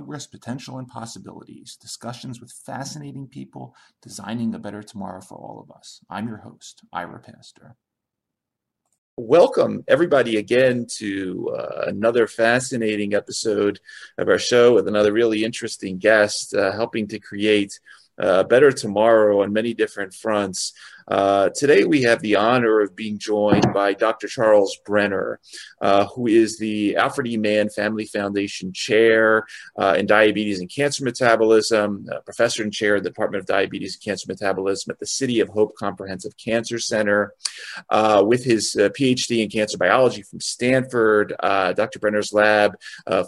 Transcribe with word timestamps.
Progress, 0.00 0.26
Potential, 0.26 0.78
and 0.78 0.88
Possibilities 0.88 1.76
discussions 1.76 2.40
with 2.40 2.50
fascinating 2.50 3.26
people 3.26 3.76
designing 4.00 4.54
a 4.54 4.58
better 4.58 4.82
tomorrow 4.82 5.20
for 5.20 5.34
all 5.34 5.60
of 5.60 5.70
us. 5.76 6.00
I'm 6.08 6.26
your 6.26 6.38
host, 6.38 6.82
Ira 6.90 7.20
Pastor. 7.20 7.76
Welcome, 9.18 9.84
everybody, 9.86 10.38
again 10.38 10.86
to 10.96 11.54
uh, 11.54 11.84
another 11.88 12.26
fascinating 12.26 13.12
episode 13.12 13.78
of 14.16 14.30
our 14.30 14.38
show 14.38 14.72
with 14.72 14.88
another 14.88 15.12
really 15.12 15.44
interesting 15.44 15.98
guest 15.98 16.54
uh, 16.54 16.72
helping 16.72 17.06
to 17.08 17.18
create 17.18 17.78
a 18.16 18.42
better 18.42 18.72
tomorrow 18.72 19.42
on 19.42 19.52
many 19.52 19.74
different 19.74 20.14
fronts. 20.14 20.72
Uh, 21.10 21.48
today, 21.56 21.82
we 21.82 22.02
have 22.02 22.20
the 22.20 22.36
honor 22.36 22.80
of 22.80 22.94
being 22.94 23.18
joined 23.18 23.66
by 23.74 23.92
Dr. 23.92 24.28
Charles 24.28 24.78
Brenner, 24.86 25.40
uh, 25.80 26.06
who 26.06 26.28
is 26.28 26.56
the 26.58 26.94
Alfred 26.96 27.26
E. 27.26 27.36
Mann 27.36 27.68
Family 27.68 28.06
Foundation 28.06 28.72
Chair 28.72 29.44
uh, 29.76 29.96
in 29.98 30.06
Diabetes 30.06 30.60
and 30.60 30.70
Cancer 30.72 31.02
Metabolism, 31.02 32.06
Professor 32.24 32.62
and 32.62 32.72
Chair 32.72 32.94
of 32.94 33.02
the 33.02 33.10
Department 33.10 33.40
of 33.40 33.46
Diabetes 33.46 33.96
and 33.96 34.04
Cancer 34.04 34.26
Metabolism 34.28 34.92
at 34.92 35.00
the 35.00 35.06
City 35.06 35.40
of 35.40 35.48
Hope 35.48 35.74
Comprehensive 35.76 36.36
Cancer 36.36 36.78
Center. 36.78 37.34
Uh, 37.88 38.22
with 38.24 38.44
his 38.44 38.76
uh, 38.76 38.88
PhD 38.90 39.42
in 39.42 39.50
cancer 39.50 39.78
biology 39.78 40.22
from 40.22 40.40
Stanford, 40.40 41.34
Dr. 41.40 41.98
Brenner's 41.98 42.32
lab 42.32 42.76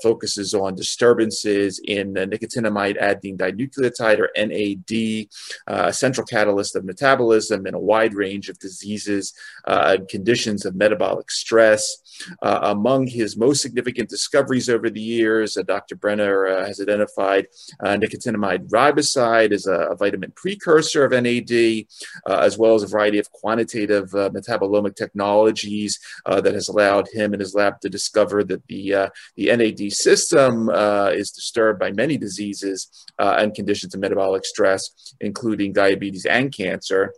focuses 0.02 0.54
on 0.54 0.76
disturbances 0.76 1.80
in 1.84 2.14
nicotinamide 2.14 3.00
adenine 3.00 3.36
dinucleotide, 3.36 4.20
or 4.20 4.30
NAD, 4.36 5.28
a 5.66 5.92
central 5.92 6.24
catalyst 6.24 6.76
of 6.76 6.84
metabolism 6.84 7.66
in 7.72 7.76
a 7.76 7.80
wide 7.80 8.14
range 8.14 8.48
of 8.48 8.58
diseases 8.58 9.32
uh, 9.66 9.96
and 9.98 10.08
conditions 10.08 10.64
of 10.64 10.74
metabolic 10.74 11.30
stress. 11.30 11.98
Uh, 12.42 12.60
among 12.62 13.06
his 13.06 13.36
most 13.36 13.62
significant 13.62 14.08
discoveries 14.08 14.68
over 14.68 14.90
the 14.90 15.00
years, 15.00 15.56
uh, 15.56 15.62
Dr. 15.62 15.96
Brenner 15.96 16.46
uh, 16.46 16.66
has 16.66 16.80
identified 16.80 17.46
uh, 17.82 17.96
nicotinamide 17.96 18.68
riboside 18.68 19.52
as 19.52 19.66
a, 19.66 19.92
a, 19.92 19.96
vitamin 19.96 20.32
precursor 20.36 21.04
of 21.04 21.12
NAD, 21.12 21.86
uh, 22.28 22.40
as 22.44 22.58
well 22.58 22.74
as 22.74 22.82
a 22.82 22.86
variety 22.86 23.18
of 23.18 23.30
quantitative 23.32 24.10
metabolomic 24.10 24.96
technologies 24.96 25.98
that 26.26 26.54
has 26.54 26.68
allowed 26.68 27.06
him 27.12 27.32
and 27.32 27.40
his 27.40 27.54
lab 27.54 27.80
to 27.80 27.88
discover 27.88 28.44
that 28.44 28.66
the, 28.66 29.10
the 29.36 29.56
NAD 29.56 29.92
system 29.92 30.68
is 31.12 31.30
disturbed 31.30 31.78
by 31.78 31.92
many 31.92 32.16
diseases 32.18 32.88
and 33.18 33.54
conditions 33.54 33.94
of 33.94 34.00
metabolic 34.00 34.44
stress, 34.44 35.14
including 35.20 35.72
diabetes 35.72 36.26
and 36.26 36.52
cancer. 36.52 37.12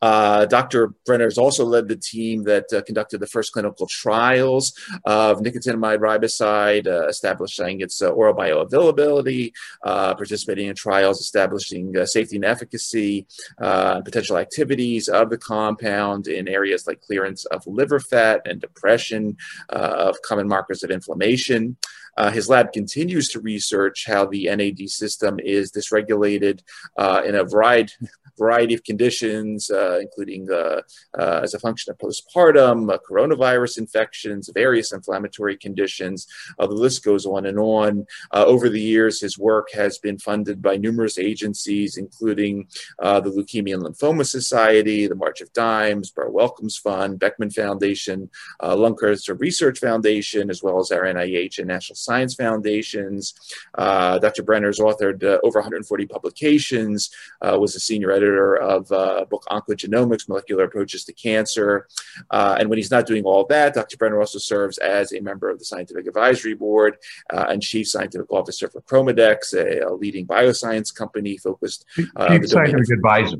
Uh, 0.00 0.46
Dr. 0.46 0.94
Brenner 1.06 1.24
has 1.24 1.38
also 1.38 1.64
led 1.64 1.88
the 1.88 1.96
team 1.96 2.44
that 2.44 2.64
uh, 2.72 2.82
conducted 2.82 3.18
the 3.20 3.26
first 3.26 3.52
clinical 3.52 3.86
trials 3.86 4.72
of 5.04 5.40
nicotinamide 5.40 5.98
riboside, 5.98 6.86
uh, 6.86 7.06
establishing 7.06 7.80
its 7.80 8.02
uh, 8.02 8.08
oral 8.08 8.34
bioavailability, 8.34 9.52
uh, 9.84 10.14
participating 10.14 10.68
in 10.68 10.74
trials 10.74 11.20
establishing 11.20 11.96
uh, 11.96 12.06
safety 12.06 12.36
and 12.36 12.44
efficacy, 12.44 13.26
potential 13.58 14.38
activities 14.38 15.08
of 15.08 15.30
the 15.30 15.38
compound 15.38 16.26
in 16.26 16.48
areas 16.48 16.86
like 16.86 17.00
clearance 17.00 17.44
of 17.46 17.66
liver 17.66 18.00
fat 18.00 18.40
and 18.44 18.60
depression, 18.60 19.36
of 19.68 20.20
common 20.22 20.48
markers 20.48 20.82
of 20.82 20.90
inflammation. 20.90 21.76
Uh, 22.16 22.30
his 22.30 22.48
lab 22.48 22.72
continues 22.72 23.28
to 23.28 23.40
research 23.40 24.04
how 24.06 24.26
the 24.26 24.44
NAD 24.54 24.90
system 24.90 25.38
is 25.40 25.72
dysregulated 25.72 26.60
uh, 26.98 27.22
in 27.24 27.34
a 27.34 27.44
variety, 27.44 27.94
variety 28.38 28.74
of 28.74 28.84
conditions, 28.84 29.70
uh, 29.70 29.98
including 30.00 30.50
uh, 30.50 30.80
uh, 31.18 31.40
as 31.42 31.54
a 31.54 31.58
function 31.58 31.92
of 31.92 31.98
postpartum, 31.98 32.92
uh, 32.92 32.98
coronavirus 33.08 33.78
infections, 33.78 34.50
various 34.54 34.92
inflammatory 34.92 35.56
conditions. 35.56 36.26
the 36.58 36.66
list 36.66 37.04
goes 37.04 37.26
on 37.26 37.46
and 37.46 37.58
on. 37.58 38.06
over 38.32 38.68
the 38.68 38.80
years, 38.80 39.20
his 39.20 39.38
work 39.38 39.68
has 39.72 39.98
been 39.98 40.18
funded 40.18 40.62
by 40.62 40.76
numerous 40.76 41.18
agencies, 41.18 41.96
including 41.96 42.66
the 42.98 43.30
Leukemia 43.36 43.74
and 43.74 43.84
Lymphoma 43.84 44.26
Society, 44.26 45.06
the 45.06 45.14
March 45.14 45.40
of 45.40 45.52
Dimes, 45.52 46.10
Burroughs 46.10 46.32
Wellcome 46.32 46.70
Fund, 46.70 47.18
Beckman 47.18 47.50
Foundation, 47.50 48.30
Lung 48.62 48.96
Cancer 48.96 49.34
Research 49.34 49.78
Foundation, 49.78 50.50
as 50.50 50.62
well 50.62 50.78
as 50.78 50.90
our 50.90 51.02
NIH 51.02 51.58
and 51.58 51.68
National 51.68 51.96
Science 51.96 52.34
Foundations. 52.34 53.34
Dr. 53.76 54.42
Brenner's 54.42 54.78
authored 54.78 55.22
over 55.42 55.58
140 55.58 56.06
publications, 56.06 57.10
was 57.42 57.74
a 57.74 57.80
senior 57.80 58.12
editor 58.20 58.56
of 58.56 58.90
uh, 58.92 59.18
a 59.22 59.26
book 59.26 59.44
Oncogenomics, 59.50 60.28
Molecular 60.28 60.64
Approaches 60.64 61.04
to 61.04 61.12
Cancer. 61.12 61.86
Uh, 62.30 62.56
and 62.58 62.68
when 62.68 62.78
he's 62.78 62.90
not 62.90 63.06
doing 63.06 63.24
all 63.24 63.46
that, 63.46 63.74
Dr. 63.74 63.96
Brenner 63.96 64.20
also 64.20 64.38
serves 64.38 64.78
as 64.78 65.12
a 65.12 65.20
member 65.20 65.48
of 65.48 65.58
the 65.58 65.64
Scientific 65.64 66.06
Advisory 66.06 66.54
Board 66.54 66.96
uh, 67.32 67.46
and 67.48 67.62
Chief 67.62 67.88
Scientific 67.88 68.30
Officer 68.30 68.68
for 68.68 68.80
Chromadex, 68.82 69.54
a, 69.54 69.86
a 69.86 69.92
leading 69.94 70.26
bioscience 70.26 70.94
company 70.94 71.36
focused 71.36 71.84
uh, 72.16 72.28
Chief 72.28 72.48
Scientific 72.48 72.90
Advisor. 72.90 73.38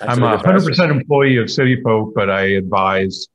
I'm 0.00 0.22
a 0.22 0.38
100% 0.38 0.90
employee 0.90 1.38
of 1.38 1.50
City 1.50 1.82
Hope, 1.84 2.14
but 2.14 2.30
I 2.30 2.42
advise 2.54 3.26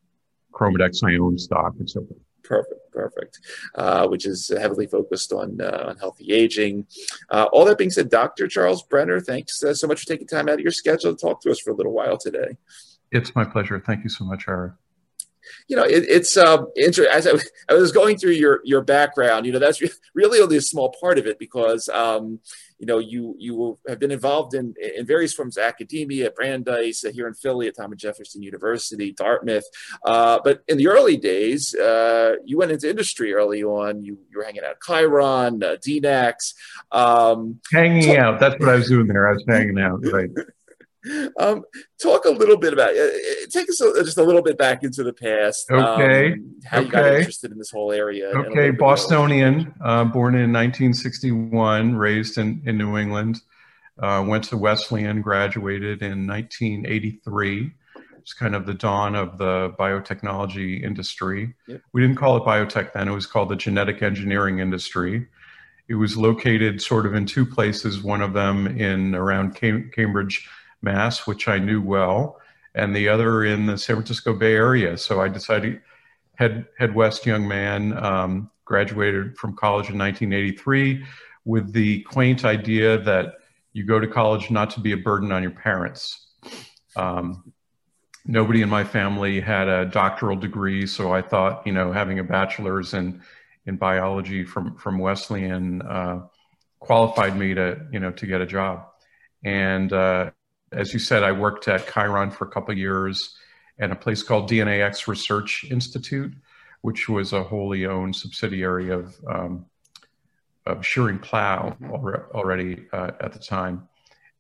Chromadex, 0.54 1.04
I 1.04 1.18
own 1.18 1.38
stock 1.38 1.74
and 1.80 1.90
so 1.90 2.06
forth. 2.06 2.20
Perfect, 2.44 2.81
perfect. 2.92 3.40
Uh, 3.76 4.08
which 4.08 4.26
is 4.26 4.52
heavily 4.60 4.88
focused 4.88 5.32
on 5.32 5.60
uh, 5.62 5.86
on 5.88 5.98
healthy 5.98 6.32
aging. 6.32 6.86
Uh, 7.30 7.48
all 7.52 7.66
that 7.66 7.78
being 7.78 7.92
said, 7.92 8.10
Dr. 8.10 8.48
Charles 8.48 8.84
Brenner, 8.84 9.20
thanks 9.20 9.64
uh, 9.64 9.74
so 9.74 9.88
much 9.88 10.02
for 10.02 10.06
taking 10.06 10.28
time 10.28 10.50
out 10.50 10.56
of 10.56 10.60
your 10.60 10.72
schedule 10.72 11.16
to 11.16 11.18
talk 11.18 11.42
to 11.42 11.52
us 11.52 11.60
for 11.60 11.72
a 11.72 11.76
little 11.76 11.94
while 11.94 12.18
today. 12.18 12.58
It's 13.12 13.36
my 13.36 13.44
pleasure. 13.44 13.80
Thank 13.80 14.04
you 14.04 14.10
so 14.10 14.26
much, 14.26 14.46
Eric 14.48 14.74
you 15.68 15.76
know, 15.76 15.84
it, 15.84 16.06
it's 16.08 16.38
um, 16.38 16.68
interesting. 16.76 17.14
As 17.14 17.28
I, 17.28 17.32
I, 17.70 17.74
was 17.74 17.92
going 17.92 18.18
through 18.18 18.32
your 18.32 18.62
your 18.64 18.82
background, 18.82 19.46
you 19.46 19.52
know, 19.52 19.60
that's 19.60 19.82
re- 19.82 19.92
really 20.14 20.40
only 20.40 20.58
a 20.58 20.62
small 20.62 20.94
part 21.00 21.18
of 21.18 21.26
it 21.26 21.40
because, 21.40 21.90
um, 21.90 22.40
you 22.82 22.88
know, 22.88 22.98
you 22.98 23.36
you 23.38 23.78
have 23.88 24.00
been 24.00 24.10
involved 24.10 24.56
in 24.56 24.74
in 24.98 25.06
various 25.06 25.36
forms 25.36 25.56
of 25.56 25.64
academia, 25.64 26.26
at 26.26 26.36
Brandeis 26.36 27.06
uh, 27.06 27.12
here 27.12 27.28
in 27.28 27.36
Philly 27.36 27.68
at 27.68 27.78
Thomas 27.78 28.02
Jefferson 28.02 28.42
University, 28.42 29.14
Dartmouth. 29.14 29.66
Uh, 30.04 30.40
but 30.44 30.64
in 30.68 30.78
the 30.78 30.88
early 30.88 31.16
days, 31.16 31.76
uh, 31.76 32.38
you 32.44 32.58
went 32.58 32.72
into 32.72 32.90
industry 32.90 33.34
early 33.36 33.64
on. 33.64 34.04
You 34.04 34.18
you 34.32 34.40
were 34.40 34.44
hanging 34.44 34.64
out 34.64 34.72
at 34.72 34.82
Chiron, 34.82 35.62
uh, 35.62 35.76
DNAX. 35.88 36.56
Um, 36.92 37.60
hanging 37.72 38.16
so- 38.16 38.18
out. 38.18 38.40
That's 38.40 38.60
what 38.60 38.70
I 38.70 38.76
was 38.76 38.88
doing 38.88 39.06
there. 39.06 39.30
I 39.30 39.34
was 39.34 39.46
hanging 39.48 39.80
out. 39.80 40.00
Right. 40.04 40.32
Um, 41.40 41.64
talk 42.02 42.26
a 42.26 42.30
little 42.30 42.58
bit 42.58 42.74
about 42.74 42.92
uh, 42.92 43.08
take 43.50 43.70
us 43.70 43.82
a, 43.82 44.04
just 44.04 44.18
a 44.18 44.24
little 44.24 44.44
bit 44.44 44.58
back 44.58 44.84
into 44.84 45.04
the 45.04 45.14
past. 45.14 45.70
Okay. 45.72 46.34
Um, 46.34 46.56
how 46.66 46.78
okay. 46.78 46.86
you 46.86 46.92
got 46.92 47.14
interested 47.16 47.52
in 47.52 47.58
this 47.58 47.72
whole 47.72 47.92
area. 47.92 48.28
Okay. 48.28 48.70
Bostonian, 48.70 49.74
uh, 49.84 50.04
born 50.04 50.36
in 50.36 50.54
1961, 50.54 51.96
raised 51.96 52.38
in, 52.38 52.62
in 52.66 52.78
New 52.78 52.98
England. 52.98 53.42
Uh, 54.00 54.24
went 54.26 54.44
to 54.46 54.58
Wesleyan, 54.58 55.22
graduated 55.22 56.02
in 56.02 56.26
1983. 56.26 57.72
It's 58.22 58.34
kind 58.34 58.56
of 58.56 58.66
the 58.66 58.74
dawn 58.74 59.16
of 59.16 59.38
the 59.38 59.74
biotechnology 59.80 60.84
industry. 60.84 61.54
Yep. 61.68 61.82
We 61.94 62.02
didn't 62.02 62.18
call 62.18 62.38
it 62.38 62.44
biotech 62.44 62.94
then, 62.94 63.08
it 63.08 63.12
was 63.12 63.26
called 63.26 63.50
the 63.50 63.56
genetic 63.56 64.02
engineering 64.02 64.60
industry. 64.60 65.28
It 65.88 65.96
was 65.96 66.16
located 66.16 66.82
sort 66.82 67.06
of 67.06 67.16
in 67.16 67.26
two 67.26 67.46
places, 67.46 68.02
one 68.02 68.22
of 68.22 68.34
them 68.34 68.68
in 68.68 69.14
around 69.14 69.56
Cam- 69.56 69.92
Cambridge, 69.94 70.48
Mass, 70.82 71.28
which 71.28 71.48
I 71.48 71.60
knew 71.60 71.82
well, 71.82 72.40
and 72.76 72.96
the 72.96 73.10
other 73.10 73.44
in 73.44 73.66
the 73.66 73.78
San 73.78 73.98
Francisco 73.98 74.34
Bay 74.34 74.54
Area. 74.54 74.98
So 74.98 75.22
I 75.22 75.28
decided 75.28 75.82
head 76.36 76.66
head 76.78 76.96
west 76.96 77.26
young 77.26 77.48
man. 77.48 77.98
Um, 77.98 78.52
graduated 78.72 79.38
from 79.38 79.54
college 79.54 79.90
in 79.90 79.98
1983 79.98 81.04
with 81.44 81.74
the 81.74 82.02
quaint 82.04 82.46
idea 82.46 82.98
that 83.00 83.34
you 83.74 83.86
go 83.86 84.00
to 84.00 84.08
college 84.08 84.50
not 84.50 84.70
to 84.70 84.80
be 84.80 84.94
a 84.94 84.98
burden 84.98 85.30
on 85.34 85.42
your 85.42 85.52
parents. 85.52 86.28
Um, 86.96 87.52
nobody 88.26 88.62
in 88.62 88.70
my 88.70 88.86
family 88.86 89.42
had 89.42 89.68
a 89.68 89.86
doctoral 89.86 90.38
degree, 90.38 90.88
so 90.88 91.14
I 91.14 91.22
thought, 91.22 91.68
you 91.68 91.74
know, 91.74 91.92
having 91.92 92.20
a 92.20 92.24
bachelor's 92.24 92.94
in 92.94 93.22
in 93.66 93.76
biology 93.76 94.46
from 94.46 94.78
from 94.78 94.98
Wesleyan 95.00 95.82
uh, 95.82 96.22
qualified 96.80 97.38
me 97.38 97.54
to, 97.54 97.86
you 97.92 98.00
know, 98.00 98.12
to 98.12 98.26
get 98.26 98.40
a 98.40 98.46
job. 98.46 98.88
And 99.44 99.92
uh, 99.92 100.32
as 100.72 100.94
you 100.94 101.00
said, 101.00 101.24
I 101.24 101.32
worked 101.32 101.68
at 101.68 101.92
Chiron 101.92 102.32
for 102.32 102.46
a 102.46 102.50
couple 102.50 102.76
years 102.78 103.36
and 103.78 103.92
a 103.92 103.96
place 103.96 104.24
called 104.24 104.50
DNAX 104.50 105.08
Research 105.08 105.66
Institute, 105.70 106.34
which 106.82 107.10
was 107.10 107.34
a 107.34 107.44
wholly 107.44 107.86
owned 107.86 108.16
subsidiary 108.16 108.90
of, 108.90 109.16
um, 109.28 109.66
of 110.66 110.80
Schering-Plough 110.80 111.78
already 112.34 112.88
uh, 112.94 113.12
at 113.20 113.34
the 113.34 113.40
time. 113.40 113.88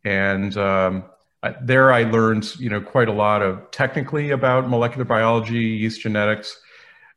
And 0.03 0.55
um, 0.57 1.05
I, 1.43 1.55
there 1.61 1.91
I 1.91 2.03
learned, 2.03 2.55
you 2.59 2.69
know, 2.69 2.81
quite 2.81 3.07
a 3.07 3.13
lot 3.13 3.41
of 3.41 3.69
technically 3.71 4.31
about 4.31 4.69
molecular 4.69 5.05
biology, 5.05 5.59
yeast 5.59 6.01
genetics, 6.01 6.59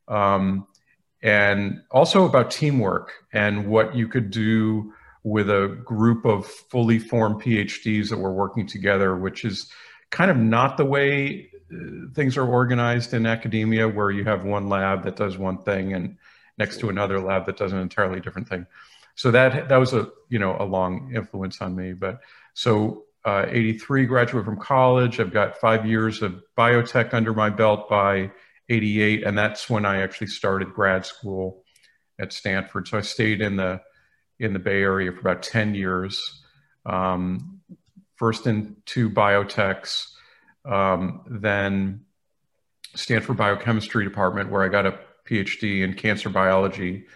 um, 0.09 0.67
and 1.23 1.83
also 1.91 2.25
about 2.25 2.51
teamwork 2.51 3.13
and 3.33 3.67
what 3.67 3.95
you 3.95 4.09
could 4.09 4.31
do 4.31 4.93
with 5.25 5.51
a 5.51 5.81
group 5.85 6.25
of 6.25 6.47
fully 6.47 6.99
formed 6.99 7.43
PhDs 7.43 8.11
that 8.11 8.19
were 8.19 8.33
working 8.33 8.67
together, 8.67 9.17
which 9.17 9.45
is 9.45 9.73
kind 10.11 10.31
of 10.31 10.37
not 10.37 10.77
the 10.77 10.85
way 10.85 11.51
uh, 11.73 12.09
things 12.15 12.37
are 12.37 12.47
organized 12.47 13.15
in 13.15 13.27
academia, 13.27 13.89
where 13.89 14.11
you 14.11 14.23
have 14.25 14.45
one 14.45 14.69
lab 14.69 15.03
that 15.05 15.17
does 15.17 15.39
one 15.39 15.59
thing 15.59 15.95
and 15.95 16.19
next 16.59 16.79
to 16.79 16.91
another 16.91 17.19
lab 17.21 17.47
that 17.47 17.57
does 17.57 17.73
an 17.73 17.79
entirely 17.79 18.21
different 18.21 18.49
thing. 18.49 18.67
So 19.17 19.31
that 19.31 19.69
that 19.69 19.77
was 19.79 19.93
a 19.93 20.11
you 20.29 20.39
know 20.39 20.57
a 20.61 20.65
long 20.65 21.13
influence 21.15 21.61
on 21.61 21.75
me. 21.75 21.95
But 21.95 22.21
so 22.53 23.05
uh, 23.25 23.47
83 23.49 24.07
graduate 24.07 24.45
from 24.45 24.59
college. 24.59 25.19
I've 25.19 25.33
got 25.33 25.57
five 25.57 25.87
years 25.87 26.21
of 26.21 26.43
biotech 26.59 27.15
under 27.15 27.33
my 27.33 27.49
belt 27.49 27.89
by 27.89 28.31
88, 28.69 29.25
and 29.25 29.39
that's 29.39 29.71
when 29.71 29.87
I 29.87 30.03
actually 30.03 30.27
started 30.27 30.75
grad 30.75 31.07
school 31.07 31.65
at 32.21 32.33
Stanford. 32.33 32.87
So 32.89 32.99
I 32.99 33.01
stayed 33.01 33.41
in 33.41 33.57
the 33.57 33.81
in 34.39 34.53
the 34.53 34.59
Bay 34.59 34.83
Area 34.83 35.13
for 35.13 35.21
about 35.21 35.43
10 35.43 35.75
years. 35.75 36.43
Um, 36.87 37.61
first 38.17 38.47
in 38.47 38.77
two 38.87 39.11
biotechs, 39.11 40.09
um, 40.65 41.23
then 41.29 42.05
Stanford 42.95 43.37
Biochemistry 43.37 44.05
Department, 44.05 44.51
where 44.51 44.63
I 44.63 44.69
got 44.69 44.87
a 44.87 44.99
PhD 45.29 45.83
in 45.83 45.95
cancer 45.95 46.29
biology. 46.29 47.07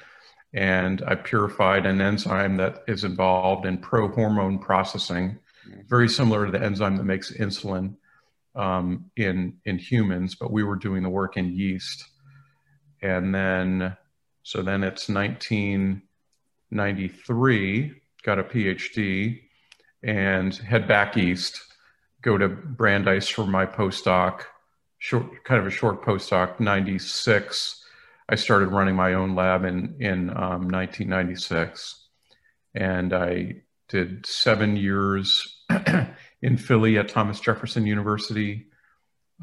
And 0.54 1.02
I 1.06 1.14
purified 1.14 1.84
an 1.84 2.00
enzyme 2.00 2.56
that 2.56 2.82
is 2.88 3.04
involved 3.04 3.66
in 3.66 3.78
prohormone 3.78 4.60
processing, 4.60 5.38
very 5.88 6.08
similar 6.08 6.46
to 6.46 6.52
the 6.52 6.64
enzyme 6.64 6.96
that 6.96 7.04
makes 7.04 7.30
insulin 7.32 7.96
um, 8.54 9.10
in 9.16 9.58
in 9.66 9.76
humans. 9.78 10.34
But 10.34 10.50
we 10.50 10.64
were 10.64 10.76
doing 10.76 11.02
the 11.02 11.10
work 11.10 11.36
in 11.36 11.54
yeast, 11.54 12.02
and 13.02 13.34
then 13.34 13.94
so 14.42 14.62
then 14.62 14.82
it's 14.82 15.10
1993. 16.70 17.92
Got 18.22 18.38
a 18.38 18.44
PhD 18.44 19.40
and 20.02 20.54
head 20.54 20.88
back 20.88 21.16
east. 21.16 21.60
Go 22.22 22.36
to 22.36 22.48
Brandeis 22.48 23.28
for 23.28 23.46
my 23.46 23.66
postdoc 23.66 24.42
short, 24.98 25.44
kind 25.44 25.60
of 25.60 25.66
a 25.66 25.70
short 25.70 26.04
postdoc, 26.04 26.60
96. 26.60 27.84
I 28.28 28.34
started 28.34 28.68
running 28.68 28.94
my 28.94 29.14
own 29.14 29.34
lab 29.34 29.64
in, 29.64 29.96
in 30.00 30.30
um, 30.30 30.68
1996. 30.68 32.06
And 32.74 33.14
I 33.14 33.62
did 33.88 34.26
seven 34.26 34.76
years 34.76 35.64
in 36.42 36.56
Philly 36.56 36.98
at 36.98 37.08
Thomas 37.08 37.40
Jefferson 37.40 37.86
University. 37.86 38.66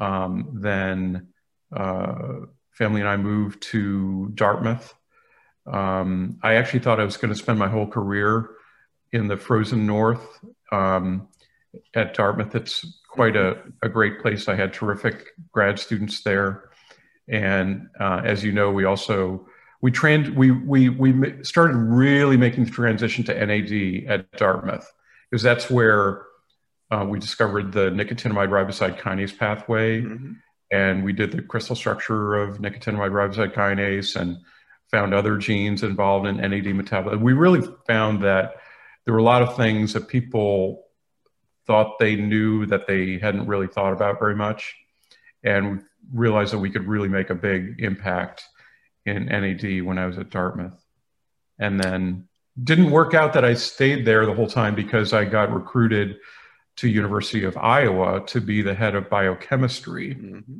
Um, 0.00 0.58
then 0.60 1.28
uh, 1.74 2.14
family 2.70 3.00
and 3.00 3.10
I 3.10 3.16
moved 3.16 3.62
to 3.64 4.30
Dartmouth. 4.34 4.94
Um, 5.66 6.38
I 6.42 6.54
actually 6.54 6.80
thought 6.80 7.00
I 7.00 7.04
was 7.04 7.16
going 7.16 7.32
to 7.32 7.38
spend 7.38 7.58
my 7.58 7.68
whole 7.68 7.86
career 7.86 8.50
in 9.12 9.28
the 9.28 9.36
frozen 9.36 9.86
north. 9.86 10.24
Um, 10.72 11.28
at 11.94 12.14
Dartmouth, 12.14 12.54
it's 12.54 13.00
quite 13.08 13.36
a, 13.36 13.62
a 13.82 13.88
great 13.88 14.20
place. 14.20 14.48
I 14.48 14.54
had 14.54 14.72
terrific 14.72 15.28
grad 15.52 15.78
students 15.78 16.22
there, 16.22 16.70
and 17.28 17.88
uh, 18.00 18.22
as 18.24 18.42
you 18.42 18.52
know, 18.52 18.70
we 18.70 18.84
also 18.84 19.46
we 19.82 19.90
trained 19.90 20.34
we 20.36 20.50
we 20.50 20.88
we 20.88 21.42
started 21.44 21.76
really 21.76 22.36
making 22.36 22.64
the 22.64 22.70
transition 22.70 23.24
to 23.24 23.46
NAD 23.46 24.10
at 24.10 24.30
Dartmouth 24.32 24.90
because 25.30 25.42
that's 25.42 25.70
where 25.70 26.22
uh, 26.90 27.04
we 27.08 27.18
discovered 27.18 27.72
the 27.72 27.90
nicotinamide 27.90 28.48
riboside 28.48 28.98
kinase 29.00 29.36
pathway, 29.36 30.02
mm-hmm. 30.02 30.32
and 30.70 31.04
we 31.04 31.12
did 31.12 31.32
the 31.32 31.42
crystal 31.42 31.76
structure 31.76 32.34
of 32.36 32.58
nicotinamide 32.58 33.10
riboside 33.10 33.54
kinase 33.54 34.16
and 34.16 34.38
found 34.90 35.14
other 35.14 35.36
genes 35.36 35.82
involved 35.82 36.26
in 36.26 36.36
NAD 36.36 36.74
metabolism. 36.74 37.22
We 37.22 37.32
really 37.32 37.66
found 37.86 38.22
that 38.22 38.56
there 39.04 39.14
were 39.14 39.20
a 39.20 39.24
lot 39.24 39.42
of 39.42 39.56
things 39.56 39.92
that 39.92 40.08
people 40.08 40.84
thought 41.66 41.98
they 41.98 42.16
knew 42.16 42.66
that 42.66 42.86
they 42.86 43.18
hadn't 43.18 43.46
really 43.46 43.66
thought 43.66 43.92
about 43.92 44.18
very 44.18 44.36
much 44.36 44.74
and 45.42 45.82
realized 46.12 46.52
that 46.52 46.58
we 46.58 46.70
could 46.70 46.86
really 46.86 47.08
make 47.08 47.30
a 47.30 47.34
big 47.34 47.76
impact 47.78 48.44
in 49.04 49.26
NAD 49.26 49.82
when 49.82 49.98
I 49.98 50.06
was 50.06 50.18
at 50.18 50.30
Dartmouth. 50.30 50.80
And 51.58 51.80
then 51.80 52.28
didn't 52.62 52.90
work 52.90 53.14
out 53.14 53.32
that 53.34 53.44
I 53.44 53.54
stayed 53.54 54.04
there 54.04 54.26
the 54.26 54.34
whole 54.34 54.46
time 54.46 54.74
because 54.74 55.12
I 55.12 55.24
got 55.24 55.52
recruited 55.52 56.16
to 56.76 56.88
University 56.88 57.44
of 57.44 57.56
Iowa 57.56 58.24
to 58.26 58.40
be 58.40 58.62
the 58.62 58.74
head 58.74 58.94
of 58.94 59.10
biochemistry. 59.10 60.14
Mm-hmm. 60.14 60.58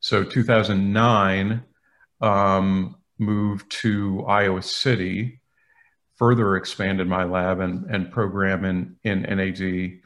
So 0.00 0.24
2009 0.24 1.64
um, 2.20 2.96
moved 3.18 3.70
to 3.70 4.24
Iowa 4.26 4.62
City 4.62 5.40
further 6.18 6.56
expanded 6.56 7.06
my 7.06 7.22
lab 7.22 7.60
and, 7.60 7.84
and 7.90 8.10
program 8.10 8.64
in, 8.64 8.96
in 9.04 9.22
NAD. 9.22 10.00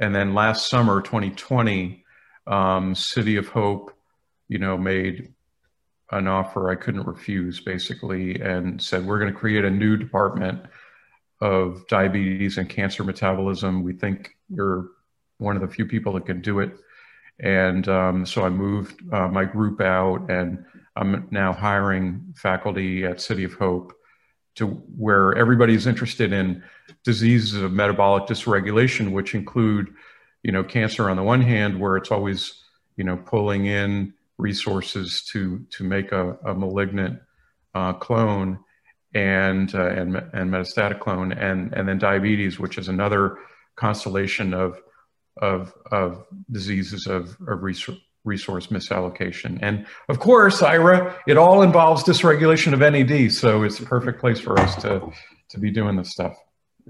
And 0.00 0.14
then 0.14 0.34
last 0.34 0.70
summer, 0.70 1.02
2020, 1.02 2.04
um, 2.46 2.94
City 2.94 3.36
of 3.36 3.48
Hope, 3.48 3.92
you 4.48 4.58
know, 4.58 4.78
made 4.78 5.34
an 6.10 6.26
offer 6.26 6.70
I 6.70 6.74
couldn't 6.74 7.06
refuse 7.06 7.60
basically 7.60 8.40
and 8.40 8.80
said, 8.80 9.04
we're 9.04 9.18
going 9.18 9.32
to 9.32 9.38
create 9.38 9.66
a 9.66 9.70
new 9.70 9.98
department 9.98 10.62
of 11.42 11.86
diabetes 11.86 12.56
and 12.56 12.66
cancer 12.66 13.04
metabolism. 13.04 13.82
We 13.82 13.92
think 13.92 14.36
you're 14.48 14.86
one 15.36 15.54
of 15.54 15.60
the 15.60 15.68
few 15.68 15.84
people 15.84 16.14
that 16.14 16.24
can 16.24 16.40
do 16.40 16.60
it. 16.60 16.72
And 17.40 17.86
um, 17.88 18.24
so 18.24 18.42
I 18.42 18.48
moved 18.48 19.02
uh, 19.12 19.28
my 19.28 19.44
group 19.44 19.82
out 19.82 20.30
and 20.30 20.64
I'm 20.98 21.28
now 21.30 21.52
hiring 21.52 22.34
faculty 22.34 23.04
at 23.04 23.20
City 23.20 23.44
of 23.44 23.54
Hope 23.54 23.94
to 24.56 24.66
where 24.66 25.34
everybody's 25.36 25.86
interested 25.86 26.32
in 26.32 26.64
diseases 27.04 27.62
of 27.62 27.72
metabolic 27.72 28.24
dysregulation, 28.24 29.12
which 29.12 29.34
include, 29.34 29.94
you 30.42 30.50
know, 30.50 30.64
cancer 30.64 31.08
on 31.08 31.16
the 31.16 31.22
one 31.22 31.40
hand, 31.40 31.78
where 31.78 31.96
it's 31.96 32.10
always, 32.10 32.60
you 32.96 33.04
know, 33.04 33.16
pulling 33.16 33.66
in 33.66 34.12
resources 34.36 35.22
to 35.32 35.64
to 35.70 35.84
make 35.84 36.10
a, 36.10 36.36
a 36.44 36.54
malignant 36.54 37.20
uh, 37.74 37.92
clone 37.92 38.58
and 39.14 39.72
uh, 39.74 39.86
and 39.86 40.16
and 40.16 40.50
metastatic 40.50 40.98
clone, 40.98 41.32
and 41.32 41.72
and 41.72 41.88
then 41.88 41.98
diabetes, 41.98 42.58
which 42.58 42.76
is 42.76 42.88
another 42.88 43.38
constellation 43.76 44.52
of 44.52 44.80
of 45.40 45.72
of 45.92 46.24
diseases 46.50 47.06
of, 47.06 47.36
of 47.46 47.62
resource 47.62 47.98
resource 48.28 48.68
misallocation. 48.68 49.58
And 49.62 49.86
of 50.08 50.20
course, 50.20 50.62
Ira, 50.62 51.16
it 51.26 51.36
all 51.36 51.62
involves 51.62 52.04
dysregulation 52.04 52.72
of 52.72 52.80
NAD, 52.80 53.32
so 53.32 53.64
it's 53.64 53.80
a 53.80 53.84
perfect 53.84 54.20
place 54.20 54.38
for 54.38 54.58
us 54.60 54.80
to 54.82 55.10
to 55.50 55.58
be 55.58 55.70
doing 55.70 55.96
this 55.96 56.10
stuff. 56.10 56.36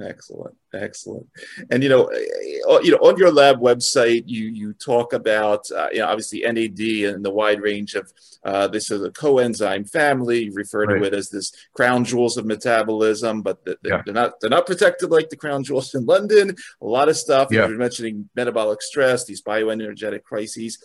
Excellent, 0.01 0.55
excellent. 0.75 1.27
And 1.71 1.83
you 1.83 1.89
know, 1.89 2.05
uh, 2.05 2.81
you 2.81 2.93
know, 2.93 2.99
on 2.99 3.17
your 3.17 3.33
lab 3.33 3.59
website, 3.61 4.25
you 4.27 4.47
you 4.47 4.73
talk 4.75 5.13
about 5.13 5.71
uh, 5.73 5.89
you 5.93 5.99
know 5.99 6.07
obviously 6.07 6.41
NAD 6.41 7.15
and 7.15 7.25
the 7.25 7.31
wide 7.31 7.61
range 7.61 7.95
of 7.95 8.13
uh, 8.45 8.69
this 8.69 8.91
is 8.91 9.03
a 9.03 9.11
coenzyme 9.11 9.91
family. 9.91 10.45
You 10.45 10.53
refer 10.53 10.87
to 10.87 10.95
right. 10.95 11.05
it 11.05 11.15
as 11.15 11.31
this 11.31 11.53
crown 11.75 12.05
jewels 12.05 12.37
of 12.37 12.47
metabolism, 12.47 13.43
but 13.43 13.65
the, 13.65 13.79
the, 13.83 13.89
yeah. 13.89 14.03
they're 14.05 14.15
not 14.15 14.41
they're 14.41 14.51
not 14.51 14.67
protected 14.67 15.11
like 15.11 15.31
the 15.31 15.37
crown 15.37 15.65
jewels 15.65 15.95
in 15.95 16.05
London. 16.07 16.55
A 16.81 16.87
lot 16.87 17.09
of 17.09 17.17
stuff. 17.17 17.49
Yeah. 17.51 17.67
You're 17.67 17.79
mentioning 17.79 18.29
metabolic 18.37 18.83
stress, 18.83 19.25
these 19.25 19.43
bioenergetic 19.43 20.23
crises 20.23 20.79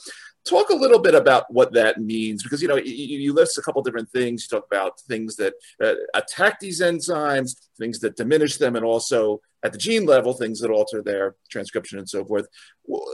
talk 0.48 0.70
a 0.70 0.76
little 0.76 1.00
bit 1.00 1.16
about 1.16 1.46
what 1.52 1.74
that 1.74 2.02
means 2.02 2.44
because 2.44 2.62
you 2.62 2.68
know 2.68 2.76
you, 2.76 2.92
you 2.94 3.34
list 3.34 3.58
a 3.58 3.62
couple 3.62 3.82
different 3.82 4.10
things. 4.10 4.44
You 4.44 4.58
talk 4.58 4.68
about 4.68 5.00
things 5.02 5.36
that 5.38 5.54
uh, 5.82 5.96
attack 6.14 6.60
these 6.60 6.82
enzymes 6.82 7.56
things 7.78 8.00
that 8.00 8.16
diminish 8.16 8.58
them 8.58 8.76
and 8.76 8.86
also 8.86 9.42
at 9.64 9.72
the 9.72 9.78
gene 9.78 10.06
level 10.06 10.34
things 10.34 10.60
that 10.60 10.70
alter 10.70 11.02
their 11.02 11.36
transcription 11.50 11.98
and 11.98 12.10
so 12.10 12.26
forth. 12.26 12.48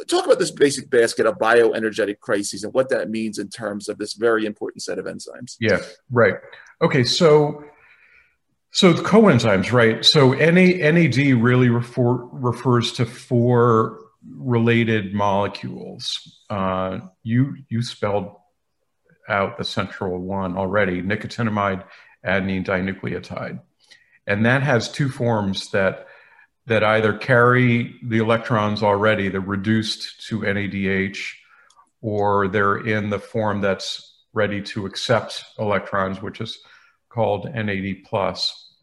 Talk 0.10 0.26
about 0.26 0.40
this 0.40 0.52
basic 0.52 0.90
basket 0.90 1.26
of 1.26 1.38
bioenergetic 1.38 2.20
crises 2.20 2.64
and 2.64 2.74
what 2.74 2.90
that 2.90 3.10
means 3.10 3.38
in 3.38 3.50
terms 3.50 3.88
of 3.88 3.98
this 3.98 4.14
very 4.14 4.46
important 4.46 4.82
set 4.84 5.00
of 5.00 5.06
enzymes. 5.06 5.56
Yeah 5.60 5.80
right. 6.12 6.36
Okay 6.82 7.04
so 7.04 7.64
so 8.72 8.94
the 8.94 9.04
coenzymes 9.04 9.72
right? 9.72 10.04
So 10.04 10.34
NAD 10.34 11.18
really 11.18 11.70
refer, 11.70 12.14
refers 12.32 12.92
to 12.94 13.06
four 13.06 14.09
related 14.28 15.14
molecules. 15.14 16.42
Uh, 16.50 17.00
you 17.24 17.56
you 17.70 17.82
spelled 17.82 18.36
out 19.28 19.58
the 19.58 19.64
central 19.64 20.20
one 20.20 20.58
already, 20.58 21.02
nicotinamide 21.02 21.84
adenine 22.26 22.66
dinucleotide, 22.66 23.60
and 24.28 24.46
that 24.46 24.64
has 24.64 24.92
two 24.92 25.10
forms 25.10 25.72
that 25.72 26.08
that 26.70 26.84
either 26.84 27.14
carry 27.14 27.96
the 28.04 28.20
electrons 28.20 28.84
already, 28.84 29.28
they're 29.28 29.42
reduced 29.42 30.28
to 30.28 30.42
NADH, 30.42 31.18
or 32.02 32.48
they're 32.48 32.78
in 32.86 33.10
the 33.10 33.18
form 33.18 33.60
that's 33.60 34.24
ready 34.34 34.62
to 34.62 34.86
accept 34.86 35.44
electrons, 35.58 36.22
which 36.22 36.40
is 36.40 36.60
called 37.10 37.52
NAD 37.54 38.04
plus. 38.06 38.76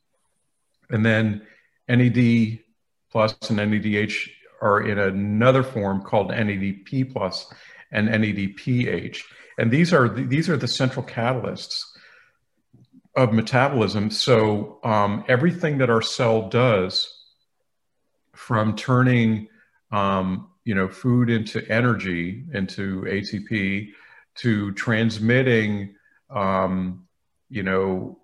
And 0.90 1.06
then 1.06 1.46
NAD 1.88 2.58
plus 3.12 3.36
and 3.48 3.58
NADH 3.58 4.30
are 4.66 4.80
in 4.80 4.98
another 4.98 5.62
form 5.62 6.02
called 6.02 6.30
NADP 6.30 7.12
plus 7.12 7.52
and 7.90 8.08
NADPH. 8.08 9.22
And 9.58 9.70
these 9.70 9.92
are 9.92 10.08
the, 10.08 10.24
these 10.24 10.48
are 10.48 10.56
the 10.56 10.68
central 10.68 11.04
catalysts 11.04 11.82
of 13.14 13.32
metabolism. 13.32 14.10
So 14.10 14.78
um, 14.84 15.24
everything 15.28 15.78
that 15.78 15.90
our 15.90 16.02
cell 16.02 16.48
does, 16.48 17.12
from 18.34 18.76
turning 18.76 19.48
um, 19.90 20.48
you 20.64 20.74
know 20.74 20.88
food 20.88 21.30
into 21.30 21.66
energy 21.70 22.44
into 22.52 23.02
ATP, 23.02 23.92
to 24.36 24.72
transmitting 24.72 25.94
um, 26.30 27.06
you 27.48 27.62
know, 27.62 28.18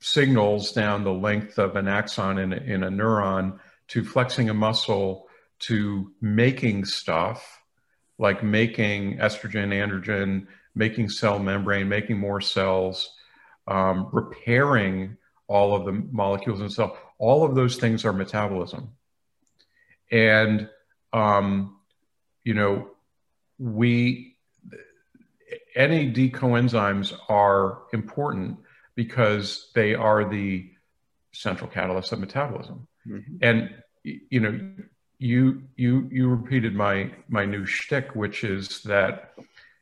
signals 0.00 0.72
down 0.72 1.04
the 1.04 1.12
length 1.12 1.58
of 1.58 1.76
an 1.76 1.88
axon 1.88 2.38
in, 2.38 2.52
in 2.52 2.82
a 2.82 2.90
neuron 2.90 3.58
to 3.88 4.04
flexing 4.04 4.50
a 4.50 4.54
muscle 4.54 5.28
to 5.62 6.12
making 6.20 6.84
stuff 6.84 7.60
like 8.18 8.42
making 8.42 9.18
estrogen, 9.18 9.72
androgen, 9.72 10.46
making 10.74 11.08
cell 11.08 11.38
membrane, 11.38 11.88
making 11.88 12.18
more 12.18 12.40
cells, 12.40 13.14
um, 13.66 14.08
repairing 14.12 15.16
all 15.46 15.74
of 15.74 15.84
the 15.84 15.92
molecules 15.92 16.60
in 16.60 16.66
the 16.66 16.72
cell. 16.72 16.96
All 17.18 17.44
of 17.44 17.54
those 17.54 17.76
things 17.76 18.04
are 18.04 18.12
metabolism. 18.12 18.92
And, 20.10 20.68
um, 21.12 21.78
you 22.44 22.54
know, 22.54 22.90
we, 23.58 24.36
NAD 25.76 26.32
coenzymes 26.32 27.12
are 27.28 27.82
important 27.92 28.58
because 28.94 29.70
they 29.74 29.94
are 29.94 30.28
the 30.28 30.70
central 31.32 31.70
catalyst 31.70 32.12
of 32.12 32.20
metabolism. 32.20 32.86
Mm-hmm. 33.06 33.36
And, 33.40 33.74
you 34.04 34.40
know, 34.40 34.74
you 35.22 35.62
you 35.76 36.08
you 36.10 36.28
repeated 36.28 36.74
my 36.74 37.10
my 37.28 37.44
new 37.44 37.64
shtick, 37.64 38.14
which 38.14 38.42
is 38.42 38.82
that 38.82 39.34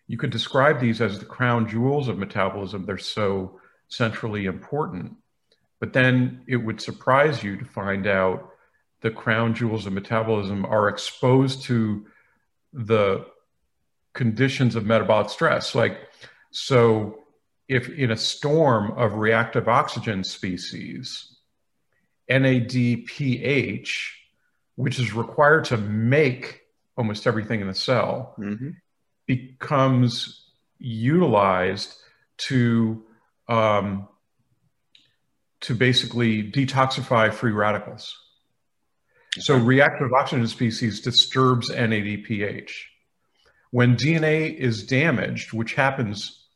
you 0.07 0.19
could 0.19 0.31
describe 0.31 0.81
these 0.81 1.01
as 1.01 1.19
the 1.19 1.25
crown 1.25 1.67
jewels 1.67 2.09
of 2.09 2.19
metabolism. 2.19 2.85
They're 2.85 2.99
so 2.99 3.59
centrally 3.89 4.45
important, 4.45 5.17
but 5.79 5.95
then 5.95 6.43
it 6.47 6.57
would 6.57 6.81
surprise 6.81 7.43
you 7.43 7.57
to 7.57 7.65
find 7.65 8.07
out 8.07 8.51
the 9.01 9.11
crown 9.11 9.55
jewels 9.55 9.87
of 9.87 9.95
metabolism 9.95 10.67
are 10.67 10.89
exposed 10.89 11.63
to 11.63 12.07
the 12.75 13.25
conditions 14.13 14.77
of 14.77 14.85
metabolic 14.85 15.31
stress. 15.31 15.75
Like, 15.75 15.99
so 16.51 17.21
if 17.67 17.89
in 17.89 18.11
a 18.11 18.17
storm 18.17 18.93
of 18.93 19.15
reactive 19.15 19.69
oxygen 19.69 20.23
species, 20.23 21.35
NADPH 22.29 24.20
which 24.81 24.99
is 24.99 25.13
required 25.13 25.67
to 25.67 25.77
make 25.77 26.63
almost 26.97 27.27
everything 27.27 27.61
in 27.61 27.67
the 27.67 27.75
cell, 27.75 28.35
mm-hmm. 28.39 28.71
becomes 29.27 30.51
utilized 30.79 31.95
to 32.39 33.05
um, 33.49 34.09
to 35.61 35.75
basically 35.75 36.51
detoxify 36.51 37.33
free 37.33 37.53
radicals. 37.53 38.17
So 39.39 39.57
reactive 39.57 40.13
oxygen 40.13 40.47
species 40.49 41.01
disturbs 41.01 41.71
NADPH. 41.71 42.71
When 43.71 43.97
DNA 43.97 44.55
is 44.55 44.85
damaged, 44.87 45.53
which 45.53 45.75
happens 45.75 46.47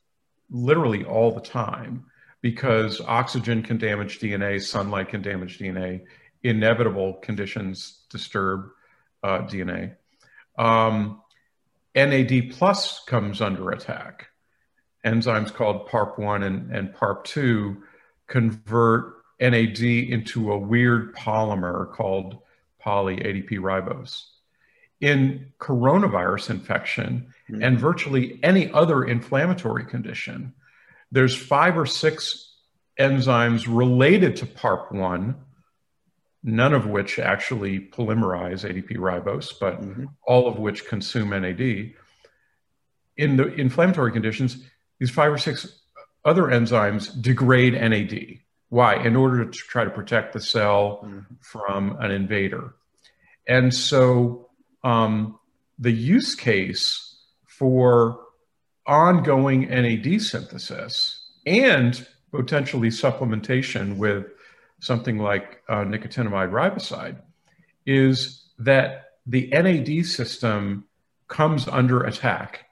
literally 0.50 1.04
all 1.04 1.32
the 1.32 1.40
time, 1.40 2.06
because 2.40 3.00
oxygen 3.00 3.62
can 3.62 3.78
damage 3.78 4.18
DNA, 4.18 4.60
sunlight 4.62 5.10
can 5.10 5.22
damage 5.22 5.58
DNA, 5.58 6.04
inevitable 6.44 7.14
conditions 7.14 8.04
disturb 8.10 8.68
uh, 9.22 9.38
DNA. 9.40 9.96
Um, 10.56 11.22
NAD 11.94 12.52
plus 12.52 13.02
comes 13.04 13.40
under 13.40 13.70
attack. 13.70 14.28
Enzymes 15.04 15.52
called 15.52 15.88
PARP1 15.88 16.44
and, 16.44 16.70
and 16.70 16.94
PARP2 16.94 17.78
convert 18.26 19.14
NAD 19.40 19.80
into 19.80 20.52
a 20.52 20.58
weird 20.58 21.14
polymer 21.14 21.90
called 21.92 22.38
poly 22.78 23.16
ADP 23.16 23.50
ribose. 23.58 24.24
In 25.00 25.52
coronavirus 25.58 26.50
infection 26.50 27.32
mm-hmm. 27.50 27.62
and 27.62 27.78
virtually 27.78 28.38
any 28.42 28.70
other 28.72 29.04
inflammatory 29.04 29.84
condition, 29.84 30.54
there's 31.10 31.36
five 31.36 31.76
or 31.76 31.86
six 31.86 32.54
enzymes 32.98 33.66
related 33.68 34.36
to 34.36 34.46
PARP1 34.46 35.34
none 36.44 36.74
of 36.74 36.86
which 36.86 37.18
actually 37.18 37.80
polymerize 37.80 38.70
ADP 38.70 38.98
ribose, 38.98 39.50
but 39.58 39.80
mm-hmm. 39.80 40.04
all 40.26 40.46
of 40.46 40.58
which 40.58 40.86
consume 40.86 41.30
NAD. 41.30 41.94
In 43.16 43.36
the 43.36 43.52
inflammatory 43.54 44.12
conditions, 44.12 44.58
these 45.00 45.10
five 45.10 45.32
or 45.32 45.38
six 45.38 45.80
other 46.24 46.44
enzymes 46.44 47.20
degrade 47.20 47.72
NAD. 47.72 48.40
Why? 48.68 48.96
In 49.02 49.16
order 49.16 49.44
to 49.44 49.50
try 49.50 49.84
to 49.84 49.90
protect 49.90 50.34
the 50.34 50.40
cell 50.40 51.00
mm-hmm. 51.02 51.20
from 51.40 51.96
an 52.00 52.10
invader. 52.10 52.74
And 53.48 53.72
so 53.72 54.50
um, 54.82 55.38
the 55.78 55.92
use 55.92 56.34
case 56.34 57.16
for 57.46 58.20
ongoing 58.86 59.62
NAD 59.68 60.20
synthesis 60.20 61.30
and 61.46 62.06
potentially 62.30 62.88
supplementation 62.88 63.96
with 63.96 64.26
something 64.84 65.18
like 65.18 65.62
uh, 65.68 65.76
nicotinamide 65.76 66.50
riboside 66.50 67.16
is 67.86 68.44
that 68.58 69.04
the 69.26 69.48
NAD 69.48 70.04
system 70.04 70.84
comes 71.28 71.66
under 71.66 72.02
attack. 72.04 72.66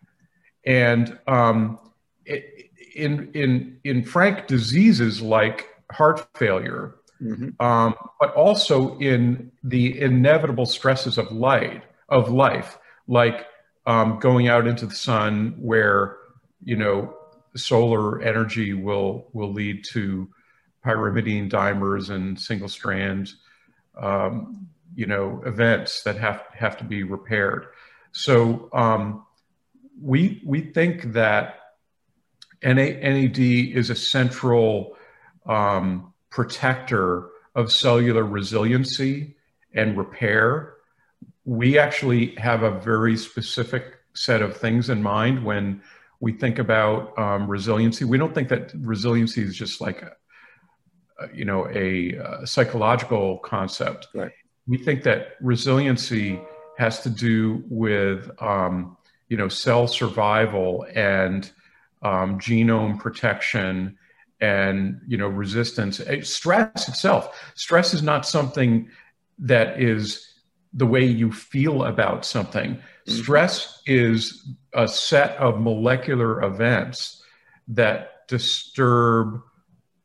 And 0.67 1.19
um, 1.27 1.79
it, 2.27 2.71
in, 2.95 3.31
in, 3.33 3.79
in 3.85 4.05
frank 4.05 4.47
diseases 4.47 5.23
like 5.23 5.69
heart 5.91 6.29
failure, 6.37 6.97
mm-hmm. 7.21 7.65
um, 7.65 7.95
but 8.21 8.35
also 8.35 8.99
in 8.99 9.51
the 9.65 9.99
inevitable 9.99 10.67
stresses 10.67 11.17
of 11.17 11.33
light 11.33 11.83
of 12.11 12.31
life, 12.31 12.79
like 13.09 13.47
um, 13.87 14.19
going 14.19 14.49
out 14.49 14.67
into 14.67 14.85
the 14.85 14.95
sun 14.95 15.55
where, 15.59 16.19
you 16.63 16.77
know, 16.77 17.17
solar 17.57 18.21
energy 18.21 18.75
will, 18.75 19.29
will 19.33 19.53
lead 19.53 19.85
to 19.93 20.29
pyrimidine 20.85 21.51
dimers 21.51 22.11
and 22.11 22.39
single 22.39 22.69
strand, 22.69 23.33
um, 24.01 24.67
you 24.95 25.07
know, 25.07 25.43
events 25.47 26.03
that 26.03 26.17
have 26.17 26.43
have 26.55 26.77
to 26.79 26.85
be 26.85 27.03
repaired. 27.03 27.67
So 28.13 28.69
um, 28.73 29.25
we 30.01 30.43
we 30.45 30.61
think 30.61 31.13
that 31.13 31.61
NAD 32.63 33.39
is 33.39 33.91
a 33.91 33.95
central 33.97 34.97
um, 35.47 36.13
protector 36.31 37.29
of 37.55 37.73
cellular 37.73 38.25
resiliency 38.25 39.37
and 39.75 39.97
repair. 39.97 40.75
We 41.45 41.79
actually 41.79 42.35
have 42.37 42.63
a 42.63 42.71
very 42.71 43.17
specific 43.17 43.97
set 44.15 44.43
of 44.43 44.57
things 44.57 44.91
in 44.91 45.03
mind 45.03 45.45
when 45.45 45.83
we 46.21 46.33
think 46.33 46.59
about 46.59 47.19
um, 47.19 47.49
resiliency. 47.49 48.05
We 48.05 48.19
don't 48.19 48.35
think 48.35 48.49
that 48.49 48.73
resiliency 48.77 49.43
is 49.43 49.57
just 49.57 49.81
like 49.81 50.05
you 51.35 51.45
know 51.45 51.69
a, 51.69 52.15
a 52.15 52.25
uh, 52.25 52.47
psychological 52.47 53.39
concept. 53.39 54.09
Right. 54.15 54.33
We 54.67 54.79
think 54.79 55.03
that 55.05 55.37
resiliency 55.41 56.41
has 56.79 57.01
to 57.03 57.11
do 57.11 57.63
with 57.69 58.31
um, 58.41 58.97
you 59.29 59.37
know 59.37 59.49
cell 59.49 59.87
survival 59.87 60.87
and 60.95 61.51
um, 62.03 62.39
genome 62.39 62.99
protection 62.99 63.97
and 64.41 65.01
you 65.07 65.17
know 65.17 65.29
resistance. 65.29 66.01
Eh, 66.01 66.23
stress 66.23 66.89
itself. 66.89 67.53
Stress 67.55 67.95
is 67.95 68.03
not 68.03 68.27
something 68.27 68.89
that 69.39 69.81
is 69.81 70.29
the 70.75 70.87
way 70.87 71.05
you 71.05 71.31
feel 71.33 71.85
about 71.85 72.25
something. 72.25 72.75
Mm-hmm. 72.75 73.13
Stress 73.13 73.83
is 73.87 74.49
a 74.75 74.89
set 74.89 75.37
of 75.37 75.61
molecular 75.61 76.43
events 76.43 77.23
that 77.69 78.27
disturb 78.29 79.43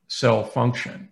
cell 0.08 0.44
function. 0.44 1.08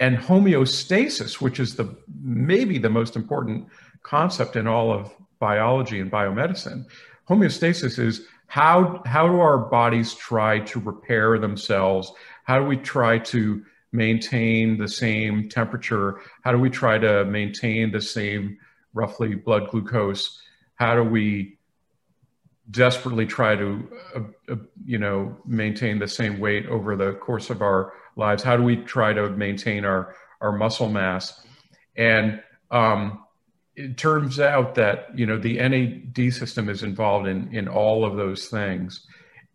And 0.00 0.16
homeostasis, 0.16 1.40
which 1.40 1.58
is 1.60 1.76
the 1.76 1.96
maybe 2.22 2.78
the 2.78 2.90
most 2.90 3.16
important 3.16 3.66
concept 4.02 4.56
in 4.56 4.66
all 4.66 4.92
of 4.92 5.12
biology 5.38 6.00
and 6.00 6.10
biomedicine, 6.10 6.84
homeostasis 7.28 7.98
is 7.98 8.26
how 8.46 9.02
how 9.06 9.26
do 9.26 9.40
our 9.40 9.58
bodies 9.58 10.14
try 10.14 10.60
to 10.60 10.80
repair 10.80 11.38
themselves? 11.38 12.12
How 12.44 12.58
do 12.58 12.66
we 12.66 12.76
try 12.76 13.18
to 13.18 13.64
maintain 13.92 14.76
the 14.78 14.88
same 14.88 15.48
temperature? 15.48 16.20
How 16.42 16.52
do 16.52 16.58
we 16.58 16.70
try 16.70 16.98
to 16.98 17.24
maintain 17.24 17.90
the 17.90 18.00
same 18.00 18.58
roughly 18.92 19.34
blood 19.34 19.70
glucose? 19.70 20.40
How 20.74 20.94
do 20.94 21.04
we 21.04 21.58
desperately 22.70 23.26
try 23.26 23.54
to 23.54 23.88
uh, 24.14 24.20
uh, 24.52 24.56
you 24.84 24.98
know 24.98 25.36
maintain 25.46 25.98
the 25.98 26.08
same 26.08 26.38
weight 26.40 26.66
over 26.66 26.96
the 26.96 27.12
course 27.14 27.50
of 27.50 27.62
our 27.62 27.92
lives? 28.16 28.42
How 28.42 28.56
do 28.56 28.62
we 28.62 28.76
try 28.76 29.12
to 29.12 29.30
maintain 29.30 29.84
our 29.84 30.14
our 30.40 30.52
muscle 30.52 30.88
mass? 30.88 31.44
And 31.96 32.42
um, 32.70 33.24
it 33.76 33.96
turns 33.96 34.40
out 34.40 34.74
that 34.76 35.16
you 35.18 35.26
know 35.26 35.38
the 35.38 35.56
NAD 35.56 36.32
system 36.32 36.68
is 36.68 36.82
involved 36.82 37.28
in 37.28 37.54
in 37.54 37.68
all 37.68 38.04
of 38.04 38.16
those 38.16 38.48
things, 38.48 39.06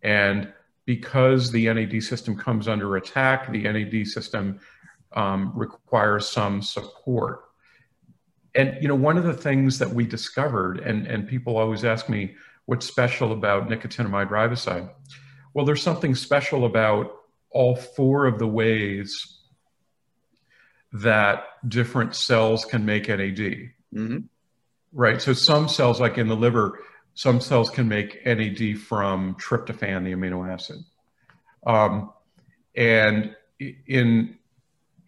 and 0.02 0.52
because 0.86 1.50
the 1.52 1.72
NAD 1.72 2.02
system 2.02 2.36
comes 2.36 2.68
under 2.68 2.96
attack, 2.96 3.50
the 3.52 3.62
NAD 3.62 4.06
system 4.06 4.60
um, 5.12 5.52
requires 5.54 6.28
some 6.28 6.62
support. 6.62 7.44
And 8.54 8.76
you 8.80 8.88
know, 8.88 8.94
one 8.94 9.16
of 9.16 9.24
the 9.24 9.34
things 9.34 9.78
that 9.78 9.90
we 9.90 10.04
discovered, 10.04 10.80
and 10.80 11.06
and 11.06 11.28
people 11.28 11.56
always 11.56 11.84
ask 11.84 12.08
me, 12.08 12.34
what's 12.70 12.86
special 12.86 13.32
about 13.32 13.68
nicotinamide 13.68 14.28
riboside? 14.28 14.88
Well, 15.52 15.66
there's 15.66 15.82
something 15.82 16.14
special 16.14 16.64
about 16.64 17.10
all 17.50 17.74
four 17.74 18.26
of 18.26 18.38
the 18.38 18.46
ways 18.46 19.38
that 20.92 21.46
different 21.66 22.14
cells 22.14 22.64
can 22.64 22.86
make 22.86 23.08
NAD. 23.08 23.72
Mm-hmm. 23.92 24.18
Right. 24.92 25.20
So 25.20 25.32
some 25.32 25.68
cells, 25.68 26.00
like 26.00 26.16
in 26.16 26.28
the 26.28 26.36
liver, 26.36 26.78
some 27.14 27.40
cells 27.40 27.70
can 27.70 27.88
make 27.88 28.24
NAD 28.24 28.78
from 28.78 29.34
tryptophan, 29.34 30.04
the 30.04 30.12
amino 30.12 30.48
acid. 30.48 30.84
Um, 31.66 32.12
and 32.76 33.34
in 33.88 34.38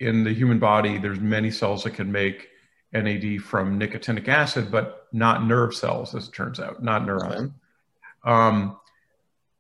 in 0.00 0.24
the 0.24 0.32
human 0.32 0.58
body, 0.58 0.98
there's 0.98 1.20
many 1.20 1.52
cells 1.52 1.84
that 1.84 1.94
can 1.94 2.10
make 2.10 2.48
NAD 2.92 3.40
from 3.42 3.78
nicotinic 3.78 4.28
acid, 4.28 4.70
but 4.70 5.06
not 5.12 5.46
nerve 5.46 5.74
cells, 5.74 6.14
as 6.14 6.28
it 6.28 6.34
turns 6.34 6.60
out, 6.60 6.82
not 6.82 7.06
neurons. 7.06 7.34
Okay. 7.34 7.50
Um, 8.24 8.76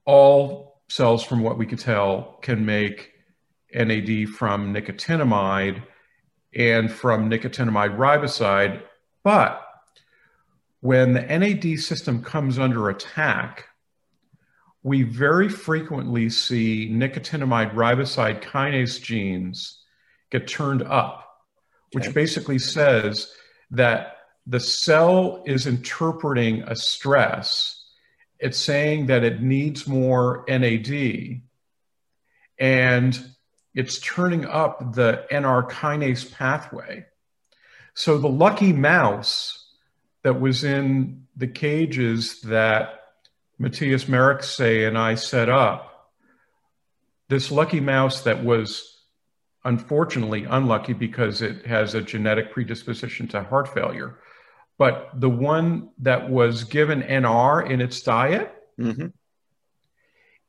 all 0.04 0.80
cells, 0.88 1.24
from 1.24 1.42
what 1.42 1.58
we 1.58 1.66
can 1.66 1.78
tell, 1.78 2.38
can 2.42 2.66
make 2.66 3.12
NAD 3.74 4.28
from 4.28 4.74
nicotinamide 4.74 5.82
and 6.54 6.92
from 6.92 7.30
nicotinamide 7.30 7.96
riboside, 7.96 8.82
but 9.24 9.66
when 10.80 11.12
the 11.12 11.22
NAD 11.22 11.78
system 11.78 12.22
comes 12.22 12.58
under 12.58 12.90
attack, 12.90 13.68
we 14.82 15.04
very 15.04 15.48
frequently 15.48 16.28
see 16.28 16.90
nicotinamide 16.90 17.72
riboside 17.74 18.42
kinase 18.42 19.00
genes 19.00 19.78
get 20.30 20.48
turned 20.48 20.82
up, 20.82 21.31
okay. 21.94 22.06
which 22.06 22.14
basically 22.14 22.58
says 22.58 23.32
that 23.70 24.16
the 24.46 24.60
cell 24.60 25.42
is 25.46 25.66
interpreting 25.66 26.62
a 26.62 26.76
stress. 26.76 27.84
It's 28.38 28.58
saying 28.58 29.06
that 29.06 29.22
it 29.22 29.40
needs 29.40 29.86
more 29.86 30.44
NAD, 30.48 31.42
and 32.58 33.26
it's 33.74 34.00
turning 34.00 34.44
up 34.44 34.94
the 34.94 35.24
NR 35.30 35.70
kinase 35.70 36.30
pathway. 36.32 37.06
So 37.94 38.18
the 38.18 38.28
lucky 38.28 38.72
mouse 38.72 39.68
that 40.22 40.40
was 40.40 40.64
in 40.64 41.26
the 41.36 41.46
cages 41.46 42.40
that 42.42 43.00
Mathias 43.58 44.04
Mericskay 44.04 44.88
and 44.88 44.98
I 44.98 45.14
set 45.14 45.48
up, 45.48 46.10
this 47.28 47.50
lucky 47.50 47.80
mouse 47.80 48.22
that 48.22 48.44
was 48.44 48.91
unfortunately 49.64 50.44
unlucky 50.44 50.92
because 50.92 51.42
it 51.42 51.66
has 51.66 51.94
a 51.94 52.02
genetic 52.02 52.52
predisposition 52.52 53.28
to 53.28 53.42
heart 53.42 53.72
failure. 53.72 54.18
But 54.78 55.10
the 55.14 55.30
one 55.30 55.90
that 55.98 56.28
was 56.28 56.64
given 56.64 57.02
NR 57.02 57.68
in 57.70 57.80
its 57.80 58.02
diet, 58.02 58.52
mm-hmm. 58.78 59.08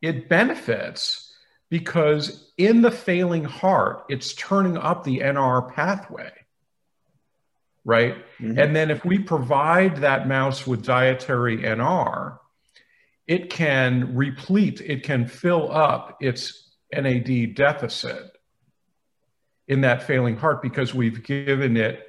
it 0.02 0.30
benefits 0.30 1.32
because 1.70 2.52
in 2.58 2.82
the 2.82 2.92
failing 2.92 3.44
heart, 3.44 4.06
it's 4.10 4.34
turning 4.34 4.78
up 4.78 5.04
the 5.04 5.20
NR 5.20 5.74
pathway. 5.74 6.32
Right. 7.86 8.16
Mm-hmm. 8.40 8.58
And 8.58 8.76
then 8.76 8.92
if 8.92 9.04
we 9.04 9.20
provide 9.20 9.98
that 9.98 10.28
mouse 10.28 10.66
with 10.66 10.86
dietary 10.86 11.58
NR, 11.58 12.40
it 13.28 13.50
can 13.50 14.16
replete, 14.16 14.82
it 14.82 15.04
can 15.04 15.28
fill 15.28 15.72
up 15.72 16.18
its 16.22 16.72
NAD 16.92 17.56
deficit 17.56 18.33
in 19.74 19.82
that 19.82 20.04
failing 20.04 20.38
heart 20.38 20.62
because 20.62 20.94
we've 20.94 21.24
given 21.24 21.76
it 21.76 22.08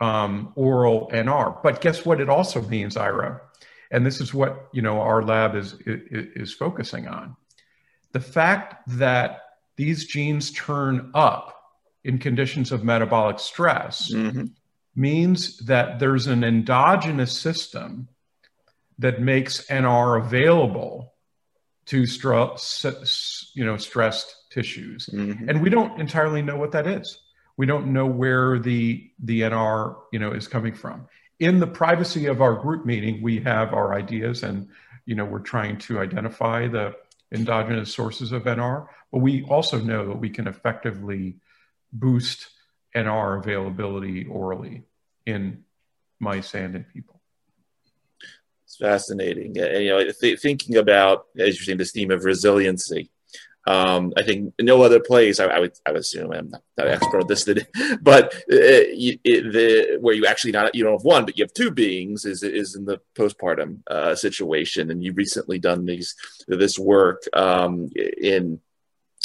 um, 0.00 0.52
oral 0.54 1.08
NR. 1.12 1.62
But 1.62 1.80
guess 1.80 2.04
what? 2.04 2.20
It 2.20 2.28
also 2.28 2.60
means, 2.60 2.96
Ira, 2.96 3.40
and 3.90 4.04
this 4.04 4.20
is 4.20 4.34
what 4.34 4.68
you 4.72 4.82
know 4.82 5.00
our 5.00 5.22
lab 5.22 5.56
is, 5.56 5.72
is, 5.86 6.26
is 6.36 6.52
focusing 6.52 7.08
on. 7.08 7.36
The 8.12 8.20
fact 8.20 8.86
that 8.98 9.40
these 9.76 10.04
genes 10.04 10.52
turn 10.52 11.10
up 11.14 11.56
in 12.04 12.18
conditions 12.18 12.70
of 12.70 12.84
metabolic 12.84 13.38
stress 13.38 14.12
mm-hmm. 14.12 14.46
means 14.94 15.56
that 15.58 16.00
there's 16.00 16.26
an 16.26 16.44
endogenous 16.44 17.38
system 17.38 18.08
that 18.98 19.22
makes 19.22 19.66
NR 19.68 20.22
available 20.22 21.14
to 21.86 22.04
stress, 22.04 23.50
you 23.54 23.64
know, 23.64 23.78
stressed 23.78 24.36
tissues. 24.50 25.08
Mm-hmm. 25.12 25.48
And 25.48 25.62
we 25.62 25.70
don't 25.70 26.00
entirely 26.00 26.42
know 26.42 26.56
what 26.56 26.72
that 26.72 26.86
is. 26.86 27.18
We 27.56 27.66
don't 27.66 27.92
know 27.92 28.06
where 28.06 28.58
the 28.58 29.10
the 29.22 29.42
NR, 29.42 29.96
you 30.12 30.18
know, 30.18 30.32
is 30.32 30.48
coming 30.48 30.74
from. 30.74 31.06
In 31.38 31.58
the 31.58 31.66
privacy 31.66 32.26
of 32.26 32.42
our 32.42 32.54
group 32.54 32.84
meeting, 32.84 33.22
we 33.22 33.40
have 33.40 33.72
our 33.72 33.94
ideas 33.94 34.42
and 34.42 34.68
you 35.06 35.14
know, 35.14 35.24
we're 35.24 35.40
trying 35.40 35.78
to 35.78 35.98
identify 35.98 36.68
the 36.68 36.94
endogenous 37.32 37.92
sources 37.92 38.32
of 38.32 38.44
NR, 38.44 38.86
but 39.12 39.18
we 39.18 39.42
also 39.44 39.78
know 39.80 40.06
that 40.08 40.18
we 40.18 40.30
can 40.30 40.46
effectively 40.46 41.36
boost 41.92 42.48
NR 42.94 43.38
availability 43.38 44.26
orally 44.26 44.84
in 45.26 45.64
mice 46.18 46.54
and 46.54 46.76
in 46.76 46.84
people. 46.84 47.20
It's 48.64 48.76
fascinating. 48.76 49.58
And, 49.58 49.84
you 49.84 49.90
know, 49.90 50.10
th- 50.12 50.40
thinking 50.40 50.76
about, 50.76 51.26
as 51.36 51.56
you're 51.56 51.64
saying, 51.64 51.78
this 51.78 51.92
theme 51.92 52.10
of 52.10 52.24
resiliency. 52.24 53.10
Um, 53.70 54.12
I 54.16 54.22
think 54.22 54.52
no 54.60 54.82
other 54.82 55.00
place. 55.00 55.38
I, 55.38 55.44
I, 55.46 55.58
would, 55.60 55.72
I 55.86 55.92
would 55.92 56.00
assume 56.00 56.32
I'm 56.32 56.50
not 56.50 56.62
that 56.76 56.88
expert 56.88 57.22
on 57.22 57.28
this, 57.28 57.44
but 58.00 58.34
uh, 58.34 58.38
it, 58.48 59.20
the, 59.24 59.98
where 60.00 60.14
you 60.14 60.26
actually 60.26 60.52
not 60.52 60.74
you 60.74 60.82
don't 60.82 60.94
have 60.94 61.04
one, 61.04 61.24
but 61.24 61.38
you 61.38 61.44
have 61.44 61.52
two 61.52 61.70
beings 61.70 62.24
is 62.24 62.42
is 62.42 62.74
in 62.74 62.84
the 62.84 63.00
postpartum 63.14 63.78
uh, 63.86 64.14
situation, 64.16 64.90
and 64.90 65.04
you've 65.04 65.16
recently 65.16 65.58
done 65.58 65.84
these 65.86 66.16
this 66.48 66.78
work 66.78 67.22
um, 67.32 67.90
in 67.94 68.60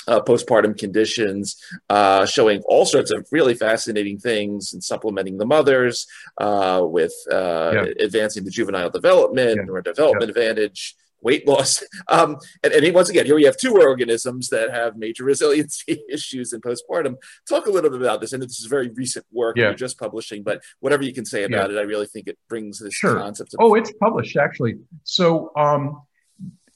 uh, 0.07 0.19
postpartum 0.21 0.77
conditions, 0.77 1.57
uh, 1.89 2.25
showing 2.25 2.61
all 2.67 2.85
sorts 2.85 3.11
of 3.11 3.27
really 3.31 3.55
fascinating 3.55 4.19
things 4.19 4.73
and 4.73 4.83
supplementing 4.83 5.37
the 5.37 5.45
mothers 5.45 6.05
uh, 6.39 6.81
with 6.83 7.13
uh, 7.31 7.71
yeah. 7.73 7.85
advancing 7.99 8.43
the 8.43 8.51
juvenile 8.51 8.89
development 8.89 9.61
yeah. 9.65 9.71
or 9.71 9.81
development 9.81 10.31
yeah. 10.35 10.43
advantage, 10.43 10.95
weight 11.25 11.47
loss. 11.47 11.83
Um, 12.07 12.37
and, 12.63 12.71
and, 12.71 12.93
once 12.93 13.09
again, 13.09 13.25
here 13.25 13.35
we 13.35 13.45
have 13.45 13.57
two 13.57 13.73
organisms 13.73 14.49
that 14.49 14.69
have 14.71 14.95
major 14.95 15.23
resiliency 15.33 16.03
issues 16.09 16.53
in 16.53 16.61
postpartum. 16.61 17.15
Talk 17.49 17.65
a 17.65 17.71
little 17.71 17.89
bit 17.89 17.99
about 17.99 18.21
this. 18.21 18.31
And 18.31 18.43
this 18.43 18.59
is 18.59 18.67
very 18.67 18.89
recent 18.89 19.25
work 19.31 19.57
yeah. 19.57 19.65
you're 19.65 19.73
just 19.73 19.97
publishing, 19.97 20.43
but 20.43 20.61
whatever 20.81 21.03
you 21.03 21.13
can 21.13 21.25
say 21.25 21.43
about 21.43 21.71
it, 21.71 21.77
I 21.77 21.81
really 21.81 22.05
think 22.05 22.27
it 22.27 22.37
brings 22.47 22.77
this 22.79 22.93
sure. 22.93 23.15
concept. 23.15 23.55
oh, 23.59 23.73
it's 23.73 23.91
published 23.93 24.37
actually. 24.37 24.75
So, 25.03 25.51
um, 25.57 26.03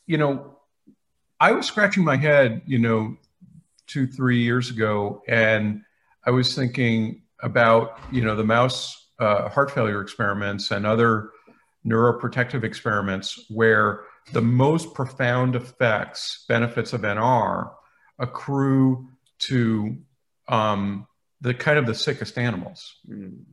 you 0.07 0.17
know, 0.17 0.57
I 1.39 1.51
was 1.51 1.67
scratching 1.67 2.03
my 2.03 2.17
head, 2.17 2.63
you 2.65 2.79
know, 2.79 3.15
two, 3.85 4.07
three 4.07 4.41
years 4.41 4.71
ago, 4.71 5.21
and 5.27 5.81
I 6.25 6.31
was 6.31 6.55
thinking 6.55 7.21
about, 7.43 7.99
you 8.11 8.23
know, 8.23 8.35
the 8.35 8.43
mouse 8.43 9.09
uh, 9.19 9.47
heart 9.49 9.71
failure 9.71 10.01
experiments 10.01 10.71
and 10.71 10.87
other 10.87 11.29
neuroprotective 11.85 12.63
experiments 12.63 13.45
where 13.49 14.01
the 14.33 14.41
most 14.41 14.93
profound 14.93 15.55
effects, 15.55 16.45
benefits 16.47 16.93
of 16.93 17.01
NR 17.01 17.71
accrue 18.17 19.09
to 19.39 19.97
um, 20.47 21.07
the 21.41 21.53
kind 21.53 21.77
of 21.77 21.85
the 21.85 21.95
sickest 21.95 22.37
animals, 22.37 22.95
mm. 23.09 23.43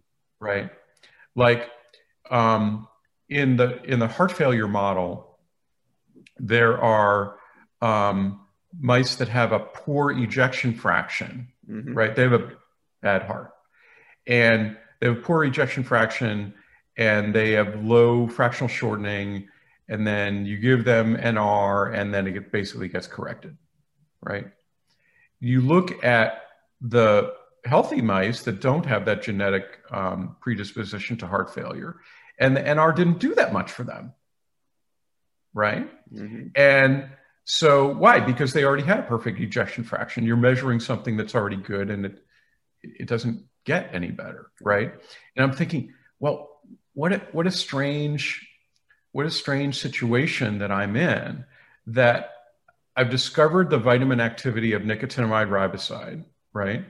right? 0.41 0.71
Like 1.35 1.71
um, 2.31 2.89
in 3.29 3.57
the 3.57 3.83
in 3.85 3.99
the 3.99 4.09
heart 4.09 4.33
failure 4.33 4.69
model, 4.69 5.39
there 6.39 6.79
are 6.79 7.39
um, 7.81 8.41
mice 8.79 9.17
that 9.17 9.29
have 9.29 9.53
a 9.53 9.61
poor 9.61 10.11
ejection 10.11 10.75
fraction, 10.75 11.49
mm-hmm. 11.69 11.95
right? 11.95 12.15
They 12.15 12.23
have 12.23 12.33
a 12.33 12.53
bad 13.03 13.23
heart, 13.23 13.53
and 14.27 14.77
they 15.01 15.09
have 15.09 15.23
poor 15.23 15.45
ejection 15.45 15.85
fraction, 15.85 16.55
and 16.97 17.35
they 17.35 17.53
have 17.53 17.85
low 17.85 18.27
fractional 18.27 18.69
shortening, 18.69 19.49
and 19.89 20.07
then 20.07 20.47
you 20.47 20.59
give 20.59 20.85
them 20.85 21.17
NR, 21.17 21.95
and 21.95 22.13
then 22.13 22.27
it 22.27 22.53
basically 22.53 22.89
gets 22.89 23.07
corrected, 23.07 23.57
right? 24.21 24.49
You 25.41 25.61
look 25.61 26.05
at 26.05 26.43
the 26.81 27.35
healthy 27.65 28.01
mice 28.01 28.43
that 28.43 28.61
don't 28.61 28.87
have 28.87 29.05
that 29.07 29.23
genetic 29.23 29.81
um, 29.91 30.37
predisposition 30.41 31.17
to 31.19 31.27
heart 31.27 31.55
failure, 31.55 31.97
and 32.39 32.57
the 32.57 32.63
NR 32.63 32.95
didn't 32.95 33.19
do 33.19 33.35
that 33.35 33.53
much 33.53 33.71
for 33.71 33.85
them, 33.85 34.13
right? 35.55 35.89
Mm-hmm. 36.13 36.49
And 36.55 37.11
so 37.45 37.87
why? 37.87 38.21
Because 38.21 38.53
they 38.53 38.65
already 38.65 38.83
had 38.83 39.01
a 39.01 39.03
perfect 39.03 39.41
ejection 39.41 39.85
fraction. 39.85 40.25
You're 40.25 40.37
measuring 40.37 40.81
something 40.81 41.17
that's 41.17 41.35
already 41.35 41.57
good, 41.57 41.91
and 41.91 42.07
it 42.07 42.23
it 42.83 43.09
doesn't 43.09 43.45
get 43.65 43.91
any 43.93 44.11
better, 44.11 44.51
right? 44.61 44.93
And 45.35 45.45
I'm 45.45 45.53
thinking, 45.53 45.93
well, 46.19 46.61
what 46.95 47.13
a, 47.13 47.19
what 47.33 47.47
a 47.47 47.51
strange 47.51 48.46
what 49.17 49.25
a 49.25 49.31
strange 49.31 49.81
situation 49.81 50.59
that 50.59 50.71
I'm 50.71 50.95
in 50.95 51.47
that 51.87 52.33
I've 52.95 53.09
discovered 53.09 53.71
the 53.71 53.79
vitamin 53.79 54.21
activity 54.21 54.75
of 54.75 54.83
nicotinamide 54.83 55.49
riboside, 55.49 56.27
right? 56.53 56.85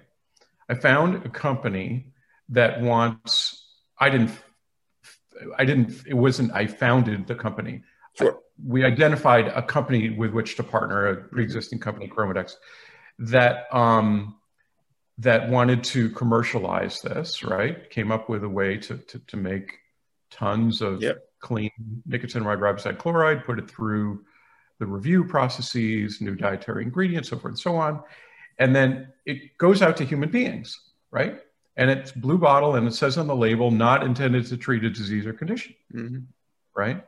I 0.69 0.75
found 0.75 1.25
a 1.25 1.29
company 1.29 2.13
that 2.49 2.81
wants, 2.81 3.65
I 4.01 4.11
didn't, 4.11 4.33
I 5.57 5.65
didn't, 5.65 6.05
it 6.05 6.15
wasn't, 6.15 6.51
I 6.53 6.67
founded 6.67 7.29
the 7.29 7.37
company. 7.37 7.85
Sure. 8.19 8.33
I, 8.33 8.35
we 8.67 8.85
identified 8.85 9.47
a 9.47 9.63
company 9.63 10.11
with 10.11 10.33
which 10.33 10.57
to 10.57 10.65
partner, 10.65 11.07
a 11.07 11.17
pre 11.29 11.45
existing 11.45 11.79
company, 11.79 12.09
Chromadex. 12.09 12.55
that 13.21 13.73
um, 13.73 14.35
that 15.19 15.49
wanted 15.49 15.85
to 15.85 16.11
commercialize 16.11 17.01
this, 17.03 17.45
right? 17.45 17.89
Came 17.89 18.11
up 18.11 18.29
with 18.29 18.43
a 18.43 18.49
way 18.49 18.79
to 18.79 18.97
to, 18.97 19.19
to 19.29 19.37
make 19.37 19.79
tons 20.33 20.83
of 20.83 21.03
yep. 21.03 21.26
Clean 21.41 21.71
nicotinamide 22.09 22.59
riboside 22.59 22.99
chloride, 22.99 23.45
put 23.45 23.59
it 23.59 23.71
through 23.71 24.25
the 24.79 24.87
review 24.87 25.25
processes, 25.25 26.21
new 26.21 26.35
dietary 26.35 26.83
ingredients, 26.83 27.31
so 27.31 27.39
forth 27.39 27.53
and 27.53 27.59
so 27.59 27.77
on. 27.77 28.03
And 28.59 28.75
then 28.75 29.09
it 29.25 29.57
goes 29.59 29.83
out 29.83 29.97
to 29.99 30.05
human 30.05 30.31
beings, 30.31 30.79
right? 31.11 31.41
And 31.77 31.91
it's 31.91 32.13
blue 32.13 32.39
bottle 32.39 32.77
and 32.77 32.87
it 32.87 32.95
says 32.95 33.19
on 33.19 33.27
the 33.27 33.37
label, 33.37 33.71
not 33.71 34.03
intended 34.03 34.47
to 34.47 34.57
treat 34.57 34.85
a 34.85 34.91
disease 34.91 35.27
or 35.27 35.33
condition, 35.33 35.75
mm-hmm. 35.95 36.19
right? 36.75 37.05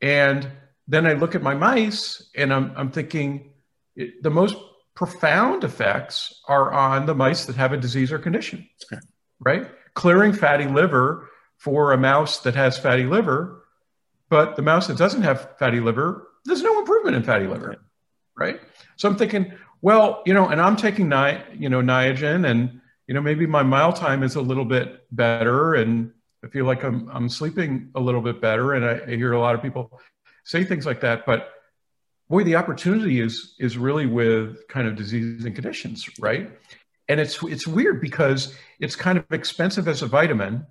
And 0.00 0.48
then 0.88 1.06
I 1.06 1.12
look 1.12 1.34
at 1.34 1.42
my 1.42 1.54
mice 1.54 2.30
and 2.34 2.52
I'm, 2.52 2.72
I'm 2.76 2.90
thinking 2.90 3.52
it, 3.96 4.22
the 4.22 4.30
most 4.30 4.56
profound 4.94 5.64
effects 5.64 6.42
are 6.48 6.72
on 6.72 7.06
the 7.06 7.14
mice 7.14 7.46
that 7.46 7.56
have 7.56 7.72
a 7.72 7.76
disease 7.76 8.12
or 8.12 8.18
condition, 8.18 8.68
right? 9.40 9.70
Clearing 9.94 10.32
fatty 10.32 10.66
liver 10.66 11.28
for 11.60 11.92
a 11.92 11.98
mouse 11.98 12.40
that 12.40 12.54
has 12.54 12.78
fatty 12.78 13.04
liver, 13.04 13.64
but 14.28 14.56
the 14.56 14.62
mouse 14.62 14.86
that 14.88 14.96
doesn't 14.96 15.22
have 15.22 15.56
fatty 15.58 15.80
liver 15.80 16.26
there's 16.44 16.62
no 16.62 16.78
improvement 16.78 17.16
in 17.16 17.22
fatty 17.22 17.46
liver, 17.46 17.76
right? 18.36 18.60
So 18.96 19.08
I'm 19.08 19.16
thinking, 19.16 19.52
well, 19.82 20.22
you 20.26 20.34
know, 20.34 20.48
and 20.48 20.60
I'm 20.60 20.76
taking 20.76 21.08
ni- 21.08 21.42
you 21.54 21.68
know 21.68 21.80
Niagen, 21.80 22.48
and 22.48 22.80
you 23.06 23.14
know 23.14 23.20
maybe 23.20 23.46
my 23.46 23.62
mile 23.62 23.92
time 23.92 24.22
is 24.22 24.36
a 24.36 24.40
little 24.40 24.64
bit 24.64 25.04
better, 25.12 25.74
and 25.74 26.12
I 26.44 26.48
feel 26.48 26.64
like 26.64 26.82
I'm 26.82 27.08
I'm 27.12 27.28
sleeping 27.28 27.90
a 27.94 28.00
little 28.00 28.22
bit 28.22 28.40
better, 28.40 28.72
and 28.72 28.84
I, 28.84 29.00
I 29.12 29.16
hear 29.16 29.32
a 29.32 29.40
lot 29.40 29.54
of 29.54 29.62
people 29.62 30.00
say 30.44 30.64
things 30.64 30.86
like 30.86 31.00
that, 31.02 31.26
but 31.26 31.50
boy, 32.28 32.44
the 32.44 32.56
opportunity 32.56 33.20
is 33.20 33.54
is 33.58 33.76
really 33.76 34.06
with 34.06 34.66
kind 34.68 34.88
of 34.88 34.96
diseases 34.96 35.44
and 35.44 35.54
conditions, 35.54 36.08
right? 36.18 36.50
And 37.08 37.20
it's 37.20 37.42
it's 37.42 37.66
weird 37.66 38.00
because 38.00 38.54
it's 38.78 38.96
kind 38.96 39.18
of 39.18 39.24
expensive 39.30 39.88
as 39.88 40.00
a 40.02 40.06
vitamin, 40.06 40.66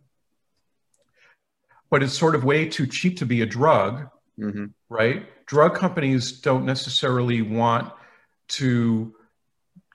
but 1.90 2.04
it's 2.04 2.18
sort 2.18 2.36
of 2.36 2.44
way 2.44 2.68
too 2.68 2.88
cheap 2.88 3.18
to 3.18 3.26
be 3.26 3.42
a 3.42 3.46
drug, 3.46 4.10
mm-hmm. 4.40 4.66
right? 4.90 5.26
drug 5.50 5.74
companies 5.74 6.32
don't 6.32 6.64
necessarily 6.64 7.42
want 7.42 7.92
to 8.48 9.16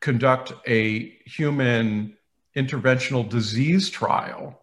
conduct 0.00 0.52
a 0.66 1.10
human 1.24 2.16
interventional 2.56 3.26
disease 3.28 3.88
trial 3.88 4.60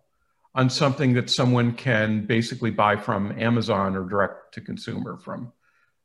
on 0.54 0.70
something 0.70 1.14
that 1.14 1.30
someone 1.30 1.72
can 1.72 2.26
basically 2.26 2.72
buy 2.72 2.98
from 2.98 3.32
Amazon 3.40 3.96
or 3.96 4.04
direct 4.04 4.54
to 4.54 4.62
consumer 4.62 5.18
from 5.18 5.54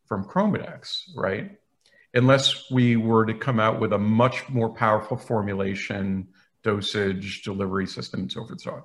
from 0.06 0.24
Chromadex, 0.24 1.02
right? 1.16 1.58
Unless 2.14 2.70
we 2.70 2.94
were 2.94 3.26
to 3.26 3.34
come 3.34 3.58
out 3.58 3.80
with 3.80 3.92
a 3.92 3.98
much 3.98 4.48
more 4.48 4.72
powerful 4.72 5.16
formulation, 5.16 6.28
dosage, 6.62 7.42
delivery 7.42 7.88
system, 7.88 8.20
and 8.20 8.30
so 8.30 8.42
forth 8.42 8.50
and 8.52 8.60
so 8.60 8.70
on. 8.70 8.82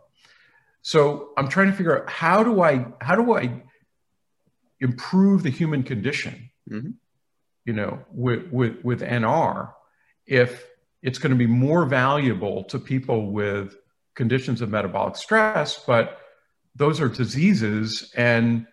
So 0.82 1.30
I'm 1.38 1.48
trying 1.48 1.68
to 1.68 1.74
figure 1.74 2.02
out 2.02 2.10
how 2.10 2.44
do 2.44 2.62
I 2.62 2.86
how 3.02 3.16
do 3.16 3.36
I 3.36 3.62
improve 4.82 5.44
the 5.44 5.50
human 5.50 5.84
condition, 5.84 6.50
mm-hmm. 6.70 6.90
you 7.66 7.74
know, 7.74 8.04
with, 8.12 8.52
with, 8.52 8.84
with 8.84 9.02
NR, 9.02 9.72
if 10.26 10.68
it's 11.04 11.20
going 11.20 11.30
to 11.30 11.38
be 11.38 11.48
more 11.48 11.86
valuable 11.86 12.64
to 12.66 12.80
people 12.80 13.32
with 13.32 13.78
conditions 14.16 14.60
of 14.60 14.70
metabolic 14.70 15.16
stress, 15.16 15.84
but 15.86 16.18
those 16.76 17.00
are 17.00 17.08
diseases 17.08 18.12
and 18.16 18.66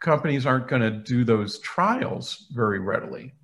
companies 0.00 0.46
aren't 0.46 0.68
going 0.68 0.82
to 0.82 0.90
do 0.90 1.24
those 1.24 1.58
trials 1.60 2.46
very 2.50 2.80
readily. 2.80 3.34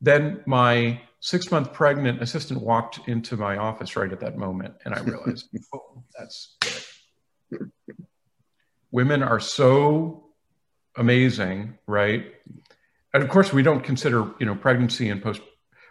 Then 0.00 0.42
my 0.46 1.00
six 1.20 1.50
month 1.50 1.72
pregnant 1.72 2.20
assistant 2.20 2.60
walked 2.60 3.08
into 3.08 3.36
my 3.36 3.56
office 3.56 3.96
right 3.96 4.12
at 4.12 4.20
that 4.20 4.36
moment, 4.36 4.74
and 4.84 4.94
I 4.94 5.00
realized, 5.00 5.48
oh, 5.74 6.02
that's 6.18 6.56
good. 6.60 6.82
Women 8.90 9.22
are 9.22 9.40
so 9.40 10.24
amazing, 10.96 11.78
right? 11.86 12.26
And 13.14 13.22
of 13.22 13.28
course, 13.28 13.52
we 13.52 13.62
don't 13.62 13.82
consider 13.82 14.30
you 14.38 14.46
know 14.46 14.54
pregnancy 14.54 15.08
and 15.08 15.22
post. 15.22 15.40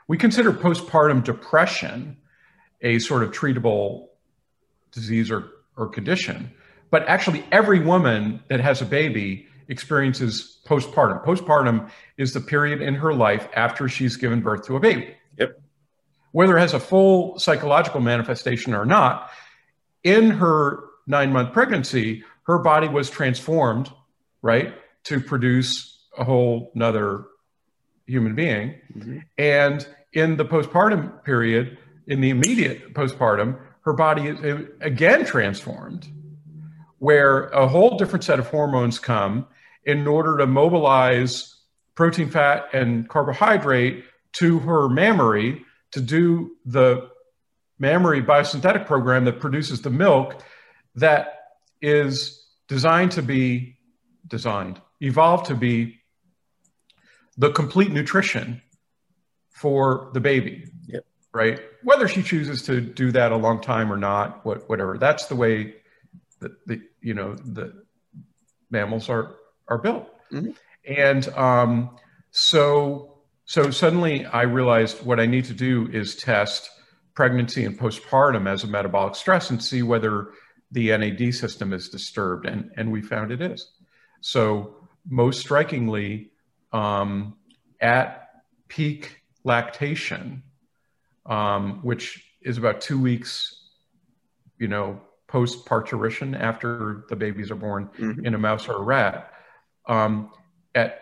We 0.07 0.17
consider 0.17 0.51
postpartum 0.51 1.23
depression 1.23 2.17
a 2.81 2.99
sort 2.99 3.23
of 3.23 3.31
treatable 3.31 4.07
disease 4.91 5.31
or 5.31 5.49
or 5.77 5.87
condition, 5.87 6.51
but 6.89 7.07
actually, 7.07 7.45
every 7.51 7.79
woman 7.79 8.43
that 8.49 8.59
has 8.59 8.81
a 8.81 8.85
baby 8.85 9.47
experiences 9.67 10.59
postpartum. 10.67 11.25
Postpartum 11.25 11.89
is 12.17 12.33
the 12.33 12.41
period 12.41 12.81
in 12.81 12.93
her 12.95 13.13
life 13.13 13.47
after 13.55 13.87
she's 13.87 14.17
given 14.17 14.41
birth 14.41 14.65
to 14.67 14.75
a 14.75 14.79
baby. 14.79 15.15
Yep. 15.37 15.61
Whether 16.33 16.57
it 16.57 16.61
has 16.61 16.73
a 16.73 16.79
full 16.79 17.39
psychological 17.39 18.01
manifestation 18.01 18.73
or 18.73 18.85
not, 18.85 19.31
in 20.03 20.31
her 20.31 20.83
nine 21.07 21.31
month 21.31 21.53
pregnancy, 21.53 22.23
her 22.43 22.59
body 22.59 22.87
was 22.87 23.09
transformed, 23.09 23.91
right? 24.41 24.73
to 25.03 25.19
produce 25.19 25.99
a 26.17 26.23
whole 26.23 26.71
nother 26.75 27.25
human 28.05 28.35
being. 28.35 28.75
Mm-hmm. 28.95 29.19
And 29.37 29.87
in 30.13 30.37
the 30.37 30.45
postpartum 30.45 31.23
period, 31.23 31.77
in 32.07 32.21
the 32.21 32.29
immediate 32.29 32.93
postpartum, 32.93 33.59
her 33.81 33.93
body 33.93 34.27
is 34.27 34.67
again 34.81 35.25
transformed, 35.25 36.07
where 36.99 37.47
a 37.47 37.67
whole 37.67 37.97
different 37.97 38.23
set 38.23 38.39
of 38.39 38.47
hormones 38.47 38.99
come 38.99 39.47
in 39.85 40.05
order 40.05 40.37
to 40.37 40.45
mobilize 40.45 41.55
protein, 41.95 42.29
fat, 42.29 42.67
and 42.73 43.09
carbohydrate 43.09 44.03
to 44.33 44.59
her 44.59 44.87
mammary 44.87 45.63
to 45.91 46.01
do 46.01 46.51
the 46.65 47.09
mammary 47.79 48.21
biosynthetic 48.21 48.85
program 48.85 49.25
that 49.25 49.39
produces 49.39 49.81
the 49.81 49.89
milk 49.89 50.43
that 50.95 51.39
is 51.81 52.45
designed 52.67 53.11
to 53.11 53.21
be 53.21 53.77
designed 54.27 54.81
evolved 55.01 55.47
to 55.47 55.55
be 55.55 55.99
the 57.37 57.51
complete 57.51 57.91
nutrition 57.91 58.61
for 59.49 60.09
the 60.13 60.19
baby. 60.19 60.65
Yep. 60.87 61.05
Right. 61.33 61.59
Whether 61.83 62.07
she 62.07 62.21
chooses 62.21 62.61
to 62.63 62.81
do 62.81 63.11
that 63.11 63.31
a 63.31 63.37
long 63.37 63.61
time 63.61 63.91
or 63.91 63.97
not, 63.97 64.45
what, 64.45 64.67
whatever. 64.69 64.97
That's 64.97 65.25
the 65.27 65.35
way 65.35 65.75
that 66.39 66.51
the 66.67 66.81
you 67.01 67.13
know 67.13 67.35
the 67.35 67.83
mammals 68.69 69.09
are 69.09 69.35
are 69.67 69.77
built. 69.77 70.09
Mm-hmm. 70.31 70.51
And 70.87 71.27
um, 71.29 71.97
so 72.31 73.21
so 73.45 73.71
suddenly 73.71 74.25
I 74.25 74.43
realized 74.43 75.05
what 75.05 75.19
I 75.19 75.25
need 75.25 75.45
to 75.45 75.53
do 75.53 75.87
is 75.91 76.15
test 76.15 76.69
pregnancy 77.13 77.65
and 77.65 77.77
postpartum 77.77 78.47
as 78.47 78.63
a 78.63 78.67
metabolic 78.67 79.15
stress 79.15 79.49
and 79.49 79.63
see 79.63 79.83
whether 79.83 80.29
the 80.71 80.95
NAD 80.97 81.33
system 81.33 81.73
is 81.73 81.89
disturbed, 81.89 82.45
and 82.45 82.71
and 82.77 82.91
we 82.91 83.01
found 83.01 83.31
it 83.31 83.41
is. 83.41 83.71
So 84.21 84.75
most 85.09 85.39
strikingly, 85.39 86.31
um, 86.71 87.35
at 87.79 88.29
peak 88.67 89.21
lactation, 89.43 90.43
um, 91.25 91.79
which 91.81 92.23
is 92.41 92.57
about 92.57 92.81
two 92.81 92.99
weeks, 92.99 93.69
you 94.57 94.67
know, 94.67 95.01
post 95.27 95.65
parturition 95.65 96.35
after 96.35 97.05
the 97.09 97.15
babies 97.15 97.51
are 97.51 97.55
born 97.55 97.89
mm-hmm. 97.97 98.25
in 98.25 98.35
a 98.35 98.37
mouse 98.37 98.67
or 98.67 98.77
a 98.77 98.81
rat, 98.81 99.33
um, 99.87 100.31
at 100.75 101.01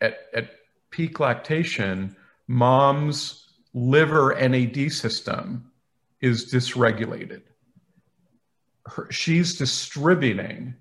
at 0.00 0.18
at 0.34 0.50
peak 0.90 1.20
lactation, 1.20 2.16
mom's 2.46 3.48
liver 3.74 4.34
NAD 4.40 4.92
system 4.92 5.70
is 6.20 6.52
dysregulated. 6.52 7.42
Her, 8.86 9.10
she's 9.10 9.56
distributing 9.56 10.74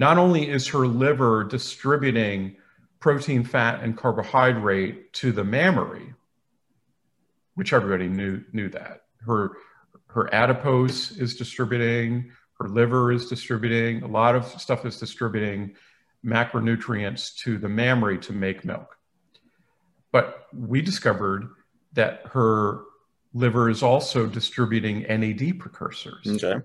not 0.00 0.16
only 0.16 0.48
is 0.48 0.66
her 0.68 0.86
liver 0.86 1.44
distributing 1.44 2.56
protein, 3.00 3.44
fat, 3.44 3.82
and 3.82 3.94
carbohydrate 3.94 5.12
to 5.12 5.30
the 5.30 5.44
mammary, 5.44 6.14
which 7.54 7.74
everybody 7.74 8.08
knew 8.08 8.42
knew 8.52 8.70
that 8.70 9.02
her 9.26 9.52
her 10.06 10.32
adipose 10.34 11.10
is 11.12 11.36
distributing, 11.36 12.32
her 12.58 12.68
liver 12.68 13.12
is 13.12 13.28
distributing, 13.28 14.02
a 14.02 14.06
lot 14.06 14.34
of 14.34 14.46
stuff 14.46 14.86
is 14.86 14.98
distributing 14.98 15.74
macronutrients 16.24 17.36
to 17.36 17.58
the 17.58 17.68
mammary 17.68 18.18
to 18.18 18.32
make 18.32 18.64
milk. 18.64 18.96
But 20.12 20.46
we 20.54 20.80
discovered 20.80 21.46
that 21.92 22.22
her 22.32 22.84
liver 23.34 23.68
is 23.68 23.82
also 23.82 24.26
distributing 24.26 25.02
NAD 25.02 25.58
precursors. 25.58 26.26
Okay 26.26 26.62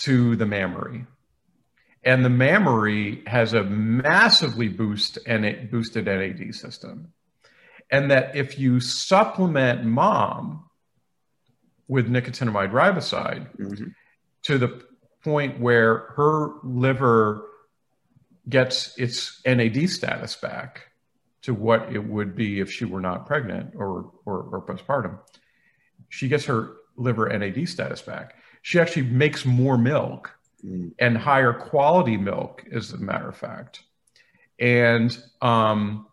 to 0.00 0.36
the 0.36 0.46
mammary. 0.46 1.06
And 2.02 2.24
the 2.24 2.30
mammary 2.30 3.22
has 3.26 3.52
a 3.52 3.62
massively 3.62 4.68
boost 4.68 5.18
and 5.26 5.44
it 5.44 5.70
boosted 5.70 6.06
NAD 6.06 6.54
system. 6.54 7.12
And 7.90 8.10
that 8.10 8.36
if 8.36 8.58
you 8.58 8.80
supplement 8.80 9.84
mom 9.84 10.64
with 11.88 12.08
nicotinamide 12.08 12.70
riboside 12.70 13.54
mm-hmm. 13.56 13.88
to 14.44 14.58
the 14.58 14.82
point 15.22 15.60
where 15.60 15.98
her 16.16 16.52
liver 16.62 17.46
gets 18.48 18.96
its 18.96 19.40
NAD 19.44 19.90
status 19.90 20.36
back, 20.36 20.90
to 21.42 21.54
what 21.54 21.92
it 21.92 22.04
would 22.04 22.36
be 22.36 22.60
if 22.60 22.70
she 22.70 22.84
were 22.84 23.00
not 23.00 23.26
pregnant 23.26 23.74
or, 23.74 24.12
or, 24.26 24.42
or 24.42 24.66
postpartum. 24.66 25.18
She 26.08 26.28
gets 26.28 26.44
her 26.46 26.72
liver 26.96 27.28
NAD 27.28 27.68
status 27.68 28.02
back. 28.02 28.34
She 28.62 28.78
actually 28.78 29.06
makes 29.06 29.44
more 29.44 29.78
milk 29.78 30.30
mm. 30.64 30.92
and 30.98 31.16
higher 31.16 31.52
quality 31.52 32.16
milk, 32.16 32.64
as 32.72 32.92
a 32.92 32.98
matter 32.98 33.28
of 33.28 33.36
fact. 33.36 33.82
And 34.58 35.16
um, 35.40 36.06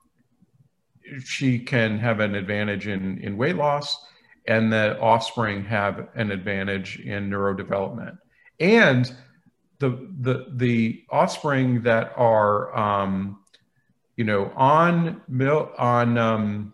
she 1.23 1.59
can 1.59 1.99
have 1.99 2.19
an 2.19 2.35
advantage 2.35 2.87
in, 2.87 3.19
in 3.19 3.37
weight 3.37 3.55
loss, 3.55 3.97
and 4.47 4.71
the 4.71 4.99
offspring 4.99 5.65
have 5.65 6.07
an 6.15 6.31
advantage 6.31 6.99
in 6.99 7.29
neurodevelopment. 7.29 8.17
And 8.59 9.13
the, 9.79 10.09
the, 10.19 10.45
the 10.53 11.03
offspring 11.09 11.83
that 11.83 12.13
are 12.15 12.75
um, 12.75 13.39
you 14.17 14.23
know, 14.23 14.51
on 14.55 15.21
mil- 15.27 15.71
on 15.77 16.17
um, 16.17 16.73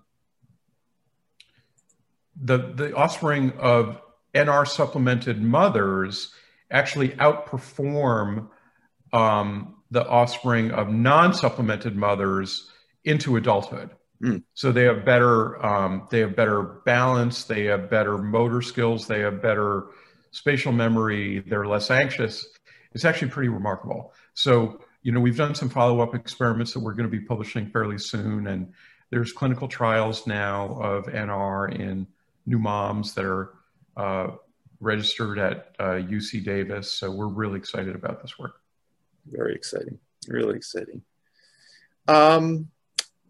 the 2.41 2.57
the 2.73 2.95
offspring 2.95 3.51
of 3.59 4.01
NR 4.33 4.67
supplemented 4.67 5.41
mothers 5.41 6.33
actually 6.71 7.09
outperform 7.09 8.49
um, 9.11 9.75
the 9.91 10.07
offspring 10.07 10.71
of 10.71 10.89
non-supplemented 10.89 11.95
mothers 11.95 12.71
into 13.05 13.35
adulthood. 13.35 13.91
Mm. 14.21 14.43
So 14.53 14.71
they 14.71 14.85
have 14.85 15.05
better 15.05 15.63
um, 15.63 16.07
they 16.09 16.19
have 16.19 16.35
better 16.35 16.63
balance, 16.85 17.43
they 17.43 17.65
have 17.65 17.89
better 17.89 18.17
motor 18.17 18.61
skills, 18.61 19.07
they 19.07 19.19
have 19.19 19.41
better 19.41 19.87
spatial 20.31 20.71
memory, 20.71 21.39
they're 21.39 21.67
less 21.67 21.91
anxious. 21.91 22.47
It's 22.93 23.05
actually 23.05 23.29
pretty 23.29 23.49
remarkable. 23.49 24.13
So 24.33 24.79
you 25.03 25.11
know, 25.11 25.19
we've 25.19 25.37
done 25.37 25.53
some 25.53 25.69
follow-up 25.69 26.15
experiments 26.15 26.73
that 26.73 26.79
we're 26.79 26.93
going 26.93 27.09
to 27.09 27.17
be 27.17 27.23
publishing 27.23 27.69
fairly 27.69 27.97
soon, 27.97 28.47
and 28.47 28.71
there's 29.09 29.33
clinical 29.33 29.67
trials 29.67 30.25
now 30.25 30.77
of 30.81 31.05
NR 31.05 31.77
in 31.77 32.07
new 32.45 32.57
moms 32.57 33.13
that 33.15 33.25
are 33.25 33.53
uh, 33.97 34.27
registered 34.79 35.39
at 35.39 35.75
uh, 35.79 36.01
UC 36.01 36.43
Davis. 36.43 36.91
So 36.91 37.11
we're 37.11 37.27
really 37.27 37.57
excited 37.57 37.95
about 37.95 38.21
this 38.21 38.37
work. 38.37 38.59
Very 39.25 39.55
exciting. 39.55 39.99
Really 40.27 40.55
exciting. 40.55 41.01
Um, 42.07 42.69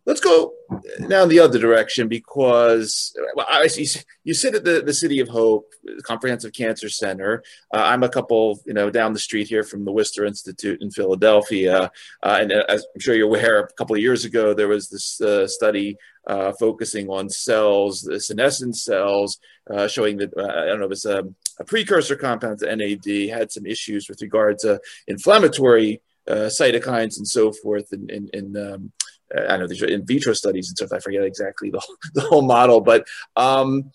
let's 0.05 0.19
go 0.19 0.53
now 0.99 1.23
in 1.23 1.29
the 1.29 1.39
other 1.39 1.59
direction 1.59 2.07
because 2.07 3.15
well, 3.35 3.45
I, 3.49 3.67
you, 3.75 3.85
you 4.23 4.33
sit 4.33 4.55
at 4.55 4.63
the, 4.63 4.81
the 4.81 4.93
City 4.93 5.19
of 5.19 5.29
Hope 5.29 5.71
Comprehensive 6.03 6.53
Cancer 6.53 6.89
Center. 6.89 7.43
Uh, 7.73 7.83
I'm 7.85 8.03
a 8.03 8.09
couple, 8.09 8.59
you 8.65 8.73
know, 8.73 8.89
down 8.89 9.13
the 9.13 9.19
street 9.19 9.47
here 9.47 9.63
from 9.63 9.85
the 9.85 9.91
Wistar 9.91 10.27
Institute 10.27 10.81
in 10.81 10.91
Philadelphia. 10.91 11.91
Uh, 12.21 12.37
and 12.41 12.51
uh, 12.51 12.63
as 12.67 12.85
I'm 12.93 12.99
sure 12.99 13.15
you're 13.15 13.27
aware, 13.27 13.59
a 13.59 13.73
couple 13.73 13.95
of 13.95 14.01
years 14.01 14.25
ago, 14.25 14.53
there 14.53 14.67
was 14.67 14.89
this 14.89 15.21
uh, 15.21 15.47
study 15.47 15.97
uh, 16.27 16.51
focusing 16.59 17.09
on 17.09 17.29
cells, 17.29 18.01
the 18.01 18.19
senescent 18.19 18.75
cells, 18.77 19.39
uh, 19.69 19.87
showing 19.87 20.17
that, 20.17 20.31
I 20.37 20.65
don't 20.65 20.79
know, 20.79 20.85
if 20.85 20.91
it's 20.91 21.05
a, 21.05 21.23
a 21.59 21.63
precursor 21.63 22.15
compound 22.15 22.59
to 22.59 22.75
NAD, 22.75 23.29
had 23.29 23.51
some 23.51 23.65
issues 23.65 24.09
with 24.09 24.21
regard 24.21 24.59
to 24.59 24.79
inflammatory 25.07 26.01
cytokines 26.27 27.17
and 27.17 27.27
so 27.27 27.51
forth 27.51 27.91
in, 27.91 28.09
in, 28.09 28.29
in 28.33 28.57
um, 28.57 28.91
I 29.35 29.57
know 29.57 29.67
these 29.67 29.81
are 29.81 29.87
in 29.87 30.05
vitro 30.05 30.33
studies 30.33 30.69
and 30.69 30.77
stuff. 30.77 30.93
I 30.93 30.99
forget 30.99 31.23
exactly 31.23 31.69
the, 31.69 31.81
the 32.13 32.21
whole 32.21 32.43
model, 32.43 32.81
but 32.81 33.07
um, 33.35 33.91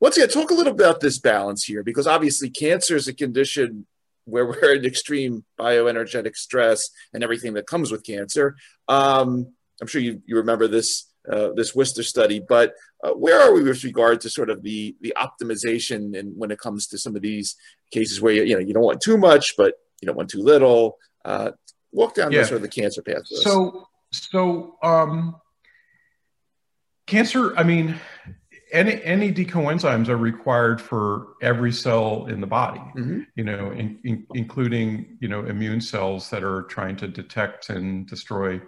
once 0.00 0.16
again, 0.16 0.28
talk 0.28 0.50
a 0.50 0.54
little 0.54 0.72
about 0.72 1.00
this 1.00 1.18
balance 1.18 1.64
here, 1.64 1.82
because 1.82 2.06
obviously 2.06 2.50
cancer 2.50 2.96
is 2.96 3.08
a 3.08 3.14
condition 3.14 3.86
where 4.24 4.46
we're 4.46 4.74
in 4.74 4.84
extreme 4.84 5.44
bioenergetic 5.58 6.36
stress 6.36 6.90
and 7.12 7.24
everything 7.24 7.54
that 7.54 7.66
comes 7.66 7.90
with 7.90 8.04
cancer. 8.04 8.56
Um, 8.88 9.52
I'm 9.80 9.86
sure 9.86 10.00
you, 10.00 10.22
you 10.26 10.36
remember 10.36 10.68
this 10.68 11.06
uh, 11.30 11.50
this 11.54 11.72
Wistar 11.72 12.04
study, 12.04 12.40
but 12.46 12.74
uh, 13.04 13.10
where 13.10 13.40
are 13.40 13.54
we 13.54 13.62
with 13.62 13.84
regard 13.84 14.20
to 14.22 14.30
sort 14.30 14.50
of 14.50 14.62
the 14.62 14.96
the 15.00 15.14
optimization 15.16 16.18
and 16.18 16.32
when 16.36 16.50
it 16.50 16.58
comes 16.58 16.86
to 16.88 16.98
some 16.98 17.16
of 17.16 17.22
these 17.22 17.56
cases 17.90 18.20
where 18.20 18.32
you, 18.32 18.44
you 18.44 18.54
know 18.54 18.60
you 18.60 18.74
don't 18.74 18.84
want 18.84 19.00
too 19.00 19.16
much, 19.16 19.54
but 19.56 19.74
you 20.00 20.06
don't 20.06 20.16
want 20.16 20.30
too 20.30 20.42
little. 20.42 20.98
Uh, 21.24 21.52
walk 21.92 22.14
down 22.14 22.32
yeah. 22.32 22.40
the 22.40 22.46
sort 22.46 22.56
of 22.56 22.62
the 22.62 22.68
cancer 22.68 23.02
path. 23.02 23.22
So 23.26 23.88
so, 24.12 24.76
um, 24.82 25.36
cancer, 27.06 27.56
I 27.56 27.62
mean, 27.62 27.98
any, 28.70 29.02
any 29.02 29.32
coenzymes 29.32 30.08
are 30.08 30.16
required 30.16 30.80
for 30.80 31.28
every 31.40 31.72
cell 31.72 32.26
in 32.26 32.40
the 32.40 32.46
body, 32.46 32.80
mm-hmm. 32.80 33.20
you 33.34 33.44
know, 33.44 33.70
in, 33.70 33.98
in, 34.04 34.26
including, 34.34 35.16
you 35.20 35.28
know, 35.28 35.46
immune 35.46 35.80
cells 35.80 36.28
that 36.30 36.44
are 36.44 36.62
trying 36.64 36.96
to 36.96 37.08
detect 37.08 37.70
and 37.70 38.06
destroy 38.06 38.60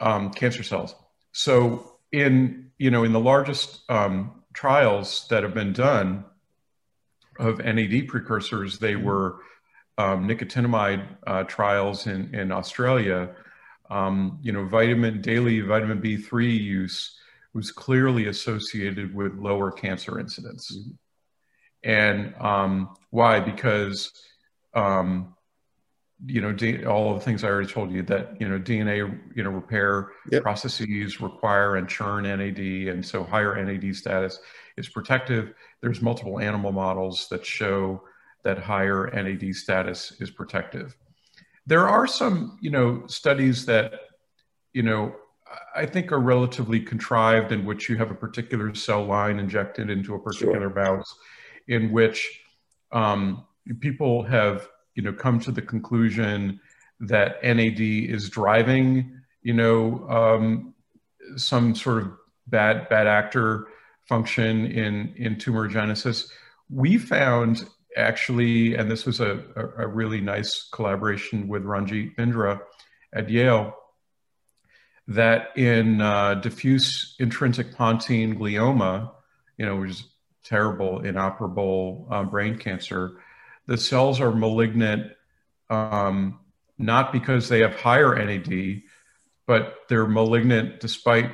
um, 0.00 0.30
cancer 0.30 0.62
cells. 0.62 0.94
So 1.36 1.98
in, 2.12 2.70
you 2.78 2.90
know, 2.90 3.04
in 3.04 3.12
the 3.12 3.20
largest 3.20 3.80
um, 3.88 4.42
trials 4.52 5.26
that 5.28 5.42
have 5.42 5.54
been 5.54 5.72
done 5.72 6.24
of 7.38 7.58
NAD 7.58 8.08
precursors, 8.08 8.78
they 8.78 8.94
mm-hmm. 8.94 9.04
were 9.04 9.36
um, 9.98 10.28
nicotinamide 10.28 11.06
uh, 11.26 11.44
trials 11.44 12.06
in, 12.06 12.34
in 12.34 12.52
Australia 12.52 13.34
um, 13.90 14.38
you 14.42 14.52
know, 14.52 14.64
vitamin 14.66 15.20
daily 15.20 15.60
vitamin 15.60 16.00
B3 16.00 16.58
use 16.58 17.16
was 17.54 17.70
clearly 17.70 18.26
associated 18.26 19.14
with 19.14 19.34
lower 19.34 19.70
cancer 19.70 20.18
incidence. 20.18 20.76
Mm-hmm. 20.76 20.90
And 21.84 22.34
um, 22.40 22.94
why? 23.10 23.40
Because 23.40 24.12
um, 24.74 25.35
you 26.24 26.40
know 26.40 26.52
D- 26.52 26.84
all 26.86 27.12
of 27.12 27.18
the 27.18 27.24
things 27.24 27.44
I 27.44 27.48
already 27.48 27.70
told 27.70 27.92
you 27.92 28.02
that 28.04 28.40
you 28.40 28.48
know 28.48 28.58
DNA 28.58 29.18
you 29.34 29.42
know 29.42 29.50
repair 29.50 30.12
yep. 30.30 30.42
processes 30.42 31.20
require 31.20 31.76
and 31.76 31.88
churn 31.88 32.24
NAD, 32.24 32.58
and 32.58 33.04
so 33.04 33.22
higher 33.24 33.62
NAD 33.62 33.94
status 33.94 34.40
is 34.76 34.88
protective. 34.88 35.52
There's 35.82 36.00
multiple 36.00 36.38
animal 36.38 36.72
models 36.72 37.28
that 37.28 37.44
show 37.44 38.02
that 38.46 38.58
higher 38.58 39.10
NAD 39.12 39.54
status 39.56 40.12
is 40.20 40.30
protective. 40.30 40.96
There 41.66 41.88
are 41.88 42.06
some, 42.06 42.58
you 42.60 42.70
know, 42.70 43.04
studies 43.08 43.66
that, 43.66 43.94
you 44.72 44.84
know, 44.84 45.16
I 45.74 45.84
think 45.84 46.12
are 46.12 46.20
relatively 46.20 46.78
contrived 46.80 47.50
in 47.50 47.64
which 47.64 47.88
you 47.88 47.96
have 47.96 48.12
a 48.12 48.14
particular 48.14 48.72
cell 48.74 49.04
line 49.04 49.40
injected 49.40 49.90
into 49.90 50.14
a 50.14 50.18
particular 50.20 50.72
sure. 50.72 50.74
mouse, 50.74 51.12
in 51.66 51.90
which 51.90 52.40
um, 52.92 53.44
people 53.80 54.22
have, 54.22 54.68
you 54.96 55.02
know, 55.02 55.12
come 55.12 55.38
to 55.40 55.52
the 55.52 55.62
conclusion 55.62 56.58
that 57.00 57.42
NAD 57.44 57.80
is 57.80 58.30
driving, 58.30 59.20
you 59.42 59.52
know, 59.52 60.08
um, 60.08 60.74
some 61.36 61.74
sort 61.74 62.02
of 62.02 62.12
bad 62.46 62.88
bad 62.88 63.06
actor 63.06 63.68
function 64.08 64.66
in 64.66 65.14
in 65.16 65.36
tumorigenesis. 65.36 66.28
We 66.70 66.98
found 66.98 67.68
actually, 67.96 68.74
and 68.74 68.90
this 68.90 69.06
was 69.06 69.20
a, 69.20 69.42
a, 69.56 69.84
a 69.84 69.86
really 69.86 70.20
nice 70.20 70.68
collaboration 70.72 71.48
with 71.48 71.64
Ranjit 71.64 72.16
Bindra 72.16 72.60
at 73.12 73.30
Yale, 73.30 73.74
that 75.08 75.56
in 75.56 76.00
uh, 76.00 76.34
diffuse 76.34 77.14
intrinsic 77.18 77.74
pontine 77.74 78.36
glioma, 78.36 79.10
you 79.56 79.64
know, 79.64 79.76
which 79.76 79.90
is 79.90 80.04
terrible, 80.44 81.00
inoperable 81.00 82.06
uh, 82.10 82.22
brain 82.22 82.56
cancer, 82.58 83.18
the 83.66 83.76
cells 83.76 84.20
are 84.20 84.32
malignant 84.32 85.12
um, 85.70 86.40
not 86.78 87.12
because 87.12 87.48
they 87.48 87.60
have 87.60 87.74
higher 87.74 88.14
NAD, 88.14 88.82
but 89.46 89.76
they're 89.88 90.06
malignant 90.06 90.80
despite 90.80 91.30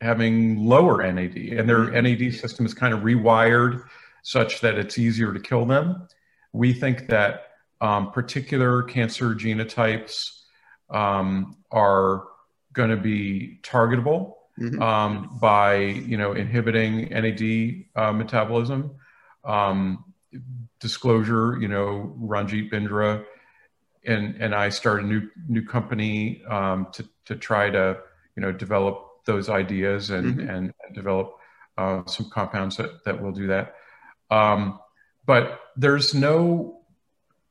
having 0.00 0.64
lower 0.64 1.00
NAD, 1.10 1.36
and 1.36 1.68
their 1.68 1.90
NAD 1.90 2.34
system 2.34 2.66
is 2.66 2.74
kind 2.74 2.94
of 2.94 3.00
rewired 3.00 3.82
such 4.22 4.60
that 4.60 4.76
it's 4.76 4.98
easier 4.98 5.32
to 5.32 5.40
kill 5.40 5.64
them. 5.64 6.06
We 6.52 6.72
think 6.72 7.08
that 7.08 7.48
um, 7.80 8.10
particular 8.12 8.82
cancer 8.82 9.34
genotypes 9.34 10.42
um, 10.90 11.56
are 11.70 12.24
going 12.72 12.90
to 12.90 12.96
be 12.96 13.60
targetable 13.62 14.34
mm-hmm. 14.58 14.82
um, 14.82 15.38
by 15.40 15.76
you 15.76 16.16
know 16.16 16.32
inhibiting 16.32 17.08
NAD 17.10 17.84
uh, 17.96 18.12
metabolism. 18.12 18.92
Disclosure, 20.80 21.58
you 21.60 21.68
know, 21.68 22.14
Ranjit 22.18 22.70
Bindra 22.70 23.24
and 24.08 24.36
and 24.40 24.54
I 24.54 24.70
started 24.70 25.04
a 25.04 25.08
new 25.08 25.28
new 25.48 25.64
company 25.64 26.42
um, 26.44 26.88
to 26.92 27.08
to 27.26 27.36
try 27.36 27.70
to 27.70 27.98
you 28.36 28.42
know 28.42 28.52
develop 28.52 29.24
those 29.26 29.48
ideas 29.48 30.10
and 30.10 30.38
mm-hmm. 30.38 30.50
and, 30.50 30.74
and, 30.82 30.94
develop 30.94 31.36
uh, 31.76 32.04
some 32.06 32.30
compounds 32.30 32.76
that 32.78 33.04
that 33.04 33.22
will 33.22 33.32
do 33.32 33.48
that. 33.48 33.74
Um, 34.30 34.80
but 35.26 35.60
there's 35.76 36.14
no 36.14 36.80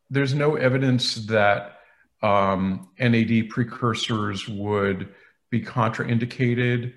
there's 0.09 0.33
no 0.33 0.55
evidence 0.55 1.15
that 1.27 1.79
um, 2.23 2.89
NAD 2.99 3.49
precursors 3.49 4.47
would 4.47 5.13
be 5.49 5.61
contraindicated 5.61 6.93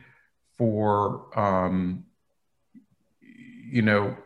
for 0.57 1.39
um, 1.39 2.05
you 3.21 3.83
know 3.83 4.17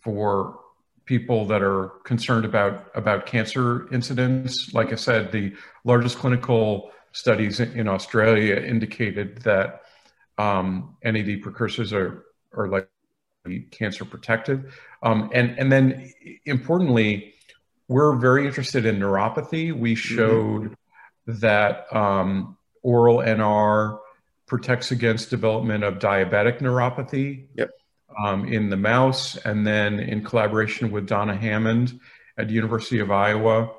for 0.00 0.60
people 1.08 1.46
that 1.46 1.62
are 1.62 1.88
concerned 2.04 2.44
about 2.44 2.90
about 2.94 3.24
cancer 3.24 3.92
incidence. 3.92 4.74
Like 4.74 4.92
I 4.92 4.96
said, 4.96 5.32
the 5.32 5.54
largest 5.84 6.18
clinical 6.18 6.90
studies 7.12 7.60
in 7.60 7.88
Australia 7.88 8.56
indicated 8.56 9.38
that 9.38 9.80
um, 10.36 10.96
NAD 11.02 11.40
precursors 11.42 11.94
are 11.94 12.26
are 12.54 12.68
like 12.68 12.88
cancer 13.70 14.04
protective, 14.04 14.78
um, 15.02 15.30
and 15.32 15.58
and 15.58 15.72
then 15.72 16.12
importantly, 16.44 17.34
we're 17.88 18.14
very 18.16 18.46
interested 18.46 18.84
in 18.84 18.98
neuropathy. 18.98 19.72
We 19.72 19.94
mm-hmm. 19.94 20.16
showed 20.16 20.62
mm-hmm. 20.64 21.38
that 21.40 21.86
um, 21.96 22.58
oral 22.82 23.18
NR 23.18 23.98
protects 24.46 24.90
against 24.90 25.30
development 25.30 25.84
of 25.84 25.94
diabetic 25.94 26.60
neuropathy. 26.60 27.46
Yep. 27.54 27.70
Um, 28.16 28.46
in 28.46 28.70
the 28.70 28.76
mouse, 28.76 29.36
and 29.36 29.66
then 29.66 30.00
in 30.00 30.24
collaboration 30.24 30.90
with 30.90 31.06
Donna 31.06 31.36
Hammond 31.36 32.00
at 32.38 32.48
the 32.48 32.54
University 32.54 33.00
of 33.00 33.10
Iowa, 33.10 33.70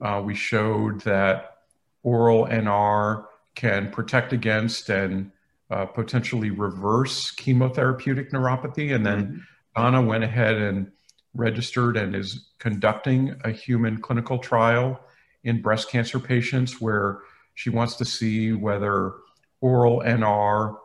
uh, 0.00 0.22
we 0.24 0.34
showed 0.34 1.00
that 1.02 1.58
oral 2.02 2.46
NR 2.46 3.24
can 3.54 3.90
protect 3.90 4.32
against 4.32 4.88
and 4.90 5.32
uh, 5.70 5.86
potentially 5.86 6.50
reverse 6.50 7.34
chemotherapeutic 7.34 8.30
neuropathy. 8.30 8.94
And 8.94 9.04
then 9.04 9.26
mm-hmm. 9.26 9.38
Donna 9.76 10.02
went 10.02 10.24
ahead 10.24 10.56
and 10.56 10.92
registered 11.34 11.96
and 11.96 12.14
is 12.14 12.50
conducting 12.58 13.34
a 13.44 13.50
human 13.50 14.00
clinical 14.00 14.38
trial 14.38 15.00
in 15.42 15.60
breast 15.60 15.90
cancer 15.90 16.20
patients 16.20 16.80
where 16.80 17.18
she 17.54 17.70
wants 17.70 17.96
to 17.96 18.04
see 18.04 18.52
whether 18.52 19.14
oral 19.60 20.00
NR 20.04 20.76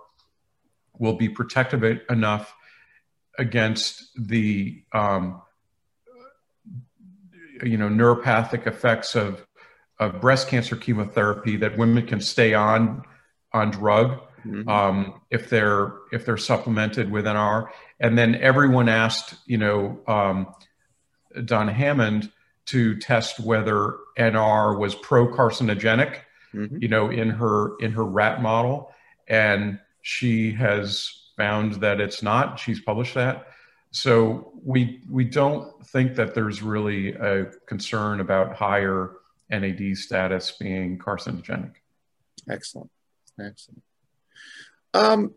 will 0.97 1.15
be 1.15 1.29
protective 1.29 2.01
enough 2.09 2.53
against 3.39 4.09
the 4.15 4.83
um, 4.93 5.41
you 7.63 7.77
know 7.77 7.89
neuropathic 7.89 8.67
effects 8.67 9.15
of 9.15 9.45
of 9.99 10.21
breast 10.21 10.47
cancer 10.47 10.75
chemotherapy 10.75 11.57
that 11.57 11.77
women 11.77 12.05
can 12.05 12.21
stay 12.21 12.53
on 12.53 13.03
on 13.53 13.71
drug 13.71 14.19
mm-hmm. 14.45 14.67
um, 14.69 15.21
if 15.31 15.49
they're 15.49 15.93
if 16.11 16.25
they're 16.25 16.37
supplemented 16.37 17.11
with 17.11 17.25
NR. 17.25 17.67
And 17.99 18.17
then 18.17 18.35
everyone 18.35 18.89
asked, 18.89 19.35
you 19.45 19.57
know, 19.57 19.99
um, 20.07 20.53
Don 21.45 21.67
Hammond 21.67 22.31
to 22.67 22.95
test 22.97 23.39
whether 23.39 23.97
NR 24.17 24.77
was 24.77 24.95
pro 24.95 25.27
carcinogenic, 25.27 26.17
mm-hmm. 26.53 26.77
you 26.79 26.87
know, 26.87 27.09
in 27.09 27.29
her 27.29 27.77
in 27.79 27.91
her 27.93 28.05
rat 28.05 28.41
model, 28.41 28.91
and 29.27 29.79
she 30.01 30.51
has 30.51 31.18
found 31.39 31.75
that 31.75 32.01
it's 32.01 32.21
not. 32.21 32.59
She's 32.59 32.81
published 32.81 33.15
that. 33.15 33.47
So 33.91 34.51
we 34.63 35.01
we 35.09 35.23
don't 35.23 35.83
think 35.87 36.15
that 36.15 36.35
there's 36.35 36.61
really 36.61 37.13
a 37.13 37.45
concern 37.65 38.19
about 38.19 38.55
higher 38.55 39.13
NAD 39.49 39.97
status 39.97 40.51
being 40.51 40.99
carcinogenic. 40.99 41.73
Excellent. 42.47 42.91
Excellent. 43.39 43.81
Um, 44.93 45.33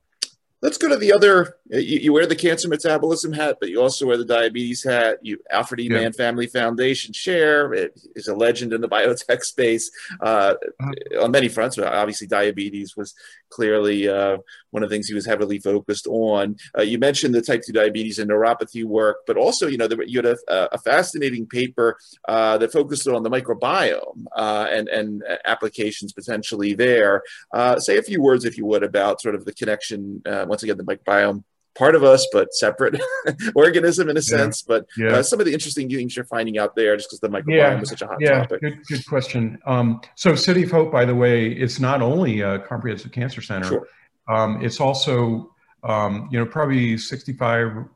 let's 0.61 0.77
go 0.77 0.89
to 0.89 0.97
the 0.97 1.13
other. 1.13 1.55
You, 1.73 1.99
you, 1.99 2.13
wear 2.13 2.27
the 2.27 2.37
cancer 2.37 2.69
metabolism 2.69 3.33
hat, 3.33 3.57
but 3.59 3.71
you 3.71 3.81
also 3.81 4.07
wear 4.07 4.19
the 4.19 4.27
diabetes 4.27 4.85
hat. 4.85 5.19
You 5.23 5.39
Alfred 5.51 5.81
E. 5.81 5.85
Yeah. 5.85 6.01
Mann 6.01 6.13
Family 6.13 6.47
Foundation 6.47 7.15
chair. 7.15 7.73
It 7.73 7.99
is 8.15 8.29
a 8.29 8.35
legend 8.35 8.75
in 8.75 8.83
the 8.83 8.89
biotech 8.91 9.43
space 9.43 9.91
uh, 10.21 10.55
uh-huh. 10.81 11.25
on 11.25 11.31
many 11.31 11.49
fronts. 11.49 11.79
Obviously, 11.79 12.27
diabetes 12.27 12.95
was 12.95 13.15
clearly 13.49 14.09
uh, 14.09 14.37
one 14.71 14.83
of 14.83 14.91
the 14.91 14.95
things 14.95 15.09
he 15.09 15.15
was 15.15 15.25
heavily 15.25 15.59
focused 15.59 16.07
on. 16.09 16.57
Uh, 16.77 16.83
you 16.83 16.99
mentioned 16.99 17.35
the 17.35 17.41
type 17.41 17.63
2 17.65 17.73
diabetes 17.73 18.19
and 18.19 18.31
neuropathy 18.31 18.85
work, 18.85 19.19
but 19.27 19.37
also, 19.37 19.67
you 19.67 19.79
know, 19.79 19.87
there, 19.87 20.03
you 20.03 20.19
had 20.19 20.27
a, 20.27 20.75
a 20.75 20.79
fascinating 20.79 21.47
paper 21.47 21.97
uh, 22.29 22.59
that 22.59 22.73
focused 22.73 23.09
on 23.09 23.23
the 23.23 23.31
microbiome 23.31 24.25
uh, 24.37 24.67
and, 24.71 24.89
and 24.89 25.23
applications 25.45 26.13
potentially 26.13 26.75
there. 26.75 27.23
Uh, 27.53 27.79
say 27.79 27.97
a 27.97 28.03
few 28.03 28.21
words, 28.21 28.45
if 28.45 28.59
you 28.59 28.67
would, 28.67 28.83
about 28.83 29.21
sort 29.21 29.35
of 29.35 29.45
the 29.45 29.53
connection, 29.53 30.21
uh, 30.27 30.45
once 30.49 30.63
again, 30.63 30.77
the 30.77 30.85
microbiome 30.85 31.45
part 31.75 31.95
of 31.95 32.05
us, 32.05 32.27
but 32.33 32.53
separate 32.55 33.01
organism 33.55 34.09
in 34.09 34.17
a 34.17 34.23
sense. 34.23 34.63
But 34.63 34.87
yeah. 34.97 35.17
Uh, 35.17 35.23
some 35.23 35.41
of 35.41 35.47
the 35.47 35.53
interesting 35.53 35.89
things 35.89 36.17
you're 36.17 36.25
finding 36.25 36.59
out 36.59 36.75
there, 36.77 36.97
just 36.97 37.11
because 37.11 37.21
the 37.21 37.29
microbiome 37.29 37.57
yeah. 37.57 37.81
is 37.81 37.89
such 37.89 38.03
a 38.03 38.07
hot 38.07 38.19
yeah. 38.21 38.41
topic. 38.41 38.61
Good, 38.61 38.87
good 38.87 39.07
question. 39.07 39.59
Um, 39.67 40.01
so, 40.15 40.35
City 40.35 40.65
of 40.65 40.71
Hope, 40.71 40.93
by 40.93 41.05
the 41.05 41.15
way, 41.15 41.49
it's 41.49 41.81
not 41.81 42.03
only 42.03 42.41
a 42.41 42.59
comprehensive 42.61 43.13
cancer 43.13 43.43
center. 43.43 43.69
Sure. 43.69 43.89
Um, 44.29 44.65
it's 44.65 44.81
also, 44.81 45.53
um, 45.83 46.29
you 46.31 46.39
know, 46.39 46.47
probably 46.47 46.95
65% 46.95 47.89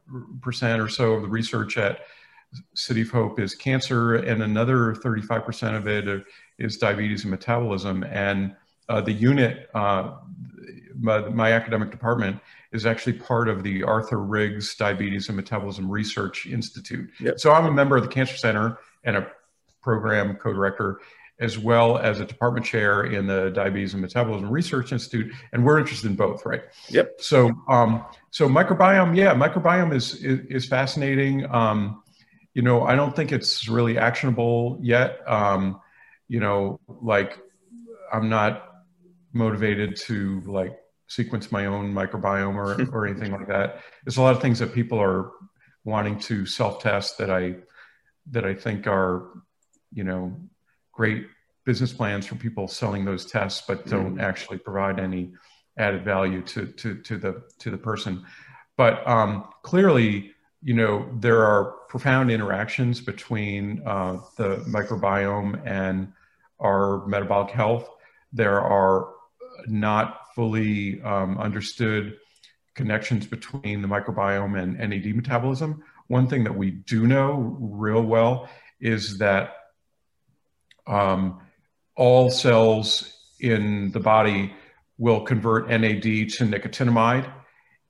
or 0.84 0.88
so 0.88 1.12
of 1.12 1.22
the 1.22 1.28
research 1.28 1.76
at 1.78 2.00
City 2.74 3.02
of 3.02 3.10
Hope 3.10 3.38
is 3.38 3.54
cancer, 3.54 4.16
and 4.16 4.42
another 4.42 4.94
35% 4.94 5.76
of 5.76 5.86
it 5.86 6.24
is 6.58 6.78
diabetes 6.78 7.22
and 7.22 7.30
metabolism. 7.30 8.04
And 8.04 8.54
uh, 8.88 9.00
the 9.00 9.12
unit, 9.12 9.68
uh, 9.74 10.16
my, 10.98 11.20
my 11.28 11.52
academic 11.52 11.90
department, 11.90 12.38
is 12.72 12.86
actually 12.86 13.14
part 13.14 13.48
of 13.48 13.62
the 13.62 13.82
Arthur 13.82 14.18
Riggs 14.18 14.74
Diabetes 14.76 15.28
and 15.28 15.36
Metabolism 15.36 15.90
Research 15.90 16.46
Institute. 16.46 17.10
Yep. 17.20 17.40
So 17.40 17.52
I'm 17.52 17.66
a 17.66 17.72
member 17.72 17.96
of 17.96 18.02
the 18.02 18.08
Cancer 18.08 18.36
Center 18.36 18.78
and 19.04 19.16
a 19.16 19.26
program 19.82 20.36
co-director, 20.36 21.00
as 21.38 21.58
well 21.58 21.98
as 21.98 22.18
a 22.18 22.24
department 22.24 22.64
chair 22.64 23.04
in 23.04 23.26
the 23.26 23.50
Diabetes 23.50 23.92
and 23.92 24.02
Metabolism 24.02 24.50
Research 24.50 24.90
Institute, 24.92 25.32
and 25.52 25.64
we're 25.64 25.78
interested 25.78 26.10
in 26.10 26.16
both, 26.16 26.44
right? 26.46 26.62
Yep. 26.88 27.20
So, 27.20 27.52
um, 27.68 28.04
so 28.30 28.48
microbiome, 28.48 29.16
yeah, 29.16 29.34
microbiome 29.34 29.94
is 29.94 30.14
is, 30.14 30.40
is 30.46 30.66
fascinating. 30.66 31.46
Um, 31.54 32.02
you 32.54 32.62
know, 32.62 32.84
I 32.84 32.96
don't 32.96 33.14
think 33.14 33.32
it's 33.32 33.68
really 33.68 33.98
actionable 33.98 34.78
yet. 34.80 35.20
Um, 35.26 35.80
you 36.26 36.40
know, 36.40 36.80
like 36.88 37.38
I'm 38.12 38.28
not 38.28 38.84
motivated 39.32 39.96
to 39.96 40.40
like 40.46 40.78
sequence 41.08 41.52
my 41.52 41.66
own 41.66 41.92
microbiome 41.92 42.56
or, 42.56 42.82
or 42.92 43.06
anything 43.06 43.32
like 43.32 43.46
that. 43.48 43.80
There's 44.04 44.16
a 44.16 44.22
lot 44.22 44.34
of 44.34 44.42
things 44.42 44.58
that 44.58 44.74
people 44.74 45.00
are 45.00 45.30
wanting 45.84 46.18
to 46.18 46.46
self-test 46.46 47.18
that 47.18 47.30
I 47.30 47.56
that 48.32 48.44
I 48.44 48.54
think 48.54 48.86
are, 48.88 49.28
you 49.92 50.02
know, 50.02 50.36
great 50.92 51.26
business 51.64 51.92
plans 51.92 52.26
for 52.26 52.34
people 52.34 52.66
selling 52.66 53.04
those 53.04 53.24
tests, 53.26 53.62
but 53.66 53.86
don't 53.86 54.14
mm-hmm. 54.14 54.20
actually 54.20 54.58
provide 54.58 54.98
any 54.98 55.32
added 55.78 56.04
value 56.04 56.42
to 56.42 56.66
to 56.66 56.96
to 57.02 57.18
the 57.18 57.42
to 57.58 57.70
the 57.70 57.78
person. 57.78 58.24
But 58.76 59.06
um, 59.06 59.48
clearly, 59.62 60.32
you 60.60 60.74
know, 60.74 61.08
there 61.20 61.42
are 61.44 61.76
profound 61.88 62.30
interactions 62.30 63.00
between 63.00 63.82
uh, 63.86 64.18
the 64.36 64.56
microbiome 64.68 65.64
and 65.66 66.12
our 66.60 67.06
metabolic 67.06 67.50
health. 67.50 67.88
There 68.32 68.60
are 68.60 69.10
not 69.66 70.20
fully 70.36 71.00
um, 71.02 71.38
understood 71.38 72.18
connections 72.74 73.26
between 73.26 73.80
the 73.80 73.88
microbiome 73.88 74.60
and 74.62 74.78
NAD 74.78 75.16
metabolism. 75.16 75.82
One 76.08 76.28
thing 76.28 76.44
that 76.44 76.54
we 76.54 76.70
do 76.70 77.06
know 77.06 77.56
real 77.58 78.02
well 78.02 78.48
is 78.78 79.16
that 79.18 79.54
um, 80.86 81.40
all 81.96 82.30
cells 82.30 83.12
in 83.40 83.90
the 83.92 84.00
body 84.00 84.52
will 84.98 85.22
convert 85.22 85.68
NAD 85.68 86.02
to 86.02 86.44
nicotinamide, 86.44 87.32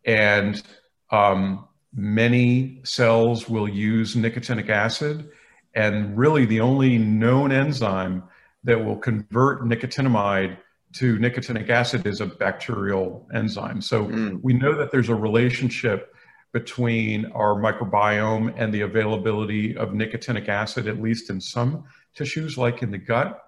and 0.04 0.62
um, 1.10 1.66
many 1.92 2.80
cells 2.84 3.48
will 3.48 3.68
use 3.68 4.14
nicotinic 4.14 4.70
acid. 4.70 5.28
And 5.74 6.16
really, 6.16 6.46
the 6.46 6.60
only 6.60 6.96
known 6.96 7.50
enzyme 7.50 8.22
that 8.64 8.84
will 8.84 8.96
convert 8.96 9.62
nicotinamide 9.62 10.58
to 10.94 11.18
nicotinic 11.18 11.68
acid 11.68 12.06
is 12.06 12.20
a 12.20 12.26
bacterial 12.26 13.28
enzyme. 13.34 13.80
So 13.80 14.06
mm. 14.06 14.40
we 14.42 14.54
know 14.54 14.74
that 14.76 14.90
there's 14.90 15.08
a 15.08 15.14
relationship 15.14 16.14
between 16.52 17.26
our 17.32 17.54
microbiome 17.54 18.54
and 18.56 18.72
the 18.72 18.80
availability 18.80 19.76
of 19.76 19.90
nicotinic 19.90 20.48
acid, 20.48 20.88
at 20.88 21.02
least 21.02 21.28
in 21.28 21.40
some 21.40 21.84
tissues, 22.14 22.56
like 22.56 22.82
in 22.82 22.90
the 22.90 22.98
gut. 22.98 23.42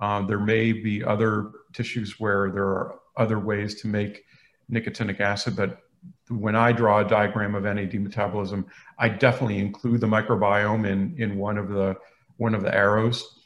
Um, 0.00 0.26
there 0.26 0.40
may 0.40 0.72
be 0.72 1.04
other 1.04 1.50
tissues 1.72 2.18
where 2.18 2.50
there 2.50 2.64
are 2.64 2.98
other 3.16 3.38
ways 3.38 3.80
to 3.82 3.88
make 3.88 4.24
nicotinic 4.70 5.20
acid, 5.20 5.56
but 5.56 5.82
when 6.28 6.54
I 6.56 6.72
draw 6.72 7.00
a 7.00 7.08
diagram 7.08 7.54
of 7.54 7.64
NAD 7.64 7.94
metabolism, 7.94 8.66
I 8.98 9.08
definitely 9.08 9.58
include 9.58 10.00
the 10.00 10.06
microbiome 10.06 10.86
in, 10.86 11.14
in 11.18 11.36
one 11.36 11.58
of 11.58 11.68
the 11.68 11.96
one 12.36 12.54
of 12.54 12.62
the 12.62 12.74
arrows. 12.74 13.40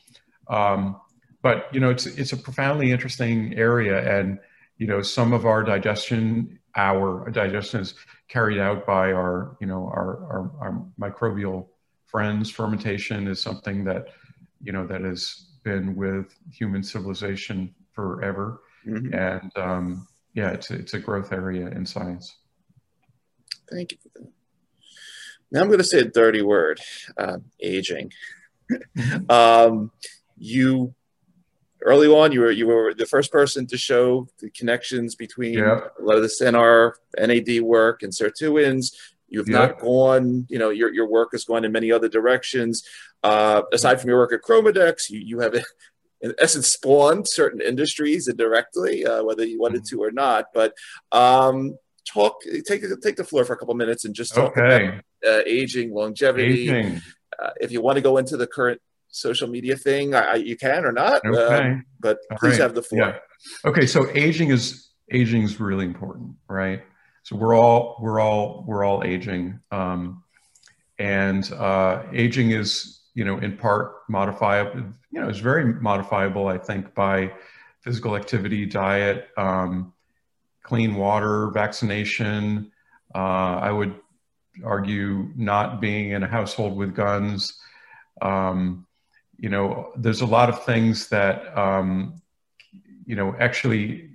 Um, 0.49 1.01
but 1.43 1.67
you 1.73 1.81
know 1.81 1.91
it's 1.91 2.07
it's 2.07 2.33
a 2.33 2.37
profoundly 2.37 2.91
interesting 2.91 3.55
area 3.55 4.19
and 4.19 4.39
you 4.79 4.87
know 4.87 5.03
some 5.03 5.33
of 5.33 5.45
our 5.45 5.63
digestion 5.63 6.59
our 6.77 7.29
digestion 7.31 7.81
is 7.81 7.95
carried 8.29 8.59
out 8.59 8.87
by 8.87 9.13
our 9.13 9.57
you 9.61 9.67
know 9.67 9.85
our, 9.87 10.25
our, 10.31 10.51
our 10.61 10.87
microbial 10.99 11.67
friends. 12.07 12.51
Fermentation 12.51 13.27
is 13.27 13.41
something 13.41 13.85
that 13.85 14.09
you 14.63 14.73
know 14.73 14.87
that 14.87 15.03
has 15.03 15.49
been 15.63 15.95
with 15.95 16.35
human 16.51 16.83
civilization 16.83 17.75
forever. 17.93 18.63
Mm-hmm. 18.87 19.15
and 19.15 19.53
um, 19.57 20.09
yeah 20.35 20.51
it's 20.51 20.71
it's 20.71 20.95
a 20.95 20.99
growth 20.99 21.33
area 21.33 21.69
in 21.69 21.87
science. 21.87 22.37
Thank 23.71 23.93
you 23.93 23.99
Now 25.51 25.61
I'm 25.61 25.69
going 25.69 25.79
to 25.79 25.85
say 25.85 26.01
a 26.01 26.05
dirty 26.05 26.43
word, 26.43 26.81
uh, 27.17 27.39
aging. 27.61 28.13
um, 29.29 29.93
you 30.37 30.95
early 31.85 32.09
on, 32.09 32.33
you 32.33 32.41
were 32.41 32.51
you 32.51 32.67
were 32.67 32.95
the 32.95 33.07
first 33.07 33.33
person 33.33 33.67
to 33.69 33.77
show 33.77 34.29
the 34.39 34.51
connections 34.51 35.15
between 35.15 35.55
yep. 35.55 35.93
a 35.99 36.03
lot 36.03 36.17
of 36.17 36.23
the 36.23 36.29
CNR 36.29 36.93
NAD 37.19 37.63
work 37.63 38.03
and 38.03 38.13
sirtuins. 38.13 38.95
You've 39.29 39.49
yep. 39.49 39.71
not 39.71 39.81
gone, 39.81 40.47
you 40.51 40.59
know, 40.59 40.69
your, 40.69 40.93
your 40.93 41.09
work 41.09 41.31
has 41.33 41.45
gone 41.45 41.65
in 41.65 41.73
many 41.73 41.91
other 41.91 42.09
directions. 42.09 42.87
Uh, 43.23 43.63
aside 43.73 43.99
from 43.99 44.11
your 44.11 44.19
work 44.19 44.33
at 44.33 44.43
ChromaDex, 44.43 45.09
you, 45.09 45.21
you 45.21 45.39
have 45.41 45.55
in 46.21 46.35
essence 46.39 46.69
spawned 46.69 47.27
certain 47.27 47.61
industries 47.61 48.29
indirectly, 48.29 49.07
uh, 49.07 49.25
whether 49.25 49.45
you 49.45 49.59
wanted 49.59 49.83
mm-hmm. 49.83 49.97
to 49.97 50.03
or 50.03 50.11
not. 50.11 50.47
But 50.53 50.75
um, 51.13 51.79
talk, 52.07 52.43
take 52.67 52.83
take 53.03 53.17
the 53.17 53.25
floor 53.25 53.45
for 53.45 53.55
a 53.55 53.57
couple 53.57 53.75
minutes 53.75 54.05
and 54.05 54.15
just 54.15 54.35
talk 54.35 54.57
okay. 54.57 54.87
about 54.87 55.05
uh, 55.27 55.43
aging, 55.47 55.95
longevity. 55.95 56.69
Aging. 56.69 57.01
Uh, 57.43 57.51
if 57.61 57.73
you 57.73 57.81
want 57.81 57.97
to 57.97 58.03
go 58.03 58.19
into 58.19 58.37
the 58.37 58.47
current 58.47 58.81
social 59.13 59.47
media 59.47 59.77
thing, 59.77 60.15
I, 60.15 60.35
you 60.37 60.57
can 60.57 60.85
or 60.85 60.91
not. 60.91 61.25
Okay. 61.25 61.69
Um, 61.69 61.87
but 62.01 62.19
please 62.39 62.53
right. 62.53 62.61
have 62.61 62.75
the 62.75 62.83
floor. 62.83 63.01
Yeah. 63.01 63.71
Okay, 63.71 63.87
so 63.87 64.11
aging 64.15 64.51
is 64.51 64.89
aging 65.13 65.43
is 65.43 65.61
really 65.61 65.85
important, 65.85 66.35
right? 66.49 66.83
So 67.23 67.37
we're 67.37 67.55
all 67.55 67.97
we're 68.01 68.21
all 68.21 68.65
we're 68.67 68.85
all 68.85 69.05
aging, 69.05 69.61
um, 69.71 70.25
and 70.99 71.51
uh, 71.53 72.03
aging 72.13 72.51
is 72.51 73.01
you 73.15 73.25
know 73.25 73.39
in 73.39 73.57
part 73.57 73.93
modifiable. 74.09 74.93
You 75.11 75.21
know, 75.21 75.29
it's 75.29 75.39
very 75.39 75.75
modifiable, 75.75 76.49
I 76.49 76.59
think, 76.59 76.95
by 76.95 77.33
physical 77.83 78.17
activity, 78.17 78.65
diet, 78.65 79.29
um, 79.37 79.93
clean 80.63 80.95
water, 80.95 81.51
vaccination. 81.51 82.73
Uh, 83.15 83.59
I 83.61 83.71
would 83.71 83.95
argue 84.65 85.31
not 85.37 85.81
being 85.81 86.11
in 86.11 86.23
a 86.23 86.29
household 86.29 86.77
with 86.77 86.95
guns. 86.95 87.55
Um, 88.21 88.87
you 89.39 89.49
know, 89.49 89.93
there's 89.97 90.21
a 90.21 90.27
lot 90.27 90.49
of 90.49 90.65
things 90.65 91.09
that, 91.09 91.57
um, 91.57 92.21
you 93.07 93.17
know, 93.17 93.35
actually 93.39 94.11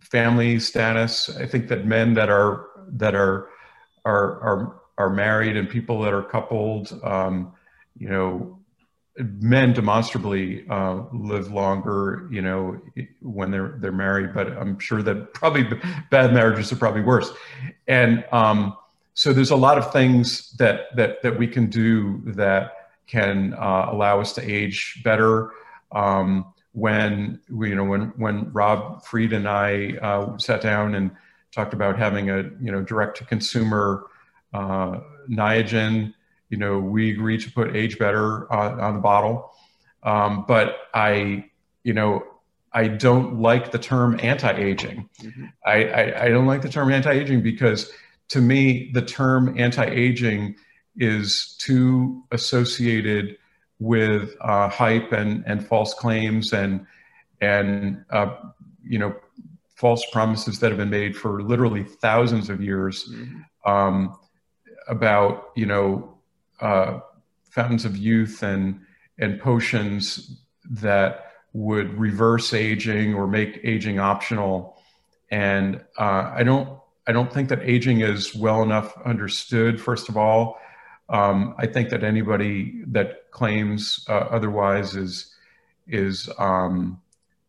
family 0.00 0.58
status. 0.58 1.28
I 1.36 1.46
think 1.46 1.68
that 1.68 1.86
men 1.86 2.14
that 2.14 2.28
are, 2.28 2.66
that 2.88 3.14
are, 3.14 3.48
are, 4.04 4.40
are, 4.40 4.80
are 4.98 5.10
married 5.10 5.56
and 5.56 5.68
people 5.68 6.02
that 6.02 6.12
are 6.12 6.22
coupled, 6.22 6.98
um, 7.04 7.52
you 7.96 8.08
know, 8.08 8.58
men 9.18 9.72
demonstrably 9.72 10.66
uh, 10.68 11.02
live 11.12 11.52
longer, 11.52 12.28
you 12.30 12.40
know, 12.40 12.80
when 13.20 13.50
they're 13.50 13.76
they're 13.78 13.92
married. 13.92 14.32
But 14.32 14.56
I'm 14.56 14.78
sure 14.78 15.02
that 15.02 15.34
probably 15.34 15.68
bad 16.10 16.32
marriages 16.32 16.72
are 16.72 16.76
probably 16.76 17.02
worse. 17.02 17.30
And 17.86 18.24
um, 18.32 18.76
so 19.14 19.32
there's 19.32 19.50
a 19.50 19.56
lot 19.56 19.78
of 19.78 19.92
things 19.92 20.52
that 20.52 20.96
that 20.96 21.22
that 21.22 21.38
we 21.38 21.46
can 21.46 21.68
do 21.68 22.22
that 22.24 22.81
can 23.12 23.52
uh, 23.54 23.88
allow 23.90 24.20
us 24.20 24.32
to 24.32 24.42
age 24.42 25.02
better. 25.04 25.50
Um, 25.92 26.46
when 26.72 27.38
we, 27.50 27.68
you 27.68 27.74
know, 27.74 27.84
when 27.84 28.14
when 28.16 28.50
Rob 28.52 29.04
Fried 29.04 29.34
and 29.34 29.46
I 29.46 29.98
uh, 30.00 30.38
sat 30.38 30.62
down 30.62 30.94
and 30.94 31.10
talked 31.50 31.74
about 31.74 31.98
having 31.98 32.30
a 32.30 32.38
you 32.60 32.72
know 32.72 32.82
direct 32.82 33.18
to 33.18 33.24
consumer 33.26 34.06
uh, 34.54 35.00
Niagen, 35.28 36.14
you 36.48 36.56
know, 36.56 36.78
we 36.78 37.10
agreed 37.12 37.40
to 37.42 37.52
put 37.52 37.76
age 37.76 37.98
better 37.98 38.50
on, 38.52 38.80
on 38.80 38.94
the 38.94 39.00
bottle. 39.00 39.52
Um, 40.02 40.44
but 40.48 40.76
I, 40.94 41.44
you 41.84 41.92
know, 41.92 42.24
I 42.72 42.88
don't 42.88 43.40
like 43.40 43.70
the 43.70 43.78
term 43.78 44.18
anti-aging. 44.22 45.08
Mm-hmm. 45.22 45.44
I, 45.64 45.84
I, 45.84 46.24
I 46.24 46.28
don't 46.28 46.46
like 46.46 46.62
the 46.62 46.68
term 46.68 46.90
anti-aging 46.90 47.42
because 47.42 47.92
to 48.28 48.40
me, 48.40 48.90
the 48.92 49.02
term 49.02 49.58
anti-aging 49.58 50.56
is 50.96 51.56
too 51.58 52.22
associated 52.32 53.36
with 53.78 54.36
uh, 54.40 54.68
hype 54.68 55.12
and, 55.12 55.42
and 55.46 55.66
false 55.66 55.94
claims 55.94 56.52
and 56.52 56.86
and 57.40 58.04
uh, 58.10 58.34
you 58.84 58.98
know 58.98 59.14
false 59.74 60.04
promises 60.12 60.60
that 60.60 60.70
have 60.70 60.78
been 60.78 60.90
made 60.90 61.16
for 61.16 61.42
literally 61.42 61.82
thousands 61.82 62.48
of 62.48 62.62
years 62.62 63.10
mm-hmm. 63.12 63.70
um, 63.70 64.16
about 64.86 65.50
you 65.56 65.66
know 65.66 66.16
uh, 66.60 67.00
fountains 67.50 67.84
of 67.84 67.96
youth 67.96 68.42
and 68.42 68.80
and 69.18 69.40
potions 69.40 70.40
that 70.70 71.32
would 71.52 71.92
reverse 71.98 72.54
aging 72.54 73.14
or 73.14 73.26
make 73.26 73.58
aging 73.64 73.98
optional 73.98 74.80
and 75.30 75.82
uh, 75.98 76.30
I 76.32 76.44
don't 76.44 76.78
I 77.06 77.12
don't 77.12 77.32
think 77.32 77.48
that 77.48 77.60
aging 77.62 78.00
is 78.00 78.34
well 78.34 78.62
enough 78.62 78.96
understood 79.04 79.80
first 79.80 80.08
of 80.08 80.16
all 80.16 80.60
um, 81.12 81.54
I 81.58 81.66
think 81.66 81.90
that 81.90 82.02
anybody 82.02 82.82
that 82.86 83.30
claims 83.30 84.04
uh, 84.08 84.26
otherwise 84.30 84.96
is 84.96 85.32
is 85.86 86.28
um, 86.38 87.00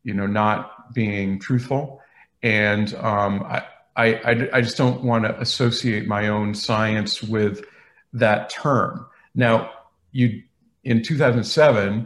you 0.04 0.14
know 0.14 0.28
not 0.28 0.94
being 0.94 1.40
truthful, 1.40 2.02
and 2.44 2.94
um, 2.96 3.42
I, 3.44 3.64
I 3.96 4.50
I 4.54 4.62
just 4.62 4.78
don't 4.78 5.04
want 5.04 5.24
to 5.24 5.40
associate 5.40 6.08
my 6.08 6.28
own 6.28 6.54
science 6.54 7.24
with 7.24 7.64
that 8.12 8.50
term. 8.50 9.08
Now, 9.34 9.72
you 10.12 10.44
in 10.84 11.02
2007, 11.02 12.06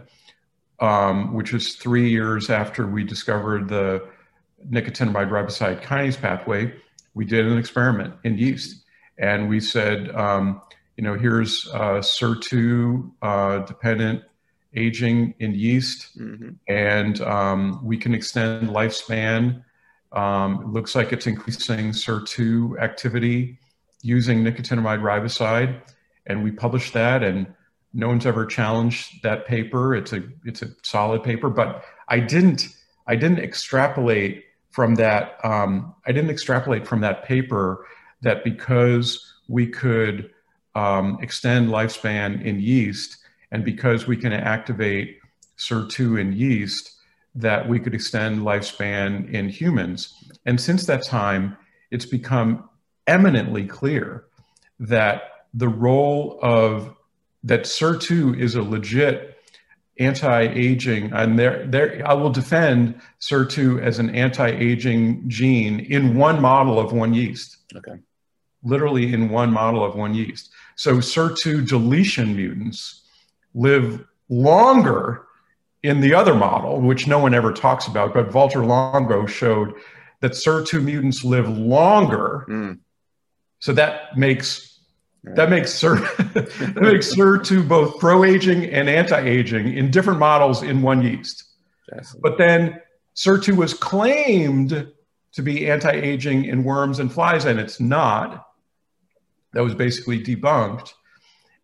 um, 0.79 1.33
which 1.33 1.51
was 1.51 1.73
three 1.73 2.07
years 2.11 2.51
after 2.51 2.85
we 2.85 3.03
discovered 3.03 3.67
the 3.67 4.07
nicotinamide 4.69 5.29
riboside 5.29 5.81
kinase 5.81 6.21
pathway, 6.21 6.71
we 7.15 7.25
did 7.25 7.47
an 7.47 7.57
experiment 7.57 8.13
in 8.23 8.37
yeast, 8.37 8.83
and 9.17 9.49
we 9.49 9.59
said 9.59 10.11
um, 10.15 10.61
you 10.97 11.03
know, 11.03 11.13
here's 11.13 11.69
uh, 11.73 11.99
SIR2 11.99 13.11
uh, 13.21 13.59
dependent 13.59 14.23
aging 14.75 15.35
in 15.39 15.53
yeast, 15.53 16.17
mm-hmm. 16.19 16.49
and 16.67 17.21
um, 17.21 17.79
we 17.83 17.97
can 17.97 18.13
extend 18.13 18.69
lifespan. 18.69 19.63
Um, 20.11 20.61
it 20.61 20.67
looks 20.67 20.95
like 20.95 21.13
it's 21.13 21.27
increasing 21.27 21.91
SIR2 21.91 22.79
activity 22.79 23.59
using 24.01 24.43
nicotinamide 24.43 25.01
riboside, 25.01 25.81
and 26.25 26.43
we 26.43 26.51
published 26.51 26.93
that, 26.93 27.23
and 27.23 27.47
no 27.93 28.07
one's 28.07 28.25
ever 28.25 28.45
challenged 28.45 29.21
that 29.21 29.45
paper. 29.45 29.95
It's 29.95 30.13
a 30.13 30.23
it's 30.45 30.63
a 30.63 30.69
solid 30.81 31.23
paper, 31.23 31.49
but 31.49 31.83
I 32.07 32.19
didn't 32.19 32.67
I 33.05 33.15
didn't 33.15 33.39
extrapolate 33.39 34.43
from 34.71 34.95
that. 34.95 35.37
Um, 35.43 35.93
I 36.07 36.11
didn't 36.11 36.31
extrapolate 36.31 36.87
from 36.87 37.01
that 37.01 37.23
paper 37.23 37.85
that 38.21 38.43
because 38.43 39.23
we 39.47 39.67
could 39.67 40.31
um, 40.77 41.17
extend 41.21 41.69
lifespan 41.69 42.43
in 42.45 42.59
yeast, 42.59 43.17
and 43.51 43.65
because 43.65 44.05
we 44.05 44.15
can 44.15 44.31
activate 44.31 45.17
SIR2 45.57 46.21
in 46.21 46.33
yeast, 46.33 46.93
that 47.33 47.67
we 47.67 47.79
could 47.79 47.95
extend 47.95 48.41
lifespan 48.41 49.31
in 49.31 49.49
humans. 49.49 50.13
And 50.45 50.61
since 50.61 50.85
that 50.85 51.03
time, 51.03 51.57
it's 51.89 52.05
become 52.05 52.69
eminently 53.07 53.65
clear 53.65 54.25
that 54.79 55.23
the 55.53 55.67
role 55.67 56.39
of 56.43 56.93
that 57.43 57.63
SIR2 57.63 58.39
is 58.39 58.55
a 58.55 58.61
legit 58.61 59.35
anti-aging 59.99 61.11
and 61.11 61.39
there 61.39 61.65
there 61.65 62.03
I 62.05 62.13
will 62.13 62.29
defend 62.29 63.01
SIR2 63.19 63.81
as 63.81 63.97
an 63.97 64.11
anti-aging 64.11 65.27
gene 65.27 65.79
in 65.79 66.15
one 66.15 66.39
model 66.39 66.79
of 66.79 66.91
one 66.91 67.15
yeast. 67.15 67.57
Okay. 67.75 67.97
Literally 68.63 69.11
in 69.11 69.29
one 69.29 69.51
model 69.51 69.83
of 69.83 69.95
one 69.95 70.13
yeast. 70.13 70.51
So 70.77 70.97
SIR2 70.97 71.67
deletion 71.67 72.35
mutants 72.35 73.01
live 73.55 74.05
longer 74.29 75.25
in 75.81 76.01
the 76.01 76.13
other 76.13 76.35
model, 76.35 76.79
which 76.79 77.07
no 77.07 77.17
one 77.17 77.33
ever 77.33 77.51
talks 77.51 77.87
about, 77.87 78.13
but 78.13 78.29
Valter 78.29 78.65
Longo 78.65 79.25
showed 79.25 79.73
that 80.21 80.33
SIR2 80.33 80.83
mutants 80.83 81.23
live 81.23 81.49
longer. 81.49 82.45
Mm. 82.47 82.79
So 83.59 83.73
that 83.73 84.17
makes 84.17 84.79
right. 85.23 85.35
that 85.35 85.49
makes 85.49 85.73
SIR 85.73 85.95
that 86.33 86.77
makes 86.79 87.13
SIR2 87.13 87.67
both 87.67 87.99
pro-aging 87.99 88.65
and 88.65 88.87
anti-aging 88.87 89.75
in 89.75 89.89
different 89.89 90.19
models 90.19 90.61
in 90.61 90.83
one 90.83 91.01
yeast. 91.01 91.43
But 92.21 92.37
then 92.37 92.79
SIR2 93.15 93.55
was 93.55 93.73
claimed 93.73 94.91
to 95.31 95.41
be 95.41 95.69
anti-aging 95.69 96.45
in 96.45 96.63
worms 96.63 96.99
and 96.99 97.11
flies, 97.11 97.45
and 97.45 97.59
it's 97.59 97.79
not 97.79 98.46
that 99.57 99.63
was 99.63 99.73
basically 99.73 100.23
debunked. 100.23 100.93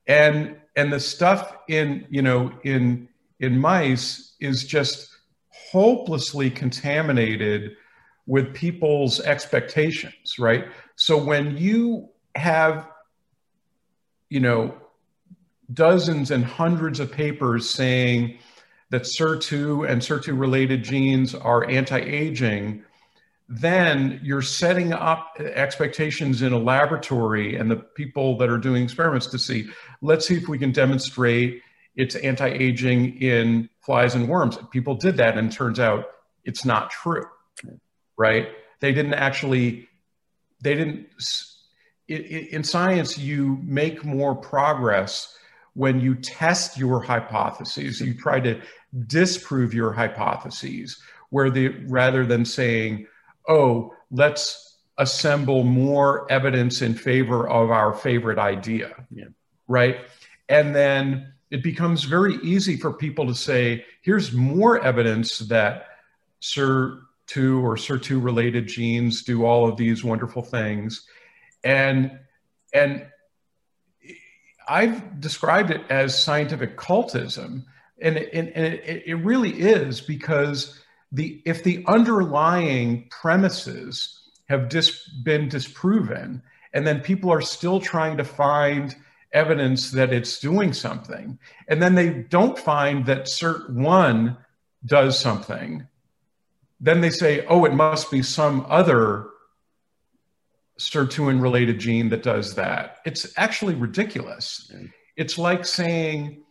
And 0.07 0.57
and 0.75 0.91
the 0.91 0.99
stuff 0.99 1.55
in 1.69 2.07
you 2.09 2.23
know 2.23 2.51
in 2.63 3.07
in 3.39 3.59
mice 3.59 4.35
is 4.39 4.63
just 4.65 5.15
hopelessly 5.71 6.49
contaminated 6.49 7.77
with 8.25 8.51
people's 8.55 9.19
expectations 9.19 10.39
right? 10.39 10.65
So 10.95 11.23
when 11.23 11.55
you 11.55 12.09
have 12.33 12.89
you 14.29 14.39
know 14.39 14.75
dozens 15.71 16.31
and 16.31 16.43
hundreds 16.43 16.99
of 16.99 17.11
papers 17.11 17.69
saying 17.69 18.39
that 18.89 19.03
SIR2 19.03 19.87
and 19.87 20.01
SIR2 20.01 20.39
related 20.39 20.83
genes 20.83 21.35
are 21.35 21.69
anti 21.69 21.99
aging, 21.99 22.83
then 23.59 24.19
you're 24.23 24.41
setting 24.41 24.93
up 24.93 25.37
expectations 25.39 26.41
in 26.41 26.53
a 26.53 26.57
laboratory 26.57 27.55
and 27.55 27.69
the 27.69 27.75
people 27.75 28.37
that 28.37 28.49
are 28.49 28.57
doing 28.57 28.83
experiments 28.83 29.27
to 29.27 29.37
see, 29.37 29.67
let's 30.01 30.27
see 30.27 30.35
if 30.35 30.47
we 30.47 30.57
can 30.57 30.71
demonstrate 30.71 31.61
it's 31.95 32.15
anti 32.15 32.47
aging 32.47 33.21
in 33.21 33.69
flies 33.81 34.15
and 34.15 34.27
worms. 34.27 34.57
People 34.71 34.95
did 34.95 35.17
that, 35.17 35.37
and 35.37 35.51
turns 35.51 35.79
out 35.79 36.05
it's 36.43 36.65
not 36.65 36.89
true, 36.89 37.25
right? 38.17 38.47
They 38.79 38.91
didn't 38.91 39.13
actually, 39.13 39.87
they 40.61 40.73
didn't, 40.73 41.07
in 42.07 42.63
science, 42.63 43.17
you 43.17 43.59
make 43.63 44.03
more 44.03 44.35
progress 44.35 45.37
when 45.75 45.99
you 45.99 46.15
test 46.15 46.77
your 46.77 47.01
hypotheses. 47.01 48.01
You 48.01 48.15
try 48.15 48.39
to 48.39 48.59
disprove 49.05 49.73
your 49.73 49.91
hypotheses, 49.91 50.99
where 51.29 51.51
the 51.51 51.69
rather 51.85 52.25
than 52.25 52.45
saying, 52.45 53.05
"Oh, 53.47 53.93
let's 54.11 54.77
assemble 54.97 55.63
more 55.63 56.31
evidence 56.31 56.81
in 56.81 56.93
favor 56.93 57.47
of 57.49 57.71
our 57.71 57.93
favorite 57.93 58.39
idea," 58.39 59.05
yeah. 59.11 59.25
right? 59.67 59.97
And 60.49 60.75
then 60.75 61.33
it 61.51 61.63
becomes 61.63 62.03
very 62.03 62.35
easy 62.43 62.77
for 62.77 62.93
people 62.93 63.27
to 63.27 63.35
say, 63.35 63.85
"Here's 64.01 64.31
more 64.33 64.83
evidence 64.83 65.39
that 65.39 65.87
SIR2 66.41 67.63
or 67.63 67.75
SIR2 67.75 68.23
related 68.23 68.67
genes 68.67 69.23
do 69.23 69.45
all 69.45 69.67
of 69.67 69.77
these 69.77 70.03
wonderful 70.03 70.41
things," 70.41 71.07
and 71.63 72.19
and 72.73 73.05
I've 74.67 75.19
described 75.19 75.71
it 75.71 75.81
as 75.89 76.17
scientific 76.17 76.77
cultism, 76.77 77.65
and, 78.01 78.17
and, 78.17 78.49
and 78.49 78.73
it, 78.73 79.03
it 79.05 79.15
really 79.15 79.51
is 79.51 80.01
because 80.01 80.82
the 81.13 81.41
if 81.45 81.63
the 81.63 81.85
underlying 81.87 83.07
premises 83.09 84.19
have 84.49 84.67
dis, 84.67 85.07
been 85.23 85.47
disproven, 85.47 86.41
and 86.73 86.85
then 86.85 86.99
people 86.99 87.31
are 87.31 87.41
still 87.41 87.79
trying 87.79 88.17
to 88.17 88.23
find 88.23 88.95
evidence 89.31 89.91
that 89.91 90.11
it's 90.11 90.39
doing 90.39 90.73
something, 90.73 91.39
and 91.67 91.81
then 91.81 91.95
they 91.95 92.09
don't 92.09 92.59
find 92.59 93.05
that 93.05 93.25
SIRT1 93.25 94.37
does 94.85 95.17
something, 95.17 95.87
then 96.79 97.01
they 97.01 97.09
say, 97.09 97.45
oh, 97.47 97.63
it 97.65 97.73
must 97.73 98.11
be 98.11 98.21
some 98.21 98.65
other 98.69 99.27
sirtuin 100.79 101.41
related 101.41 101.79
gene 101.79 102.09
that 102.09 102.23
does 102.23 102.55
that. 102.55 102.97
It's 103.05 103.31
actually 103.37 103.75
ridiculous. 103.75 104.71
It's 105.15 105.37
like 105.37 105.65
saying, 105.65 106.43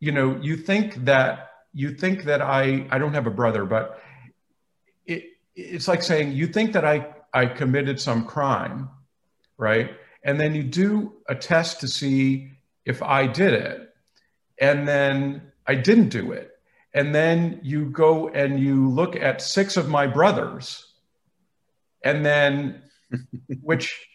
you 0.00 0.12
know, 0.12 0.36
you 0.42 0.56
think 0.56 1.04
that 1.04 1.49
you 1.72 1.94
think 1.94 2.24
that 2.24 2.42
I 2.42 2.86
I 2.90 2.98
don't 2.98 3.14
have 3.14 3.26
a 3.26 3.30
brother, 3.30 3.64
but 3.64 4.00
it 5.06 5.24
it's 5.54 5.88
like 5.88 6.02
saying 6.02 6.32
you 6.32 6.46
think 6.46 6.72
that 6.72 6.84
I 6.84 7.14
I 7.32 7.46
committed 7.46 8.00
some 8.00 8.24
crime, 8.24 8.88
right? 9.56 9.92
And 10.24 10.38
then 10.38 10.54
you 10.54 10.62
do 10.62 11.14
a 11.28 11.34
test 11.34 11.80
to 11.80 11.88
see 11.88 12.50
if 12.84 13.02
I 13.02 13.26
did 13.26 13.54
it. 13.54 13.94
And 14.60 14.86
then 14.86 15.42
I 15.66 15.74
didn't 15.76 16.08
do 16.08 16.32
it. 16.32 16.50
And 16.92 17.14
then 17.14 17.60
you 17.62 17.86
go 17.86 18.28
and 18.28 18.60
you 18.60 18.88
look 18.88 19.16
at 19.16 19.40
six 19.40 19.76
of 19.76 19.88
my 19.88 20.06
brothers. 20.06 20.92
And 22.04 22.24
then 22.26 22.82
which 23.62 24.06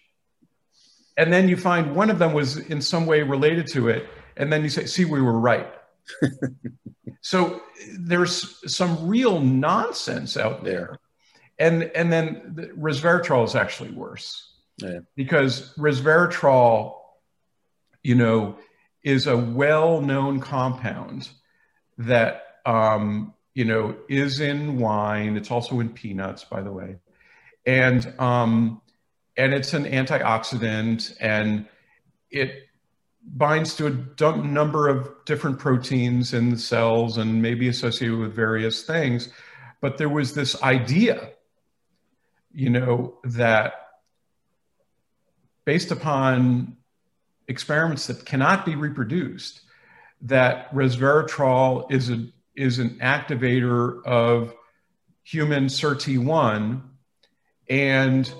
and 1.18 1.32
then 1.32 1.48
you 1.48 1.56
find 1.56 1.96
one 1.96 2.10
of 2.10 2.20
them 2.20 2.34
was 2.34 2.58
in 2.58 2.82
some 2.82 3.06
way 3.06 3.22
related 3.22 3.68
to 3.68 3.88
it 3.90 4.08
and 4.38 4.52
then 4.52 4.64
you 4.64 4.70
say 4.70 4.86
see 4.86 5.06
we 5.06 5.22
were 5.22 5.40
right 5.40 5.68
so 7.22 7.62
there's 8.00 8.74
some 8.74 9.08
real 9.08 9.40
nonsense 9.40 10.38
out 10.38 10.64
there. 10.64 11.00
And 11.58 11.84
and 11.96 12.12
then 12.12 12.54
the 12.56 12.68
resveratrol 12.68 13.46
is 13.46 13.56
actually 13.56 13.92
worse. 13.92 14.52
Yeah. 14.78 15.00
because 15.16 15.74
resveratrol 15.78 16.96
you 18.04 18.16
know 18.16 18.58
is 19.04 19.26
a 19.26 19.38
well-known 19.38 20.42
compound 20.42 21.30
that 21.98 22.58
um, 22.66 23.34
you 23.54 23.64
know 23.64 23.96
is 24.10 24.42
in 24.42 24.78
wine. 24.78 25.38
It's 25.38 25.50
also 25.50 25.80
in 25.80 25.90
peanuts 25.90 26.44
by 26.44 26.62
the 26.62 26.72
way. 26.72 26.98
And 27.66 28.14
um, 28.20 28.82
and 29.38 29.54
it's 29.54 29.74
an 29.74 29.86
antioxidant 29.86 31.16
and 31.20 31.68
it 32.30 32.68
binds 33.28 33.76
to 33.76 33.88
a 33.88 34.38
number 34.38 34.88
of 34.88 35.10
different 35.26 35.60
proteins 35.60 36.34
in 36.34 36.52
the 36.52 36.58
cells 36.58 37.18
and 37.18 37.42
may 37.42 37.54
be 37.54 37.68
associated 37.68 38.18
with 38.18 38.36
various 38.36 38.84
things. 38.84 39.30
But 39.82 39.98
there 39.98 40.10
was 40.10 40.34
this 40.34 40.62
idea 40.62 41.32
you 42.56 42.70
know 42.70 43.18
that 43.26 43.74
based 45.66 45.92
upon 45.92 46.78
experiments 47.48 48.08
that 48.08 48.26
cannot 48.26 48.66
be 48.66 48.76
reproduced 48.76 49.62
that 50.22 50.74
resveratrol 50.74 51.92
is 51.92 52.10
a 52.10 52.26
is 52.56 52.80
an 52.80 52.92
activator 53.02 54.04
of 54.06 54.54
human 55.24 55.66
SIRT1 55.66 56.82
and 57.70 58.34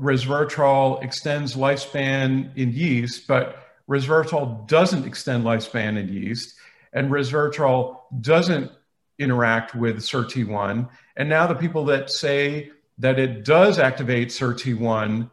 resveratrol 0.00 1.00
extends 1.04 1.54
lifespan 1.54 2.56
in 2.56 2.72
yeast, 2.72 3.28
but 3.28 3.61
resveratrol 3.92 4.66
doesn't 4.66 5.04
extend 5.04 5.44
lifespan 5.44 5.98
in 5.98 6.08
yeast, 6.08 6.54
and 6.92 7.10
resveratrol 7.10 7.98
doesn't 8.20 8.70
interact 9.18 9.74
with 9.74 9.98
SIRT1. 9.98 10.88
And 11.16 11.28
now 11.28 11.46
the 11.46 11.54
people 11.54 11.84
that 11.86 12.10
say 12.10 12.70
that 12.98 13.18
it 13.18 13.44
does 13.44 13.78
activate 13.78 14.28
SIRT1, 14.28 15.30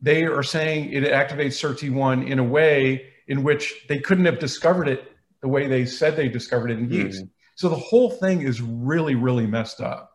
they 0.00 0.24
are 0.24 0.42
saying 0.42 0.92
it 0.92 1.04
activates 1.04 1.54
SIRT1 1.62 2.28
in 2.28 2.38
a 2.40 2.44
way 2.44 3.06
in 3.28 3.44
which 3.44 3.86
they 3.88 4.00
couldn't 4.00 4.26
have 4.26 4.38
discovered 4.38 4.88
it 4.88 5.12
the 5.40 5.48
way 5.48 5.68
they 5.68 5.86
said 5.86 6.16
they 6.16 6.28
discovered 6.28 6.70
it 6.70 6.78
in 6.78 6.90
yeast. 6.90 7.20
Mm-hmm. 7.20 7.28
So 7.54 7.68
the 7.68 7.76
whole 7.76 8.10
thing 8.10 8.42
is 8.42 8.60
really, 8.60 9.14
really 9.14 9.46
messed 9.46 9.80
up. 9.80 10.10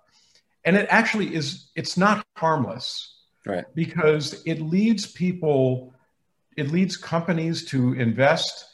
And 0.65 0.75
it 0.75 0.87
actually 0.89 1.33
is, 1.33 1.69
it's 1.75 1.95
not 1.97 2.25
harmless 2.35 3.15
right 3.45 3.63
because 3.73 4.43
it 4.45 4.59
leads 4.59 5.07
people 5.07 5.93
it 6.57 6.71
leads 6.71 6.97
companies 6.97 7.65
to 7.65 7.93
invest 7.93 8.65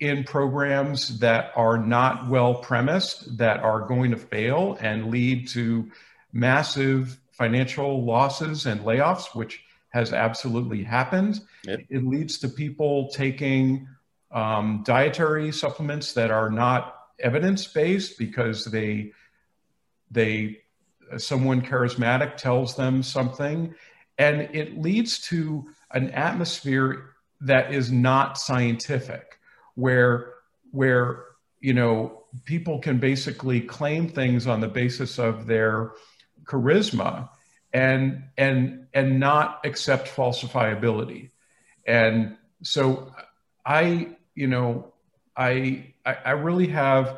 in 0.00 0.24
programs 0.24 1.18
that 1.20 1.52
are 1.56 1.78
not 1.78 2.28
well 2.28 2.54
premised 2.54 3.38
that 3.38 3.60
are 3.60 3.80
going 3.80 4.10
to 4.10 4.16
fail 4.16 4.76
and 4.80 5.10
lead 5.10 5.48
to 5.48 5.90
massive 6.32 7.18
financial 7.32 8.04
losses 8.04 8.66
and 8.66 8.80
layoffs 8.82 9.34
which 9.34 9.62
has 9.90 10.12
absolutely 10.12 10.82
happened 10.82 11.40
yep. 11.64 11.80
it 11.88 12.04
leads 12.04 12.38
to 12.38 12.48
people 12.48 13.08
taking 13.08 13.88
um, 14.32 14.82
dietary 14.84 15.50
supplements 15.50 16.12
that 16.12 16.30
are 16.30 16.50
not 16.50 16.96
evidence 17.18 17.66
based 17.66 18.18
because 18.18 18.66
they 18.66 19.12
they 20.10 20.58
someone 21.16 21.62
charismatic 21.62 22.36
tells 22.36 22.76
them 22.76 23.02
something 23.02 23.74
and 24.18 24.42
it 24.52 24.78
leads 24.78 25.20
to 25.20 25.66
an 25.96 26.10
atmosphere 26.10 27.10
that 27.40 27.72
is 27.72 27.90
not 27.90 28.38
scientific, 28.38 29.38
where 29.74 30.34
where 30.70 31.24
you 31.60 31.72
know 31.72 32.24
people 32.44 32.78
can 32.78 32.98
basically 32.98 33.60
claim 33.60 34.08
things 34.08 34.46
on 34.46 34.60
the 34.60 34.68
basis 34.68 35.18
of 35.18 35.46
their 35.46 35.92
charisma 36.44 37.28
and 37.72 38.24
and 38.36 38.86
and 38.92 39.18
not 39.18 39.60
accept 39.64 40.08
falsifiability. 40.08 41.30
And 41.86 42.36
so 42.62 43.12
i 43.64 44.08
you 44.34 44.46
know 44.46 44.92
i 45.36 45.92
i, 46.04 46.30
really 46.30 46.68
have 46.68 47.16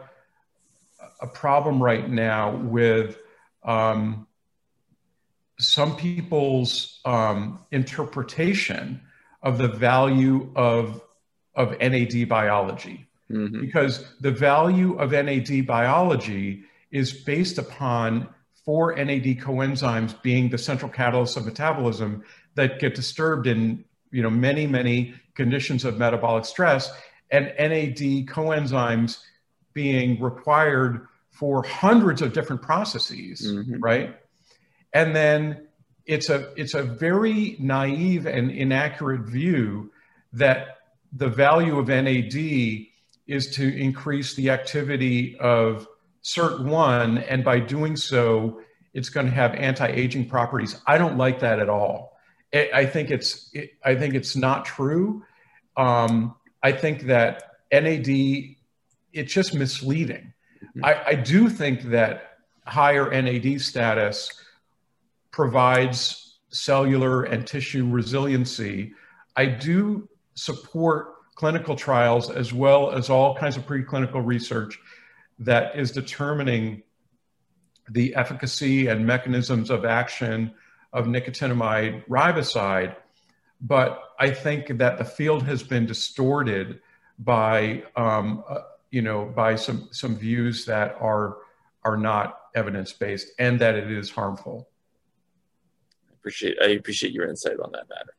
a 1.20 1.26
problem 1.26 1.83
right 1.83 2.09
now 2.09 2.57
with 2.57 3.18
um, 3.64 4.26
some 5.59 5.97
people's 5.97 7.01
um, 7.05 7.59
interpretation 7.71 9.01
of 9.43 9.59
the 9.59 9.69
value 9.69 10.51
of 10.57 11.01
of 11.55 11.77
NAD 11.81 12.29
biology, 12.29 13.09
mm-hmm. 13.31 13.61
because 13.61 14.05
the 14.21 14.31
value 14.31 14.97
of 14.99 15.11
NAD 15.11 15.67
biology 15.67 16.63
is 16.93 17.13
based 17.13 17.59
upon 17.59 18.29
four 18.65 18.95
NAD 18.95 19.25
coenzymes 19.41 20.21
being 20.23 20.51
the 20.51 20.59
central 20.59 20.91
catalyst 20.91 21.37
of 21.37 21.45
metabolism 21.45 22.23
that 22.55 22.79
get 22.79 22.95
disturbed 22.95 23.47
in 23.47 23.85
you 24.11 24.23
know 24.23 24.31
many 24.31 24.67
many 24.67 25.15
conditions 25.35 25.85
of 25.85 25.99
metabolic 25.99 26.45
stress, 26.45 26.93
and 27.31 27.47
NAD 27.59 28.27
coenzymes 28.27 29.19
being 29.73 30.21
required 30.21 31.07
for 31.31 31.63
hundreds 31.65 32.21
of 32.21 32.33
different 32.33 32.63
processes, 32.63 33.47
mm-hmm. 33.47 33.81
right? 33.81 34.17
And 34.93 35.14
then 35.14 35.68
it's 36.07 36.30
a 36.30 36.53
it's 36.57 36.74
a 36.74 36.82
very 36.82 37.57
naive 37.59 38.26
and 38.26 38.51
inaccurate 38.51 39.22
view 39.22 39.93
that 40.32 40.78
the 41.12 41.28
value 41.28 41.78
of 41.78 41.89
NAD 41.89 42.34
is 43.26 43.51
to 43.55 43.76
increase 43.78 44.34
the 44.34 44.51
activity 44.51 45.36
of 45.39 45.86
SIRT1, 46.24 47.24
and 47.28 47.45
by 47.45 47.61
doing 47.61 47.97
so, 47.97 48.61
it's 48.95 49.09
going 49.09 49.26
to 49.26 49.32
have 49.32 49.55
anti-aging 49.55 50.28
properties. 50.28 50.80
I 50.86 50.99
don't 50.99 51.16
like 51.16 51.41
that 51.41 51.61
at 51.61 51.68
all. 51.68 52.18
I 52.53 52.86
think 52.86 53.11
it's 53.11 53.51
it, 53.53 53.72
I 53.84 53.95
think 53.95 54.14
it's 54.14 54.34
not 54.34 54.64
true. 54.64 55.22
Um, 55.76 56.34
I 56.62 56.72
think 56.72 57.03
that 57.03 57.43
NAD 57.70 58.09
it's 59.12 59.32
just 59.32 59.55
misleading. 59.55 60.32
Mm-hmm. 60.62 60.84
I, 60.84 61.05
I 61.09 61.14
do 61.14 61.49
think 61.49 61.82
that 61.91 62.39
higher 62.66 63.11
NAD 63.11 63.61
status 63.61 64.32
provides 65.31 66.39
cellular 66.51 67.24
and 67.24 67.47
tissue 67.47 67.89
resiliency. 67.89 68.93
I 69.37 69.47
do 69.47 70.09
support 70.35 71.14
clinical 71.35 71.76
trials 71.76 72.31
as 72.31 72.53
well 72.53 72.91
as 72.91 73.11
all 73.11 73.37
kinds 73.37 73.57
of 73.57 73.66
preclinical 73.66 74.24
research 74.24 74.79
that 75.39 75.76
is 75.79 75.93
determining 75.93 76.83
the 77.91 78.14
efficacy 78.14 78.89
and 78.89 79.07
mechanisms 79.07 79.70
of 79.70 79.85
action 79.85 80.53
of 80.93 81.07
nicotinamide 81.07 82.05
riboside. 82.07 82.97
But 83.61 84.03
I 84.18 84.31
think 84.31 84.79
that 84.79 84.99
the 84.99 85.05
field 85.05 85.45
has 85.45 85.62
been 85.62 85.87
distorted 85.87 86.81
by, 87.18 87.85
um, 87.97 88.45
uh, 88.49 88.61
you 88.91 89.03
know, 89.03 89.26
by 89.26 89.57
some, 89.57 89.89
some 89.91 90.16
views 90.16 90.64
that 90.66 90.97
are, 91.01 91.37
are 91.85 91.97
not 91.97 92.41
evidence 92.55 92.93
based 92.93 93.29
and 93.39 93.61
that 93.61 93.74
it 93.74 93.91
is 93.91 94.11
harmful. 94.11 94.68
I 96.29 96.31
appreciate, 96.31 96.59
I 96.62 96.66
appreciate 96.72 97.12
your 97.14 97.26
insight 97.26 97.59
on 97.59 97.72
that 97.72 97.89
matter. 97.89 98.14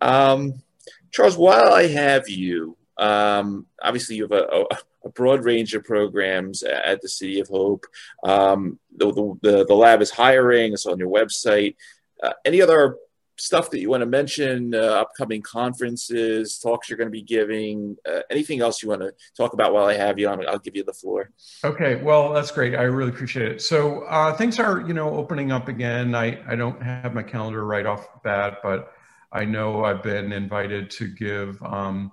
Um, 0.00 0.62
Charles, 1.10 1.36
while 1.36 1.74
I 1.74 1.88
have 1.88 2.28
you, 2.28 2.78
um, 2.96 3.66
obviously 3.82 4.16
you 4.16 4.22
have 4.22 4.32
a, 4.32 4.64
a, 5.04 5.10
broad 5.10 5.44
range 5.44 5.74
of 5.74 5.84
programs 5.84 6.62
at 6.62 7.02
the 7.02 7.08
City 7.08 7.40
of 7.40 7.48
Hope. 7.48 7.84
Um, 8.24 8.78
the, 8.96 9.12
the, 9.42 9.66
the, 9.66 9.74
lab 9.74 10.00
is 10.00 10.10
hiring, 10.10 10.72
it's 10.72 10.86
on 10.86 10.98
your 10.98 11.10
website. 11.10 11.76
Uh, 12.22 12.32
any 12.44 12.62
other 12.62 12.96
stuff 13.38 13.70
that 13.70 13.80
you 13.80 13.88
want 13.88 14.02
to 14.02 14.06
mention, 14.06 14.74
uh, 14.74 14.78
upcoming 14.78 15.42
conferences, 15.42 16.58
talks 16.58 16.88
you're 16.88 16.96
going 16.96 17.08
to 17.08 17.12
be 17.12 17.22
giving, 17.22 17.96
uh, 18.08 18.20
anything 18.30 18.60
else 18.60 18.82
you 18.82 18.88
want 18.88 19.00
to 19.00 19.12
talk 19.36 19.52
about 19.52 19.72
while 19.72 19.86
I 19.86 19.94
have 19.94 20.18
you 20.18 20.28
on, 20.28 20.46
I'll 20.46 20.58
give 20.58 20.76
you 20.76 20.84
the 20.84 20.92
floor. 20.92 21.30
Okay, 21.64 21.96
well, 21.96 22.32
that's 22.32 22.50
great. 22.50 22.74
I 22.74 22.82
really 22.82 23.10
appreciate 23.10 23.50
it. 23.50 23.62
So 23.62 24.02
uh, 24.02 24.34
things 24.34 24.58
are, 24.58 24.80
you 24.80 24.94
know, 24.94 25.10
opening 25.10 25.52
up 25.52 25.68
again. 25.68 26.14
I, 26.14 26.40
I 26.50 26.56
don't 26.56 26.82
have 26.82 27.14
my 27.14 27.22
calendar 27.22 27.64
right 27.64 27.86
off 27.86 28.12
the 28.12 28.20
bat, 28.24 28.58
but 28.62 28.92
I 29.32 29.44
know 29.44 29.84
I've 29.84 30.02
been 30.02 30.32
invited 30.32 30.90
to 30.92 31.08
give 31.08 31.62
um, 31.62 32.12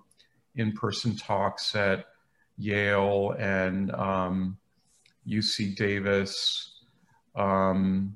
in-person 0.56 1.18
talks 1.18 1.76
at 1.76 2.06
Yale 2.58 3.36
and 3.38 3.92
um, 3.92 4.58
UC 5.28 5.76
Davis. 5.76 6.72
Um, 7.36 8.16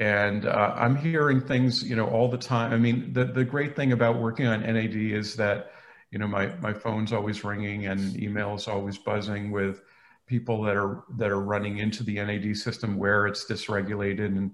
and 0.00 0.46
uh, 0.46 0.72
I'm 0.76 0.96
hearing 0.96 1.42
things, 1.42 1.82
you 1.82 1.94
know, 1.94 2.08
all 2.08 2.26
the 2.26 2.38
time. 2.38 2.72
I 2.72 2.78
mean, 2.78 3.12
the, 3.12 3.26
the 3.26 3.44
great 3.44 3.76
thing 3.76 3.92
about 3.92 4.18
working 4.18 4.46
on 4.46 4.62
NAD 4.62 4.96
is 4.96 5.36
that, 5.36 5.72
you 6.10 6.18
know, 6.18 6.26
my, 6.26 6.46
my 6.56 6.72
phone's 6.72 7.12
always 7.12 7.44
ringing 7.44 7.86
and 7.86 8.00
emails 8.16 8.66
always 8.66 8.96
buzzing 8.96 9.50
with 9.50 9.82
people 10.26 10.62
that 10.62 10.76
are 10.76 11.04
that 11.18 11.30
are 11.30 11.40
running 11.40 11.78
into 11.78 12.02
the 12.02 12.14
NAD 12.14 12.56
system 12.56 12.96
where 12.96 13.26
it's 13.26 13.44
dysregulated 13.44 14.26
and 14.26 14.52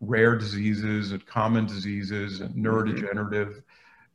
rare 0.00 0.36
diseases 0.36 1.12
and 1.12 1.24
common 1.26 1.64
diseases 1.64 2.40
and 2.40 2.50
mm-hmm. 2.50 2.66
neurodegenerative, 2.66 3.62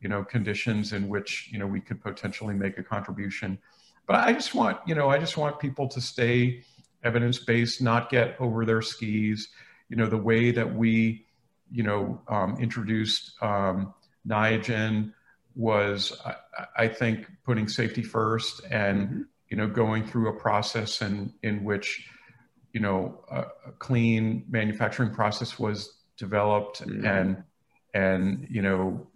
you 0.02 0.10
know, 0.10 0.24
conditions 0.24 0.92
in 0.92 1.08
which 1.08 1.50
you 1.52 1.60
know 1.60 1.68
we 1.68 1.80
could 1.80 2.04
potentially 2.04 2.56
make 2.56 2.78
a 2.78 2.84
contribution. 2.84 3.58
But 4.06 4.18
I 4.18 4.34
just 4.34 4.54
want, 4.54 4.80
you 4.86 4.96
know, 4.96 5.10
I 5.10 5.18
just 5.18 5.38
want 5.38 5.60
people 5.60 5.88
to 5.88 6.02
stay 6.02 6.64
evidence 7.06 7.38
based, 7.40 7.82
not 7.82 8.10
get 8.10 8.36
over 8.40 8.66
their 8.66 8.82
skis 8.82 9.48
you 9.90 9.98
know, 9.98 10.08
the 10.08 10.18
way 10.18 10.52
that 10.52 10.76
we, 10.76 11.26
you 11.72 11.84
know, 11.84 12.22
um, 12.28 12.58
introduced 12.60 13.34
um, 13.42 13.94
Niagen 14.28 15.14
was, 15.56 16.20
I, 16.26 16.36
I, 16.78 16.88
think, 16.88 17.28
putting 17.46 17.68
safety 17.68 18.02
first 18.02 18.62
and, 18.70 19.08
mm-hmm. 19.08 19.22
you 19.50 19.58
know, 19.58 19.68
going 19.68 20.06
through 20.06 20.30
a 20.30 20.40
process 20.40 21.02
in, 21.02 21.34
in 21.44 21.64
which, 21.64 22.08
you 22.74 22.80
know, 22.80 23.24
a, 23.32 23.42
a 23.68 23.72
clean 23.80 24.46
manufacturing 24.50 25.14
process 25.14 25.60
was 25.60 25.98
developed 26.18 26.82
mm-hmm. 26.82 27.06
and, 27.06 27.44
and, 27.94 28.48
you 28.50 28.62
know, 28.62 29.08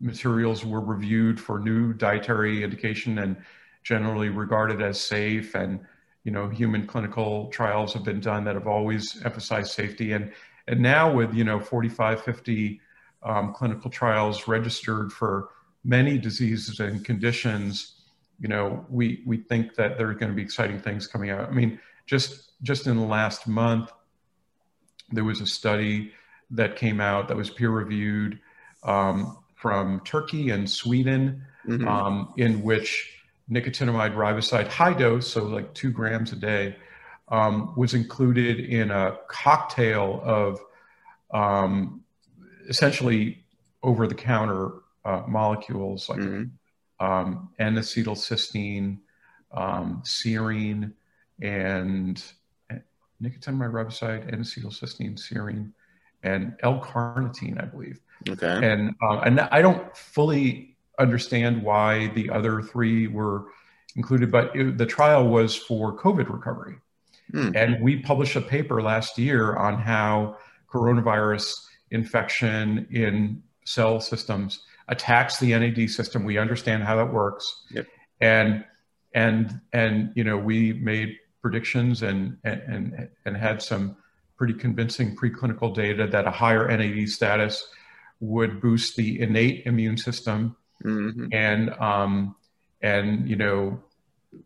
materials 0.00 0.64
were 0.64 0.80
reviewed 0.80 1.40
for 1.40 1.58
new 1.58 1.92
dietary 1.92 2.62
indication 2.62 3.18
and 3.18 3.36
generally 3.82 4.28
regarded 4.28 4.82
as 4.82 5.00
safe 5.00 5.54
and 5.54 5.80
you 6.26 6.32
know 6.32 6.48
human 6.48 6.88
clinical 6.88 7.46
trials 7.50 7.94
have 7.94 8.02
been 8.02 8.18
done 8.18 8.42
that 8.44 8.56
have 8.56 8.66
always 8.66 9.22
emphasized 9.24 9.70
safety 9.70 10.12
and 10.12 10.32
and 10.66 10.80
now 10.80 11.10
with 11.10 11.32
you 11.32 11.44
know 11.44 11.60
45 11.60 12.20
50 12.20 12.80
um, 13.22 13.54
clinical 13.54 13.88
trials 13.90 14.48
registered 14.48 15.12
for 15.12 15.50
many 15.84 16.18
diseases 16.18 16.80
and 16.80 17.04
conditions 17.04 18.02
you 18.40 18.48
know 18.48 18.84
we 18.90 19.22
we 19.24 19.36
think 19.36 19.76
that 19.76 19.96
there 19.96 20.08
are 20.08 20.14
going 20.14 20.32
to 20.32 20.34
be 20.34 20.42
exciting 20.42 20.80
things 20.80 21.06
coming 21.06 21.30
out 21.30 21.48
i 21.48 21.52
mean 21.52 21.78
just 22.06 22.60
just 22.60 22.88
in 22.88 22.96
the 22.96 23.06
last 23.06 23.46
month 23.46 23.92
there 25.12 25.24
was 25.24 25.40
a 25.40 25.46
study 25.46 26.12
that 26.50 26.74
came 26.74 27.00
out 27.00 27.28
that 27.28 27.36
was 27.36 27.50
peer 27.50 27.70
reviewed 27.70 28.40
um, 28.82 29.38
from 29.54 30.00
turkey 30.00 30.50
and 30.50 30.68
sweden 30.68 31.44
mm-hmm. 31.68 31.86
um, 31.86 32.34
in 32.36 32.62
which 32.62 33.15
nicotinamide 33.50 34.14
riboside 34.14 34.68
high 34.68 34.92
dose, 34.92 35.32
so 35.32 35.44
like 35.44 35.72
two 35.74 35.90
grams 35.90 36.32
a 36.32 36.36
day, 36.36 36.76
um, 37.28 37.72
was 37.76 37.94
included 37.94 38.60
in 38.60 38.90
a 38.90 39.16
cocktail 39.28 40.20
of 40.24 40.60
um, 41.32 42.02
essentially 42.68 43.44
over 43.82 44.06
the 44.06 44.14
counter 44.14 44.72
uh, 45.04 45.22
molecules 45.28 46.08
like 46.08 46.18
mm-hmm. 46.18 47.04
um, 47.04 47.50
N-acetylcysteine, 47.58 48.98
um, 49.52 50.02
serine, 50.04 50.92
and 51.40 52.22
nicotinamide 53.22 53.72
riboside, 53.72 54.32
N-acetylcysteine, 54.32 55.16
serine, 55.16 55.72
and 56.22 56.56
L-carnitine, 56.62 57.62
I 57.62 57.66
believe. 57.66 58.00
Okay. 58.28 58.66
And 58.66 58.94
uh, 59.02 59.18
and 59.18 59.40
I 59.40 59.62
don't 59.62 59.96
fully 59.96 60.75
understand 60.98 61.62
why 61.62 62.08
the 62.08 62.30
other 62.30 62.62
three 62.62 63.06
were 63.06 63.46
included, 63.96 64.30
but 64.30 64.54
it, 64.54 64.78
the 64.78 64.86
trial 64.86 65.28
was 65.28 65.56
for 65.56 65.96
COVID 65.96 66.28
recovery. 66.28 66.76
Hmm. 67.30 67.50
And 67.54 67.82
we 67.82 67.96
published 68.00 68.36
a 68.36 68.40
paper 68.40 68.82
last 68.82 69.18
year 69.18 69.56
on 69.56 69.78
how 69.78 70.36
coronavirus 70.72 71.52
infection 71.90 72.86
in 72.90 73.42
cell 73.64 74.00
systems 74.00 74.60
attacks 74.88 75.38
the 75.38 75.58
NAD 75.58 75.90
system. 75.90 76.24
We 76.24 76.38
understand 76.38 76.84
how 76.84 76.96
that 76.96 77.12
works. 77.12 77.64
Yep. 77.70 77.86
And 78.20 78.64
and 79.14 79.60
and 79.72 80.12
you 80.14 80.24
know 80.24 80.36
we 80.36 80.74
made 80.74 81.16
predictions 81.42 82.02
and 82.02 82.36
and 82.44 83.08
and 83.24 83.36
had 83.36 83.62
some 83.62 83.96
pretty 84.36 84.54
convincing 84.54 85.16
preclinical 85.16 85.74
data 85.74 86.06
that 86.06 86.26
a 86.26 86.30
higher 86.30 86.68
NAD 86.68 87.08
status 87.08 87.66
would 88.20 88.60
boost 88.60 88.96
the 88.96 89.20
innate 89.20 89.66
immune 89.66 89.96
system 89.96 90.56
Mm-hmm. 90.84 91.28
And 91.32 91.70
um, 91.80 92.36
and 92.82 93.28
you 93.28 93.36
know, 93.36 93.80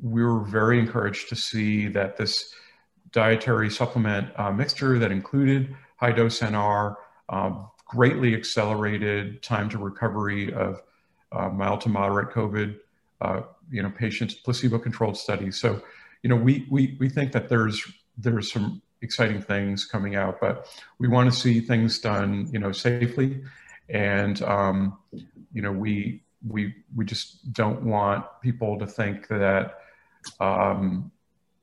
we 0.01 0.23
were 0.23 0.41
very 0.41 0.79
encouraged 0.79 1.29
to 1.31 1.37
see 1.37 1.89
that 1.89 2.17
this 2.17 2.55
dietary 3.13 3.71
supplement 3.71 4.29
uh, 4.37 4.53
mixture 4.53 4.99
that 4.99 5.11
included 5.11 5.75
high 5.97 6.13
dose 6.13 6.41
NR 6.41 6.97
um, 7.29 7.69
greatly 7.85 8.35
accelerated 8.35 9.43
time 9.43 9.69
to 9.69 9.79
recovery 9.79 10.53
of 10.53 10.81
uh, 11.33 11.49
mild 11.49 11.81
to 11.83 11.89
moderate 11.89 12.31
COVID, 12.31 12.79
uh, 13.21 13.43
you 13.71 13.83
know, 13.83 13.91
patients, 13.91 14.35
placebo-controlled 14.35 15.17
studies. 15.17 15.61
So, 15.61 15.83
you 16.23 16.31
know, 16.31 16.37
we 16.37 16.67
we 16.71 16.97
we 17.01 17.09
think 17.09 17.33
that 17.33 17.49
there's 17.49 17.83
there's 18.17 18.53
some 18.53 18.83
exciting 19.03 19.41
things 19.41 19.85
coming 19.85 20.15
out, 20.15 20.41
but 20.41 20.69
we 20.99 21.09
want 21.09 21.33
to 21.33 21.39
see 21.39 21.61
things 21.61 21.99
done, 21.99 22.49
you 22.53 22.59
know, 22.59 22.71
safely 22.71 23.43
and 23.91 24.43
um, 24.43 24.97
you 25.53 25.63
know 25.63 25.73
we 25.73 26.23
we 26.47 26.75
we 26.95 27.05
just 27.05 27.53
don't 27.53 27.83
want 27.83 28.25
people 28.43 28.79
to 28.79 28.87
think 28.87 29.29
that 29.29 29.79
um, 30.41 31.11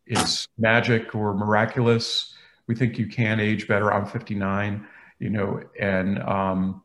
it's 0.06 0.48
magic 0.58 1.16
or 1.16 1.34
miraculous. 1.34 2.34
We 2.68 2.76
think 2.76 2.98
you 2.98 3.08
can 3.08 3.40
age 3.40 3.68
better. 3.68 3.94
I'm 3.94 4.06
59, 4.06 4.86
you 5.20 5.30
know, 5.30 5.62
and 5.80 6.20
um, 6.20 6.82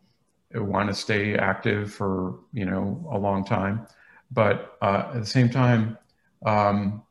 want 0.54 0.88
to 0.88 0.94
stay 0.94 1.36
active 1.36 1.92
for 1.92 2.38
you 2.52 2.64
know 2.64 3.08
a 3.10 3.18
long 3.18 3.44
time. 3.44 3.86
But 4.30 4.76
uh, 4.80 5.10
at 5.14 5.20
the 5.20 5.26
same 5.26 5.50
time, 5.50 5.98
um, 6.46 7.02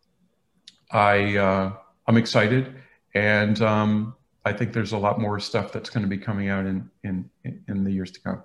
I 0.91 1.37
uh, 1.37 1.73
I'm 2.07 2.17
excited, 2.17 2.75
and 3.13 3.61
um, 3.61 4.15
I 4.45 4.53
think 4.53 4.73
there's 4.73 4.93
a 4.93 4.97
lot 4.97 5.19
more 5.19 5.39
stuff 5.39 5.71
that's 5.71 5.89
going 5.89 6.03
to 6.03 6.09
be 6.09 6.17
coming 6.17 6.49
out 6.49 6.65
in 6.65 6.89
in 7.03 7.29
in 7.67 7.83
the 7.83 7.91
years 7.91 8.11
to 8.11 8.19
come. 8.21 8.43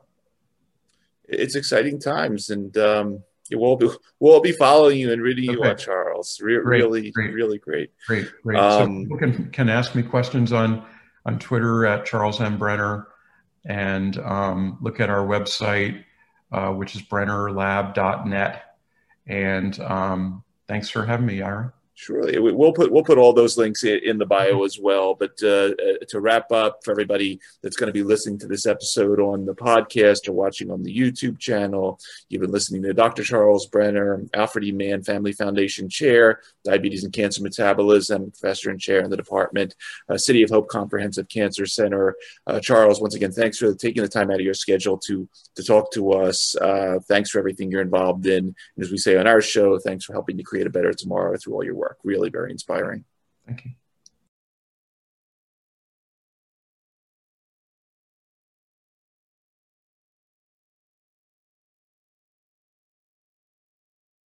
It's 1.28 1.54
exciting 1.54 1.98
times, 1.98 2.50
and 2.50 2.76
um, 2.78 3.22
we'll 3.52 3.76
be 3.76 3.88
we'll 4.20 4.40
be 4.40 4.52
following 4.52 4.98
you 4.98 5.12
and 5.12 5.22
reading 5.22 5.50
okay. 5.50 5.58
you 5.58 5.64
on 5.64 5.76
Charles. 5.76 6.40
Re- 6.40 6.60
great, 6.62 6.82
really, 6.82 7.10
great. 7.10 7.32
really 7.32 7.58
great. 7.58 7.90
Great, 8.06 8.28
great. 8.42 8.58
Um, 8.58 8.80
so 8.80 9.02
people 9.02 9.18
can 9.18 9.50
can 9.50 9.68
ask 9.68 9.94
me 9.94 10.02
questions 10.02 10.52
on 10.52 10.84
on 11.24 11.38
Twitter 11.38 11.86
at 11.86 12.06
Charles 12.06 12.40
M 12.40 12.58
Brenner, 12.58 13.08
and 13.64 14.18
um, 14.18 14.78
look 14.80 15.00
at 15.00 15.10
our 15.10 15.26
website, 15.26 16.04
uh, 16.52 16.70
which 16.72 16.94
is 16.94 17.02
brennerlab.net. 17.02 18.62
And 19.26 19.80
um, 19.80 20.44
thanks 20.68 20.88
for 20.88 21.04
having 21.04 21.26
me, 21.26 21.42
Ira. 21.42 21.72
Surely, 21.98 22.38
we'll 22.38 22.74
put 22.74 22.92
we'll 22.92 23.02
put 23.02 23.16
all 23.16 23.32
those 23.32 23.56
links 23.56 23.82
in 23.82 24.18
the 24.18 24.26
bio 24.26 24.64
as 24.64 24.78
well. 24.78 25.14
But 25.14 25.32
uh, 25.42 25.70
uh, 25.70 26.04
to 26.08 26.20
wrap 26.20 26.52
up, 26.52 26.84
for 26.84 26.90
everybody 26.90 27.40
that's 27.62 27.76
going 27.76 27.86
to 27.86 27.92
be 27.92 28.02
listening 28.02 28.38
to 28.40 28.46
this 28.46 28.66
episode 28.66 29.18
on 29.18 29.46
the 29.46 29.54
podcast 29.54 30.28
or 30.28 30.32
watching 30.32 30.70
on 30.70 30.82
the 30.82 30.94
YouTube 30.94 31.38
channel, 31.38 31.98
you've 32.28 32.42
been 32.42 32.50
listening 32.52 32.82
to 32.82 32.92
Dr. 32.92 33.24
Charles 33.24 33.66
Brenner, 33.66 34.22
Alfred 34.34 34.64
E. 34.64 34.72
Mann 34.72 35.04
Family 35.04 35.32
Foundation 35.32 35.88
Chair, 35.88 36.42
Diabetes 36.64 37.02
and 37.02 37.14
Cancer 37.14 37.42
Metabolism, 37.42 38.30
Professor 38.30 38.68
and 38.68 38.78
Chair 38.78 39.00
in 39.00 39.08
the 39.08 39.16
Department, 39.16 39.74
uh, 40.10 40.18
City 40.18 40.42
of 40.42 40.50
Hope 40.50 40.68
Comprehensive 40.68 41.30
Cancer 41.30 41.64
Center. 41.64 42.14
Uh, 42.46 42.60
Charles, 42.60 43.00
once 43.00 43.14
again, 43.14 43.32
thanks 43.32 43.56
for 43.56 43.74
taking 43.74 44.02
the 44.02 44.08
time 44.08 44.30
out 44.30 44.38
of 44.38 44.44
your 44.44 44.52
schedule 44.52 44.98
to 44.98 45.26
to 45.54 45.64
talk 45.64 45.90
to 45.92 46.12
us. 46.12 46.54
Uh, 46.56 46.98
thanks 47.08 47.30
for 47.30 47.38
everything 47.38 47.70
you're 47.70 47.80
involved 47.80 48.26
in, 48.26 48.54
and 48.76 48.84
as 48.84 48.90
we 48.90 48.98
say 48.98 49.16
on 49.16 49.26
our 49.26 49.40
show, 49.40 49.78
thanks 49.78 50.04
for 50.04 50.12
helping 50.12 50.36
to 50.36 50.42
create 50.42 50.66
a 50.66 50.70
better 50.70 50.92
tomorrow 50.92 51.38
through 51.38 51.54
all 51.54 51.64
your 51.64 51.74
work 51.74 51.85
work. 51.86 51.98
Really 52.04 52.30
very 52.30 52.50
inspiring. 52.50 53.04
Thank 53.46 53.64
you. 53.64 53.70